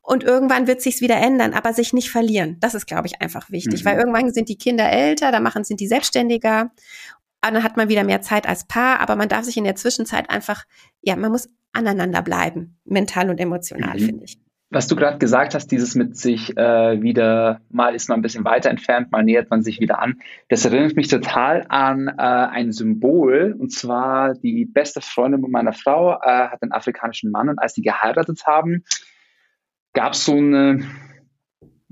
und 0.00 0.24
irgendwann 0.24 0.66
wird 0.66 0.80
sich's 0.80 1.00
wieder 1.00 1.16
ändern, 1.16 1.52
aber 1.52 1.74
sich 1.74 1.92
nicht 1.92 2.10
verlieren. 2.10 2.56
Das 2.60 2.74
ist, 2.74 2.86
glaube 2.86 3.06
ich, 3.06 3.20
einfach 3.20 3.50
wichtig, 3.50 3.82
mhm. 3.82 3.88
weil 3.88 3.98
irgendwann 3.98 4.32
sind 4.32 4.48
die 4.48 4.56
Kinder 4.56 4.90
älter, 4.90 5.32
da 5.32 5.40
machen 5.40 5.64
sind 5.64 5.80
die 5.80 5.88
selbstständiger 5.88 6.70
dann 7.40 7.62
hat 7.62 7.76
man 7.76 7.88
wieder 7.88 8.04
mehr 8.04 8.20
Zeit 8.20 8.48
als 8.48 8.66
Paar, 8.66 9.00
aber 9.00 9.16
man 9.16 9.28
darf 9.28 9.44
sich 9.44 9.56
in 9.56 9.64
der 9.64 9.76
Zwischenzeit 9.76 10.28
einfach, 10.30 10.64
ja, 11.00 11.16
man 11.16 11.30
muss 11.30 11.48
aneinander 11.72 12.22
bleiben, 12.22 12.78
mental 12.84 13.30
und 13.30 13.38
emotional, 13.38 13.98
mhm. 13.98 14.04
finde 14.04 14.24
ich. 14.24 14.38
Was 14.70 14.86
du 14.86 14.96
gerade 14.96 15.16
gesagt 15.16 15.54
hast, 15.54 15.68
dieses 15.68 15.94
mit 15.94 16.16
sich 16.16 16.54
äh, 16.58 17.00
wieder, 17.00 17.62
mal 17.70 17.94
ist 17.94 18.10
man 18.10 18.18
ein 18.18 18.22
bisschen 18.22 18.44
weiter 18.44 18.68
entfernt, 18.68 19.10
mal 19.10 19.24
nähert 19.24 19.48
man 19.48 19.62
sich 19.62 19.80
wieder 19.80 20.00
an. 20.00 20.20
Das 20.50 20.66
erinnert 20.66 20.94
mich 20.94 21.08
total 21.08 21.64
an 21.70 22.08
äh, 22.08 22.12
ein 22.20 22.72
Symbol, 22.72 23.56
und 23.58 23.72
zwar 23.72 24.34
die 24.34 24.66
beste 24.66 25.00
Freundin 25.00 25.40
meiner 25.50 25.72
Frau 25.72 26.12
äh, 26.20 26.48
hat 26.48 26.62
einen 26.62 26.72
afrikanischen 26.72 27.30
Mann 27.30 27.48
und 27.48 27.58
als 27.58 27.72
die 27.72 27.82
geheiratet 27.82 28.42
haben, 28.46 28.84
gab 29.94 30.12
es 30.12 30.26
so 30.26 30.36
eine 30.36 30.84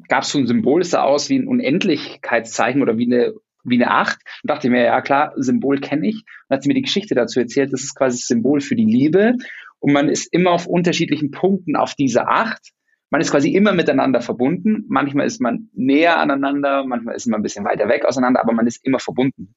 gab 0.08 0.22
es 0.22 0.28
so 0.28 0.38
ein 0.38 0.46
Symbol, 0.46 0.80
das 0.80 0.90
sah 0.90 1.02
aus 1.02 1.30
wie 1.30 1.38
ein 1.38 1.48
Unendlichkeitszeichen 1.48 2.82
oder 2.82 2.98
wie 2.98 3.06
eine 3.06 3.32
wie 3.66 3.82
eine 3.82 3.90
Acht. 3.90 4.20
Und 4.42 4.50
dachte 4.50 4.70
mir, 4.70 4.84
ja 4.84 5.00
klar, 5.00 5.32
Symbol 5.36 5.80
kenne 5.80 6.06
ich. 6.08 6.24
Und 6.48 6.54
hat 6.54 6.62
sie 6.62 6.68
mir 6.68 6.74
die 6.74 6.82
Geschichte 6.82 7.14
dazu 7.14 7.40
erzählt, 7.40 7.72
das 7.72 7.82
ist 7.82 7.96
quasi 7.96 8.18
das 8.18 8.26
Symbol 8.26 8.60
für 8.60 8.76
die 8.76 8.84
Liebe. 8.84 9.34
Und 9.78 9.92
man 9.92 10.08
ist 10.08 10.32
immer 10.32 10.52
auf 10.52 10.66
unterschiedlichen 10.66 11.30
Punkten 11.30 11.76
auf 11.76 11.94
dieser 11.94 12.28
Acht. 12.28 12.72
Man 13.10 13.20
ist 13.20 13.30
quasi 13.30 13.50
immer 13.54 13.72
miteinander 13.72 14.20
verbunden. 14.20 14.84
Manchmal 14.88 15.26
ist 15.26 15.40
man 15.40 15.68
näher 15.74 16.18
aneinander, 16.18 16.84
manchmal 16.84 17.14
ist 17.14 17.26
man 17.26 17.40
ein 17.40 17.42
bisschen 17.42 17.64
weiter 17.64 17.88
weg 17.88 18.04
auseinander, 18.04 18.40
aber 18.40 18.52
man 18.52 18.66
ist 18.66 18.84
immer 18.84 18.98
verbunden. 18.98 19.54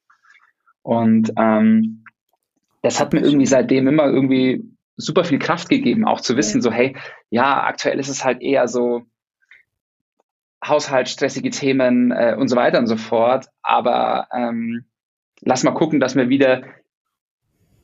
Und 0.82 1.32
ähm, 1.36 2.04
das 2.82 3.00
hat 3.00 3.12
mir 3.12 3.20
irgendwie 3.20 3.46
seitdem 3.46 3.88
immer 3.88 4.06
irgendwie 4.06 4.64
super 4.96 5.24
viel 5.24 5.38
Kraft 5.38 5.68
gegeben, 5.68 6.06
auch 6.06 6.20
zu 6.20 6.36
wissen, 6.36 6.62
so 6.62 6.70
hey, 6.70 6.96
ja, 7.30 7.64
aktuell 7.64 7.98
ist 7.98 8.08
es 8.08 8.24
halt 8.24 8.40
eher 8.42 8.68
so, 8.68 9.06
Haushalt, 10.66 11.08
stressige 11.08 11.50
Themen 11.50 12.12
äh, 12.12 12.36
und 12.38 12.48
so 12.48 12.56
weiter 12.56 12.78
und 12.78 12.86
so 12.86 12.96
fort. 12.96 13.46
Aber 13.62 14.28
ähm, 14.34 14.84
lass 15.40 15.64
mal 15.64 15.72
gucken, 15.72 16.00
dass 16.00 16.16
wir 16.16 16.28
wieder 16.28 16.64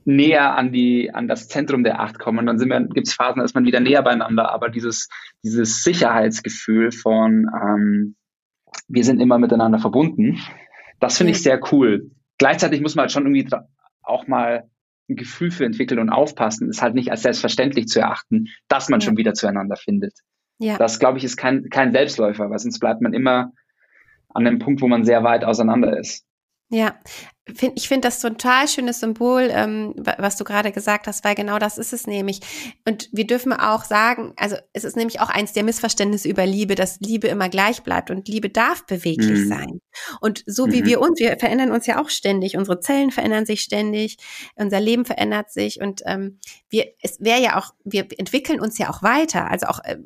näher 0.06 0.56
an 0.56 0.72
die 0.72 1.12
an 1.12 1.28
das 1.28 1.48
Zentrum 1.48 1.84
der 1.84 2.00
Acht 2.00 2.18
kommen. 2.18 2.40
Und 2.40 2.46
dann 2.46 2.58
sind 2.58 2.68
wir, 2.68 2.80
gibt 2.80 3.08
es 3.08 3.14
Phasen, 3.14 3.38
da 3.38 3.44
ist 3.44 3.54
man 3.54 3.64
wieder 3.64 3.80
näher 3.80 4.02
beieinander. 4.02 4.52
Aber 4.52 4.68
dieses 4.68 5.08
dieses 5.42 5.82
Sicherheitsgefühl 5.82 6.92
von 6.92 7.46
ähm, 7.54 8.16
wir 8.88 9.04
sind 9.04 9.20
immer 9.20 9.38
miteinander 9.38 9.78
verbunden, 9.78 10.38
das 11.00 11.18
finde 11.18 11.32
ich 11.32 11.42
sehr 11.42 11.60
cool. 11.72 12.10
Gleichzeitig 12.38 12.80
muss 12.80 12.94
man 12.94 13.04
halt 13.04 13.12
schon 13.12 13.24
irgendwie 13.24 13.48
auch 14.02 14.26
mal 14.26 14.68
ein 15.08 15.16
Gefühl 15.16 15.50
für 15.50 15.64
entwickeln 15.64 16.00
und 16.00 16.10
aufpassen, 16.10 16.68
ist 16.68 16.82
halt 16.82 16.94
nicht 16.94 17.10
als 17.10 17.22
selbstverständlich 17.22 17.86
zu 17.86 18.00
erachten, 18.00 18.46
dass 18.68 18.88
man 18.88 19.00
ja. 19.00 19.06
schon 19.06 19.16
wieder 19.16 19.34
zueinander 19.34 19.76
findet. 19.76 20.14
Ja. 20.58 20.78
Das, 20.78 20.98
glaube 20.98 21.18
ich, 21.18 21.24
ist 21.24 21.36
kein, 21.36 21.68
kein 21.70 21.92
Selbstläufer, 21.92 22.50
weil 22.50 22.58
sonst 22.58 22.80
bleibt 22.80 23.02
man 23.02 23.12
immer 23.12 23.52
an 24.30 24.44
dem 24.44 24.58
Punkt, 24.58 24.80
wo 24.80 24.88
man 24.88 25.04
sehr 25.04 25.22
weit 25.22 25.44
auseinander 25.44 25.98
ist. 25.98 26.24
Ja, 26.68 26.98
Find, 27.54 27.74
ich 27.76 27.86
finde 27.86 28.08
das 28.08 28.20
total 28.20 28.66
schönes 28.66 28.98
Symbol, 28.98 29.48
ähm, 29.52 29.94
was 29.96 30.36
du 30.36 30.42
gerade 30.42 30.72
gesagt 30.72 31.06
hast, 31.06 31.24
weil 31.24 31.36
genau 31.36 31.60
das 31.60 31.78
ist 31.78 31.92
es 31.92 32.08
nämlich. 32.08 32.40
Und 32.84 33.08
wir 33.12 33.24
dürfen 33.24 33.52
auch 33.52 33.84
sagen, 33.84 34.32
also 34.36 34.56
es 34.72 34.82
ist 34.82 34.96
nämlich 34.96 35.20
auch 35.20 35.28
eins 35.28 35.52
der 35.52 35.62
Missverständnisse 35.62 36.28
über 36.28 36.44
Liebe, 36.44 36.74
dass 36.74 36.98
Liebe 36.98 37.28
immer 37.28 37.48
gleich 37.48 37.84
bleibt 37.84 38.10
und 38.10 38.26
Liebe 38.26 38.50
darf 38.50 38.84
beweglich 38.86 39.44
mhm. 39.44 39.48
sein. 39.48 39.80
Und 40.20 40.42
so 40.46 40.70
wie 40.72 40.82
mhm. 40.82 40.86
wir 40.86 41.00
uns, 41.00 41.20
wir 41.20 41.38
verändern 41.38 41.70
uns 41.70 41.86
ja 41.86 42.02
auch 42.02 42.10
ständig, 42.10 42.56
unsere 42.56 42.80
Zellen 42.80 43.12
verändern 43.12 43.46
sich 43.46 43.60
ständig, 43.60 44.16
unser 44.56 44.80
Leben 44.80 45.04
verändert 45.04 45.52
sich 45.52 45.80
und 45.80 46.02
ähm, 46.04 46.40
wir, 46.68 46.86
es 47.00 47.20
wäre 47.20 47.40
ja 47.40 47.58
auch, 47.58 47.74
wir 47.84 48.06
entwickeln 48.18 48.60
uns 48.60 48.76
ja 48.78 48.90
auch 48.90 49.02
weiter. 49.02 49.50
Also 49.50 49.66
auch, 49.66 49.78
äh, 49.84 49.98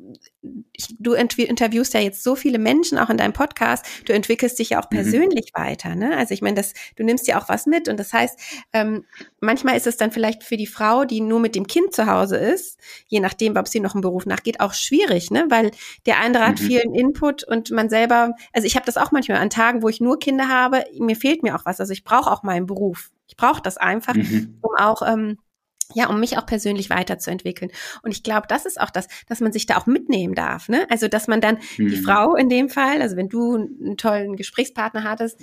ich, 0.73 0.95
du 0.99 1.13
interviewst 1.13 1.93
ja 1.93 1.99
jetzt 1.99 2.23
so 2.23 2.35
viele 2.35 2.59
Menschen 2.59 2.97
auch 2.97 3.09
in 3.09 3.17
deinem 3.17 3.33
Podcast, 3.33 3.85
du 4.05 4.13
entwickelst 4.13 4.59
dich 4.59 4.71
ja 4.71 4.79
auch 4.79 4.89
mhm. 4.91 4.95
persönlich 4.95 5.51
mhm. 5.55 5.61
weiter. 5.61 5.95
Ne? 5.95 6.15
Also 6.15 6.33
ich 6.33 6.41
meine, 6.41 6.55
das, 6.55 6.73
du 6.95 7.03
nimmst 7.03 7.27
ja 7.27 7.30
ja 7.31 7.41
auch 7.41 7.49
was 7.49 7.65
mit. 7.65 7.87
Und 7.87 7.99
das 7.99 8.13
heißt, 8.13 8.39
ähm, 8.73 9.05
manchmal 9.39 9.75
ist 9.75 9.87
es 9.87 9.97
dann 9.97 10.11
vielleicht 10.11 10.43
für 10.43 10.57
die 10.57 10.67
Frau, 10.67 11.05
die 11.05 11.21
nur 11.21 11.39
mit 11.39 11.55
dem 11.55 11.67
Kind 11.67 11.93
zu 11.93 12.07
Hause 12.07 12.37
ist, 12.37 12.79
je 13.07 13.19
nachdem, 13.19 13.57
ob 13.57 13.67
sie 13.67 13.79
noch 13.79 13.95
einen 13.95 14.01
Beruf 14.01 14.25
nachgeht, 14.25 14.59
auch 14.59 14.73
schwierig, 14.73 15.31
ne? 15.31 15.45
Weil 15.49 15.71
der 16.05 16.19
andere 16.19 16.43
mhm. 16.43 16.47
hat 16.47 16.59
vielen 16.59 16.93
Input 16.93 17.43
und 17.43 17.71
man 17.71 17.89
selber, 17.89 18.35
also 18.53 18.65
ich 18.65 18.75
habe 18.75 18.85
das 18.85 18.97
auch 18.97 19.11
manchmal 19.11 19.39
an 19.39 19.49
Tagen, 19.49 19.81
wo 19.81 19.89
ich 19.89 20.01
nur 20.01 20.19
Kinder 20.19 20.47
habe, 20.47 20.83
mir 20.99 21.15
fehlt 21.15 21.43
mir 21.43 21.55
auch 21.55 21.65
was. 21.65 21.79
Also 21.79 21.93
ich 21.93 22.03
brauche 22.03 22.31
auch 22.31 22.43
meinen 22.43 22.65
Beruf. 22.65 23.11
Ich 23.27 23.37
brauche 23.37 23.61
das 23.61 23.77
einfach, 23.77 24.13
mhm. 24.13 24.59
um 24.61 24.75
auch 24.77 25.01
ähm, 25.07 25.37
ja, 25.93 26.09
um 26.09 26.19
mich 26.19 26.37
auch 26.37 26.45
persönlich 26.45 26.89
weiterzuentwickeln. 26.89 27.71
Und 28.03 28.11
ich 28.11 28.23
glaube, 28.23 28.47
das 28.47 28.65
ist 28.65 28.79
auch 28.79 28.89
das, 28.89 29.07
dass 29.27 29.39
man 29.39 29.51
sich 29.51 29.65
da 29.65 29.77
auch 29.77 29.85
mitnehmen 29.85 30.35
darf. 30.35 30.69
Ne? 30.69 30.85
Also, 30.89 31.07
dass 31.07 31.27
man 31.27 31.41
dann 31.41 31.57
mhm. 31.77 31.89
die 31.89 31.97
Frau 31.97 32.35
in 32.35 32.49
dem 32.49 32.69
Fall, 32.69 33.01
also 33.01 33.15
wenn 33.15 33.29
du 33.29 33.55
einen 33.55 33.97
tollen 33.97 34.35
Gesprächspartner 34.35 35.03
hattest, 35.03 35.39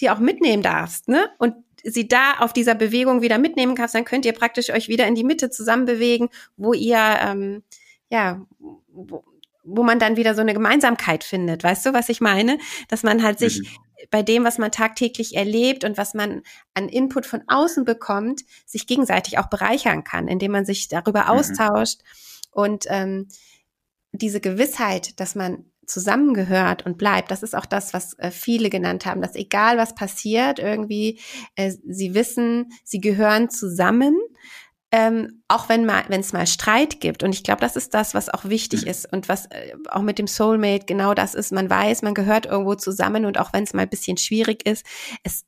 die 0.00 0.10
auch 0.10 0.18
mitnehmen 0.18 0.62
darfst, 0.62 1.08
ne? 1.08 1.30
Und 1.38 1.54
sie 1.82 2.08
da 2.08 2.38
auf 2.38 2.52
dieser 2.52 2.74
Bewegung 2.74 3.20
wieder 3.20 3.38
mitnehmen 3.38 3.74
kannst, 3.74 3.94
dann 3.94 4.04
könnt 4.04 4.24
ihr 4.24 4.32
praktisch 4.32 4.70
euch 4.70 4.88
wieder 4.88 5.06
in 5.06 5.14
die 5.14 5.24
Mitte 5.24 5.50
zusammen 5.50 5.84
bewegen, 5.84 6.30
wo 6.56 6.72
ihr 6.72 6.98
ähm, 6.98 7.62
ja 8.10 8.44
wo, 8.88 9.24
wo 9.64 9.82
man 9.82 9.98
dann 9.98 10.16
wieder 10.16 10.34
so 10.34 10.40
eine 10.40 10.54
Gemeinsamkeit 10.54 11.24
findet. 11.24 11.64
Weißt 11.64 11.84
du, 11.86 11.92
was 11.92 12.08
ich 12.08 12.20
meine? 12.20 12.58
Dass 12.88 13.02
man 13.02 13.22
halt 13.22 13.38
sich 13.38 13.60
mhm. 13.60 13.66
bei 14.10 14.22
dem, 14.22 14.44
was 14.44 14.58
man 14.58 14.70
tagtäglich 14.70 15.36
erlebt 15.36 15.84
und 15.84 15.96
was 15.96 16.14
man 16.14 16.42
an 16.74 16.88
Input 16.88 17.26
von 17.26 17.42
außen 17.46 17.84
bekommt, 17.84 18.42
sich 18.66 18.86
gegenseitig 18.86 19.38
auch 19.38 19.48
bereichern 19.48 20.04
kann, 20.04 20.28
indem 20.28 20.52
man 20.52 20.64
sich 20.64 20.88
darüber 20.88 21.24
mhm. 21.24 21.30
austauscht 21.30 22.00
und 22.50 22.84
ähm, 22.88 23.28
diese 24.12 24.40
Gewissheit, 24.40 25.18
dass 25.18 25.34
man 25.34 25.64
zusammengehört 25.86 26.86
und 26.86 26.98
bleibt. 26.98 27.30
Das 27.30 27.42
ist 27.42 27.54
auch 27.54 27.66
das, 27.66 27.94
was 27.94 28.18
äh, 28.18 28.30
viele 28.30 28.70
genannt 28.70 29.06
haben, 29.06 29.22
dass 29.22 29.34
egal 29.34 29.78
was 29.78 29.94
passiert, 29.94 30.58
irgendwie 30.58 31.20
äh, 31.56 31.72
sie 31.86 32.14
wissen, 32.14 32.72
sie 32.84 33.00
gehören 33.00 33.50
zusammen. 33.50 34.16
Ähm, 34.92 35.42
auch 35.48 35.68
wenn 35.68 35.86
mal, 35.86 36.04
wenn 36.06 36.20
es 36.20 36.32
mal 36.32 36.46
Streit 36.46 37.00
gibt. 37.00 37.24
Und 37.24 37.34
ich 37.34 37.42
glaube, 37.42 37.60
das 37.60 37.74
ist 37.74 37.94
das, 37.94 38.14
was 38.14 38.28
auch 38.28 38.44
wichtig 38.44 38.82
mhm. 38.82 38.90
ist 38.90 39.12
und 39.12 39.28
was 39.28 39.46
äh, 39.46 39.74
auch 39.88 40.02
mit 40.02 40.20
dem 40.20 40.28
Soulmate 40.28 40.86
genau 40.86 41.14
das 41.14 41.34
ist. 41.34 41.50
Man 41.52 41.68
weiß, 41.68 42.02
man 42.02 42.14
gehört 42.14 42.46
irgendwo 42.46 42.76
zusammen 42.76 43.24
und 43.24 43.38
auch 43.38 43.52
wenn 43.52 43.64
es 43.64 43.74
mal 43.74 43.82
ein 43.82 43.88
bisschen 43.88 44.18
schwierig 44.18 44.64
ist, 44.64 44.86
es, 45.24 45.44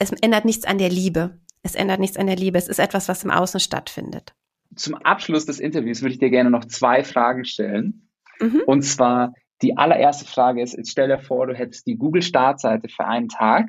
es 0.00 0.10
ändert 0.10 0.44
nichts 0.44 0.64
an 0.64 0.78
der 0.78 0.88
Liebe. 0.88 1.38
Es 1.62 1.76
ändert 1.76 2.00
nichts 2.00 2.16
an 2.16 2.26
der 2.26 2.34
Liebe. 2.36 2.58
Es 2.58 2.66
ist 2.66 2.80
etwas, 2.80 3.08
was 3.08 3.22
im 3.22 3.30
Außen 3.30 3.60
stattfindet. 3.60 4.34
Zum 4.74 4.94
Abschluss 4.94 5.46
des 5.46 5.60
Interviews 5.60 6.00
würde 6.00 6.14
ich 6.14 6.20
dir 6.20 6.30
gerne 6.30 6.50
noch 6.50 6.64
zwei 6.64 7.04
Fragen 7.04 7.44
stellen. 7.44 8.08
Mhm. 8.40 8.62
Und 8.66 8.82
zwar, 8.82 9.34
die 9.62 9.76
allererste 9.76 10.24
Frage 10.24 10.62
ist, 10.62 10.76
jetzt 10.76 10.90
stell 10.90 11.08
dir 11.08 11.18
vor, 11.18 11.46
du 11.46 11.54
hättest 11.54 11.86
die 11.86 11.96
Google-Startseite 11.96 12.88
für 12.88 13.04
einen 13.04 13.28
Tag. 13.28 13.68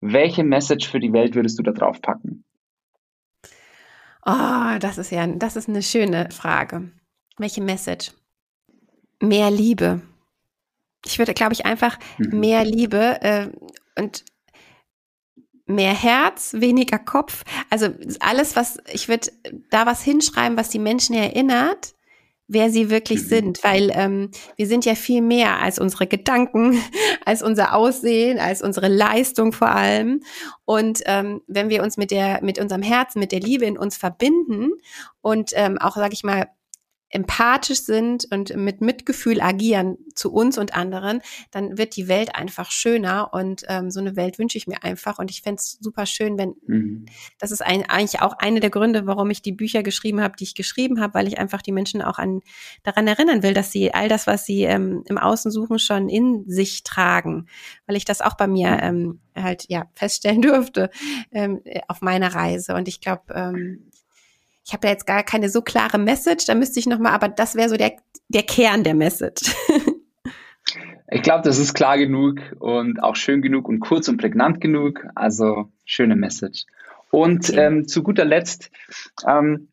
Welche 0.00 0.44
Message 0.44 0.88
für 0.88 1.00
die 1.00 1.12
Welt 1.12 1.34
würdest 1.34 1.58
du 1.58 1.62
da 1.62 1.72
drauf 1.72 2.00
packen? 2.00 2.44
Oh, 4.24 4.78
das 4.78 4.98
ist 4.98 5.10
ja, 5.10 5.26
das 5.26 5.56
ist 5.56 5.68
eine 5.68 5.82
schöne 5.82 6.30
Frage. 6.30 6.90
Welche 7.36 7.62
Message? 7.62 8.12
Mehr 9.20 9.50
Liebe. 9.50 10.02
Ich 11.04 11.18
würde, 11.18 11.34
glaube 11.34 11.52
ich, 11.52 11.66
einfach 11.66 11.98
mhm. 12.18 12.38
mehr 12.38 12.64
Liebe 12.64 13.20
äh, 13.22 13.48
und 13.98 14.24
mehr 15.66 15.94
Herz, 15.94 16.54
weniger 16.54 16.98
Kopf. 16.98 17.44
Also 17.70 17.88
alles, 18.20 18.56
was 18.56 18.78
ich 18.92 19.08
würde 19.08 19.30
da 19.70 19.86
was 19.86 20.02
hinschreiben, 20.02 20.56
was 20.56 20.70
die 20.70 20.78
Menschen 20.78 21.14
erinnert, 21.14 21.94
wer 22.48 22.70
sie 22.70 22.90
wirklich 22.90 23.28
sind, 23.28 23.62
weil 23.62 23.90
ähm, 23.94 24.30
wir 24.56 24.66
sind 24.66 24.86
ja 24.86 24.94
viel 24.94 25.20
mehr 25.20 25.60
als 25.60 25.78
unsere 25.78 26.06
Gedanken, 26.06 26.80
als 27.24 27.42
unser 27.42 27.74
Aussehen, 27.74 28.38
als 28.38 28.62
unsere 28.62 28.88
Leistung 28.88 29.52
vor 29.52 29.68
allem. 29.68 30.22
Und 30.64 31.02
ähm, 31.04 31.42
wenn 31.46 31.68
wir 31.68 31.82
uns 31.82 31.98
mit 31.98 32.10
der, 32.10 32.42
mit 32.42 32.58
unserem 32.58 32.82
Herzen, 32.82 33.20
mit 33.20 33.32
der 33.32 33.40
Liebe 33.40 33.66
in 33.66 33.78
uns 33.78 33.96
verbinden 33.96 34.70
und 35.20 35.50
ähm, 35.54 35.78
auch, 35.78 35.96
sage 35.96 36.14
ich 36.14 36.24
mal, 36.24 36.48
empathisch 37.10 37.82
sind 37.82 38.26
und 38.30 38.54
mit 38.56 38.80
Mitgefühl 38.80 39.40
agieren 39.40 39.96
zu 40.14 40.32
uns 40.32 40.58
und 40.58 40.76
anderen, 40.76 41.22
dann 41.50 41.78
wird 41.78 41.96
die 41.96 42.08
Welt 42.08 42.34
einfach 42.34 42.70
schöner 42.70 43.30
und 43.32 43.64
ähm, 43.68 43.90
so 43.90 44.00
eine 44.00 44.16
Welt 44.16 44.38
wünsche 44.38 44.58
ich 44.58 44.66
mir 44.66 44.84
einfach 44.84 45.18
und 45.18 45.30
ich 45.30 45.42
fände 45.42 45.58
es 45.60 45.78
super 45.80 46.04
schön, 46.04 46.36
wenn 46.36 46.54
mhm. 46.66 47.06
das 47.38 47.50
ist 47.50 47.62
ein, 47.62 47.88
eigentlich 47.88 48.20
auch 48.20 48.34
eine 48.38 48.60
der 48.60 48.70
Gründe, 48.70 49.06
warum 49.06 49.30
ich 49.30 49.40
die 49.40 49.52
Bücher 49.52 49.82
geschrieben 49.82 50.20
habe, 50.20 50.36
die 50.36 50.44
ich 50.44 50.54
geschrieben 50.54 51.00
habe, 51.00 51.14
weil 51.14 51.28
ich 51.28 51.38
einfach 51.38 51.62
die 51.62 51.72
Menschen 51.72 52.02
auch 52.02 52.18
an 52.18 52.40
daran 52.82 53.06
erinnern 53.06 53.42
will, 53.42 53.54
dass 53.54 53.72
sie 53.72 53.94
all 53.94 54.08
das, 54.08 54.26
was 54.26 54.44
sie 54.44 54.64
ähm, 54.64 55.02
im 55.08 55.16
Außen 55.16 55.50
suchen, 55.50 55.78
schon 55.78 56.08
in 56.08 56.44
sich 56.48 56.82
tragen, 56.82 57.46
weil 57.86 57.96
ich 57.96 58.04
das 58.04 58.20
auch 58.20 58.34
bei 58.34 58.46
mir 58.46 58.78
ähm, 58.82 59.20
halt 59.34 59.64
ja 59.68 59.86
feststellen 59.94 60.42
durfte 60.42 60.90
ähm, 61.32 61.62
auf 61.88 62.02
meiner 62.02 62.34
Reise 62.34 62.74
und 62.74 62.86
ich 62.86 63.00
glaube 63.00 63.32
ähm, 63.34 63.90
ich 64.68 64.74
habe 64.74 64.82
da 64.82 64.88
jetzt 64.88 65.06
gar 65.06 65.22
keine 65.22 65.48
so 65.48 65.62
klare 65.62 65.96
Message, 65.96 66.44
da 66.44 66.54
müsste 66.54 66.78
ich 66.78 66.86
nochmal, 66.86 67.12
aber 67.12 67.28
das 67.30 67.54
wäre 67.54 67.70
so 67.70 67.78
der, 67.78 67.96
der 68.28 68.42
Kern 68.42 68.84
der 68.84 68.94
Message. 68.94 69.50
ich 71.10 71.22
glaube, 71.22 71.42
das 71.42 71.58
ist 71.58 71.72
klar 71.72 71.96
genug 71.96 72.40
und 72.58 73.02
auch 73.02 73.16
schön 73.16 73.40
genug 73.40 73.66
und 73.66 73.80
kurz 73.80 74.08
und 74.08 74.18
prägnant 74.18 74.60
genug. 74.60 75.06
Also 75.14 75.72
schöne 75.86 76.16
Message. 76.16 76.66
Und 77.10 77.48
okay. 77.48 77.60
ähm, 77.64 77.88
zu 77.88 78.02
guter 78.02 78.26
Letzt, 78.26 78.70
ähm, 79.26 79.68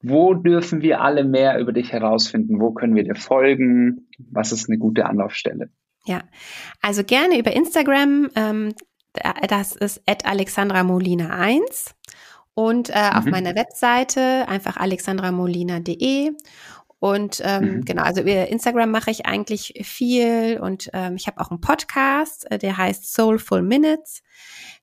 wo 0.00 0.34
dürfen 0.34 0.80
wir 0.80 1.00
alle 1.00 1.24
mehr 1.24 1.58
über 1.58 1.72
dich 1.72 1.92
herausfinden? 1.92 2.60
Wo 2.60 2.70
können 2.70 2.94
wir 2.94 3.02
dir 3.02 3.16
folgen? 3.16 4.06
Was 4.30 4.52
ist 4.52 4.68
eine 4.68 4.78
gute 4.78 5.06
Anlaufstelle? 5.06 5.70
Ja, 6.04 6.22
also 6.80 7.02
gerne 7.02 7.36
über 7.36 7.52
Instagram. 7.52 8.30
Ähm, 8.36 8.74
das 9.48 9.74
ist 9.74 10.00
at 10.06 10.24
Alexandra 10.24 10.84
Molina 10.84 11.30
1 11.30 11.96
und 12.60 12.90
äh, 12.90 13.10
mhm. 13.10 13.16
auf 13.16 13.24
meiner 13.24 13.54
Webseite 13.54 14.46
einfach 14.46 14.76
alexandramolina.de. 14.76 16.32
Und 16.98 17.40
ähm, 17.42 17.76
mhm. 17.76 17.84
genau, 17.86 18.02
also 18.02 18.20
über 18.20 18.48
Instagram 18.48 18.90
mache 18.90 19.10
ich 19.10 19.24
eigentlich 19.24 19.72
viel 19.82 20.60
und 20.60 20.90
ähm, 20.92 21.16
ich 21.16 21.26
habe 21.26 21.40
auch 21.40 21.50
einen 21.50 21.62
Podcast, 21.62 22.50
äh, 22.50 22.58
der 22.58 22.76
heißt 22.76 23.14
Soulful 23.14 23.62
Minutes. 23.62 24.22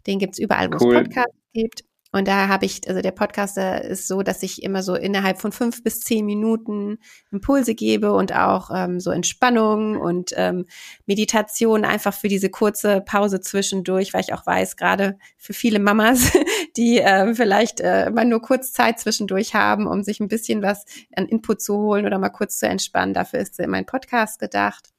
Den 0.07 0.17
gibt's 0.17 0.39
überall, 0.39 0.71
wo 0.71 0.83
cool. 0.83 0.95
es 0.95 1.03
Podcasts 1.03 1.37
gibt. 1.53 1.83
Und 2.17 2.27
da 2.27 2.47
habe 2.47 2.65
ich, 2.65 2.87
also 2.87 3.01
der 3.01 3.11
Podcaster 3.11 3.83
ist 3.83 4.07
so, 4.07 4.23
dass 4.23 4.43
ich 4.43 4.63
immer 4.63 4.83
so 4.83 4.95
innerhalb 4.95 5.39
von 5.39 5.51
fünf 5.51 5.83
bis 5.83 6.01
zehn 6.01 6.25
Minuten 6.25 6.97
Impulse 7.31 7.75
gebe 7.75 8.11
und 8.11 8.35
auch 8.35 8.69
ähm, 8.73 8.99
so 8.99 9.11
Entspannung 9.11 9.97
und 9.97 10.33
ähm, 10.35 10.65
Meditation 11.05 11.85
einfach 11.85 12.13
für 12.13 12.27
diese 12.27 12.49
kurze 12.49 13.01
Pause 13.01 13.39
zwischendurch, 13.39 14.13
weil 14.13 14.21
ich 14.21 14.33
auch 14.33 14.45
weiß, 14.45 14.75
gerade 14.75 15.17
für 15.37 15.53
viele 15.53 15.79
Mamas, 15.79 16.31
die 16.77 16.99
äh, 16.99 17.33
vielleicht 17.35 17.79
äh, 17.79 18.09
mal 18.09 18.25
nur 18.25 18.41
kurz 18.41 18.73
Zeit 18.73 18.99
zwischendurch 18.99 19.53
haben, 19.53 19.87
um 19.87 20.03
sich 20.03 20.19
ein 20.19 20.27
bisschen 20.27 20.61
was 20.61 20.85
an 21.15 21.27
Input 21.27 21.61
zu 21.61 21.77
holen 21.77 22.05
oder 22.05 22.17
mal 22.19 22.29
kurz 22.29 22.57
zu 22.57 22.67
entspannen. 22.67 23.13
Dafür 23.13 23.39
ist 23.39 23.59
mein 23.67 23.85
Podcast 23.85 24.39
gedacht. 24.39 24.96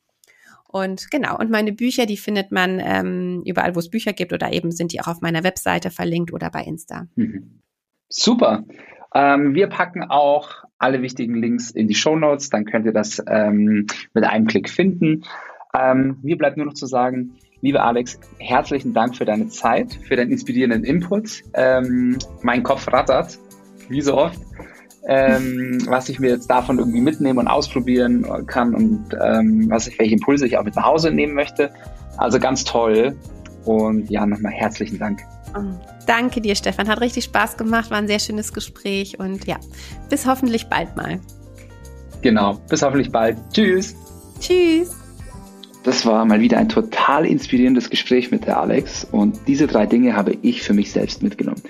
Und 0.70 1.10
genau, 1.10 1.38
und 1.38 1.50
meine 1.50 1.72
Bücher, 1.72 2.04
die 2.04 2.18
findet 2.18 2.52
man 2.52 2.78
ähm, 2.78 3.42
überall, 3.46 3.74
wo 3.74 3.78
es 3.78 3.88
Bücher 3.88 4.12
gibt 4.12 4.34
oder 4.34 4.52
eben 4.52 4.70
sind 4.70 4.92
die 4.92 5.00
auch 5.00 5.08
auf 5.08 5.22
meiner 5.22 5.42
Webseite 5.42 5.90
verlinkt 5.90 6.32
oder 6.32 6.50
bei 6.50 6.62
Insta. 6.62 7.08
Mhm. 7.16 7.62
Super. 8.10 8.64
Ähm, 9.14 9.54
wir 9.54 9.68
packen 9.68 10.04
auch 10.04 10.50
alle 10.78 11.00
wichtigen 11.00 11.34
Links 11.34 11.70
in 11.70 11.88
die 11.88 11.94
Show 11.94 12.16
Notes, 12.16 12.50
dann 12.50 12.66
könnt 12.66 12.84
ihr 12.84 12.92
das 12.92 13.22
ähm, 13.26 13.86
mit 14.12 14.24
einem 14.24 14.46
Klick 14.46 14.68
finden. 14.68 15.24
Ähm, 15.74 16.18
mir 16.22 16.36
bleibt 16.36 16.58
nur 16.58 16.66
noch 16.66 16.74
zu 16.74 16.86
sagen, 16.86 17.38
liebe 17.62 17.82
Alex, 17.82 18.20
herzlichen 18.38 18.92
Dank 18.92 19.16
für 19.16 19.24
deine 19.24 19.48
Zeit, 19.48 19.94
für 19.94 20.16
deinen 20.16 20.30
inspirierenden 20.30 20.84
Input. 20.84 21.42
Ähm, 21.54 22.18
mein 22.42 22.62
Kopf 22.62 22.86
rattert, 22.92 23.38
wie 23.88 24.02
so 24.02 24.16
oft 24.16 24.38
ähm, 25.08 25.78
was 25.86 26.08
ich 26.10 26.20
mir 26.20 26.28
jetzt 26.28 26.48
davon 26.50 26.78
irgendwie 26.78 27.00
mitnehmen 27.00 27.38
und 27.38 27.48
ausprobieren 27.48 28.26
kann 28.46 28.74
und 28.74 29.06
ähm, 29.20 29.66
was 29.70 29.86
ich, 29.86 29.98
welche 29.98 30.14
Impulse 30.14 30.46
ich 30.46 30.58
auch 30.58 30.64
mit 30.64 30.76
nach 30.76 30.84
Hause 30.84 31.10
nehmen 31.10 31.34
möchte. 31.34 31.70
Also 32.18 32.38
ganz 32.38 32.64
toll. 32.64 33.16
Und 33.64 34.10
ja, 34.10 34.26
nochmal 34.26 34.52
herzlichen 34.52 34.98
Dank. 34.98 35.20
Oh, 35.56 35.62
danke 36.06 36.40
dir, 36.42 36.54
Stefan. 36.54 36.88
Hat 36.88 37.00
richtig 37.00 37.24
Spaß 37.24 37.56
gemacht, 37.56 37.90
war 37.90 37.98
ein 37.98 38.06
sehr 38.06 38.18
schönes 38.18 38.52
Gespräch 38.52 39.18
und 39.18 39.46
ja, 39.46 39.56
bis 40.10 40.26
hoffentlich 40.26 40.66
bald 40.68 40.94
mal. 40.96 41.20
Genau, 42.20 42.54
bis 42.68 42.82
hoffentlich 42.82 43.10
bald. 43.10 43.38
Tschüss. 43.52 43.94
Tschüss. 44.40 44.94
Das 45.84 46.04
war 46.04 46.24
mal 46.26 46.40
wieder 46.40 46.58
ein 46.58 46.68
total 46.68 47.24
inspirierendes 47.24 47.88
Gespräch 47.88 48.30
mit 48.30 48.46
der 48.46 48.60
Alex 48.60 49.06
und 49.10 49.38
diese 49.46 49.66
drei 49.66 49.86
Dinge 49.86 50.16
habe 50.16 50.36
ich 50.42 50.62
für 50.62 50.74
mich 50.74 50.92
selbst 50.92 51.22
mitgenommen. 51.22 51.62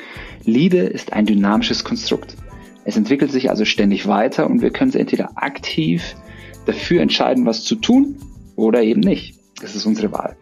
Liebe 0.45 0.79
ist 0.79 1.13
ein 1.13 1.27
dynamisches 1.27 1.85
Konstrukt. 1.85 2.37
Es 2.89 2.97
entwickelt 2.97 3.31
sich 3.31 3.51
also 3.51 3.67
ständig 3.67 4.07
weiter 4.07 4.49
und 4.49 4.63
wir 4.63 4.71
können 4.71 4.95
entweder 4.95 5.33
aktiv 5.35 6.17
dafür 6.65 7.03
entscheiden, 7.03 7.45
was 7.45 7.63
zu 7.63 7.75
tun 7.75 8.17
oder 8.57 8.83
eben 8.83 9.01
nicht. 9.01 9.39
Das 9.61 9.77
ist 9.77 9.85
unsere 9.85 10.11
Wahl. 10.11 10.39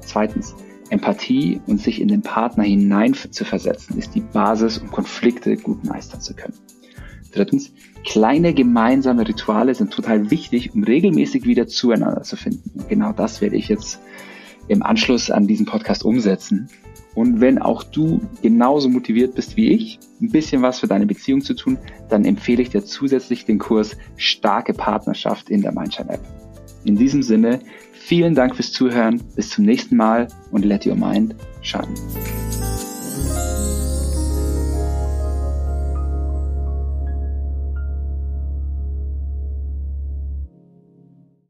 Zweitens, 0.00 0.54
Empathie 0.88 1.60
und 1.66 1.82
sich 1.82 2.00
in 2.00 2.08
den 2.08 2.22
Partner 2.22 2.64
hinein 2.64 3.12
zu 3.12 3.44
versetzen, 3.44 3.98
ist 3.98 4.14
die 4.14 4.22
Basis, 4.22 4.78
um 4.78 4.90
Konflikte 4.90 5.58
gut 5.58 5.84
meistern 5.84 6.22
zu 6.22 6.34
können. 6.34 6.54
Drittens, 7.30 7.74
kleine 8.06 8.54
gemeinsame 8.54 9.28
Rituale 9.28 9.74
sind 9.74 9.92
total 9.92 10.30
wichtig, 10.30 10.72
um 10.72 10.84
regelmäßig 10.84 11.44
wieder 11.44 11.66
zueinander 11.66 12.22
zu 12.22 12.36
finden. 12.36 12.86
Genau 12.88 13.12
das 13.12 13.42
werde 13.42 13.56
ich 13.56 13.68
jetzt 13.68 14.00
im 14.66 14.82
Anschluss 14.82 15.30
an 15.30 15.46
diesen 15.46 15.66
Podcast 15.66 16.06
umsetzen. 16.06 16.70
Und 17.14 17.40
wenn 17.40 17.58
auch 17.58 17.82
du 17.82 18.20
genauso 18.40 18.88
motiviert 18.88 19.34
bist 19.34 19.56
wie 19.56 19.70
ich, 19.72 19.98
ein 20.20 20.30
bisschen 20.30 20.62
was 20.62 20.80
für 20.80 20.86
deine 20.86 21.06
Beziehung 21.06 21.42
zu 21.42 21.54
tun, 21.54 21.78
dann 22.08 22.24
empfehle 22.24 22.62
ich 22.62 22.70
dir 22.70 22.84
zusätzlich 22.84 23.44
den 23.44 23.58
Kurs 23.58 23.96
Starke 24.16 24.72
Partnerschaft 24.72 25.50
in 25.50 25.62
der 25.62 25.72
Mindshine 25.72 26.10
App. 26.10 26.20
In 26.84 26.96
diesem 26.96 27.22
Sinne, 27.22 27.60
vielen 27.92 28.34
Dank 28.34 28.56
fürs 28.56 28.72
Zuhören, 28.72 29.22
bis 29.36 29.50
zum 29.50 29.64
nächsten 29.64 29.96
Mal 29.96 30.28
und 30.50 30.64
let 30.64 30.86
your 30.86 30.96
mind 30.96 31.34
shine. 31.60 31.86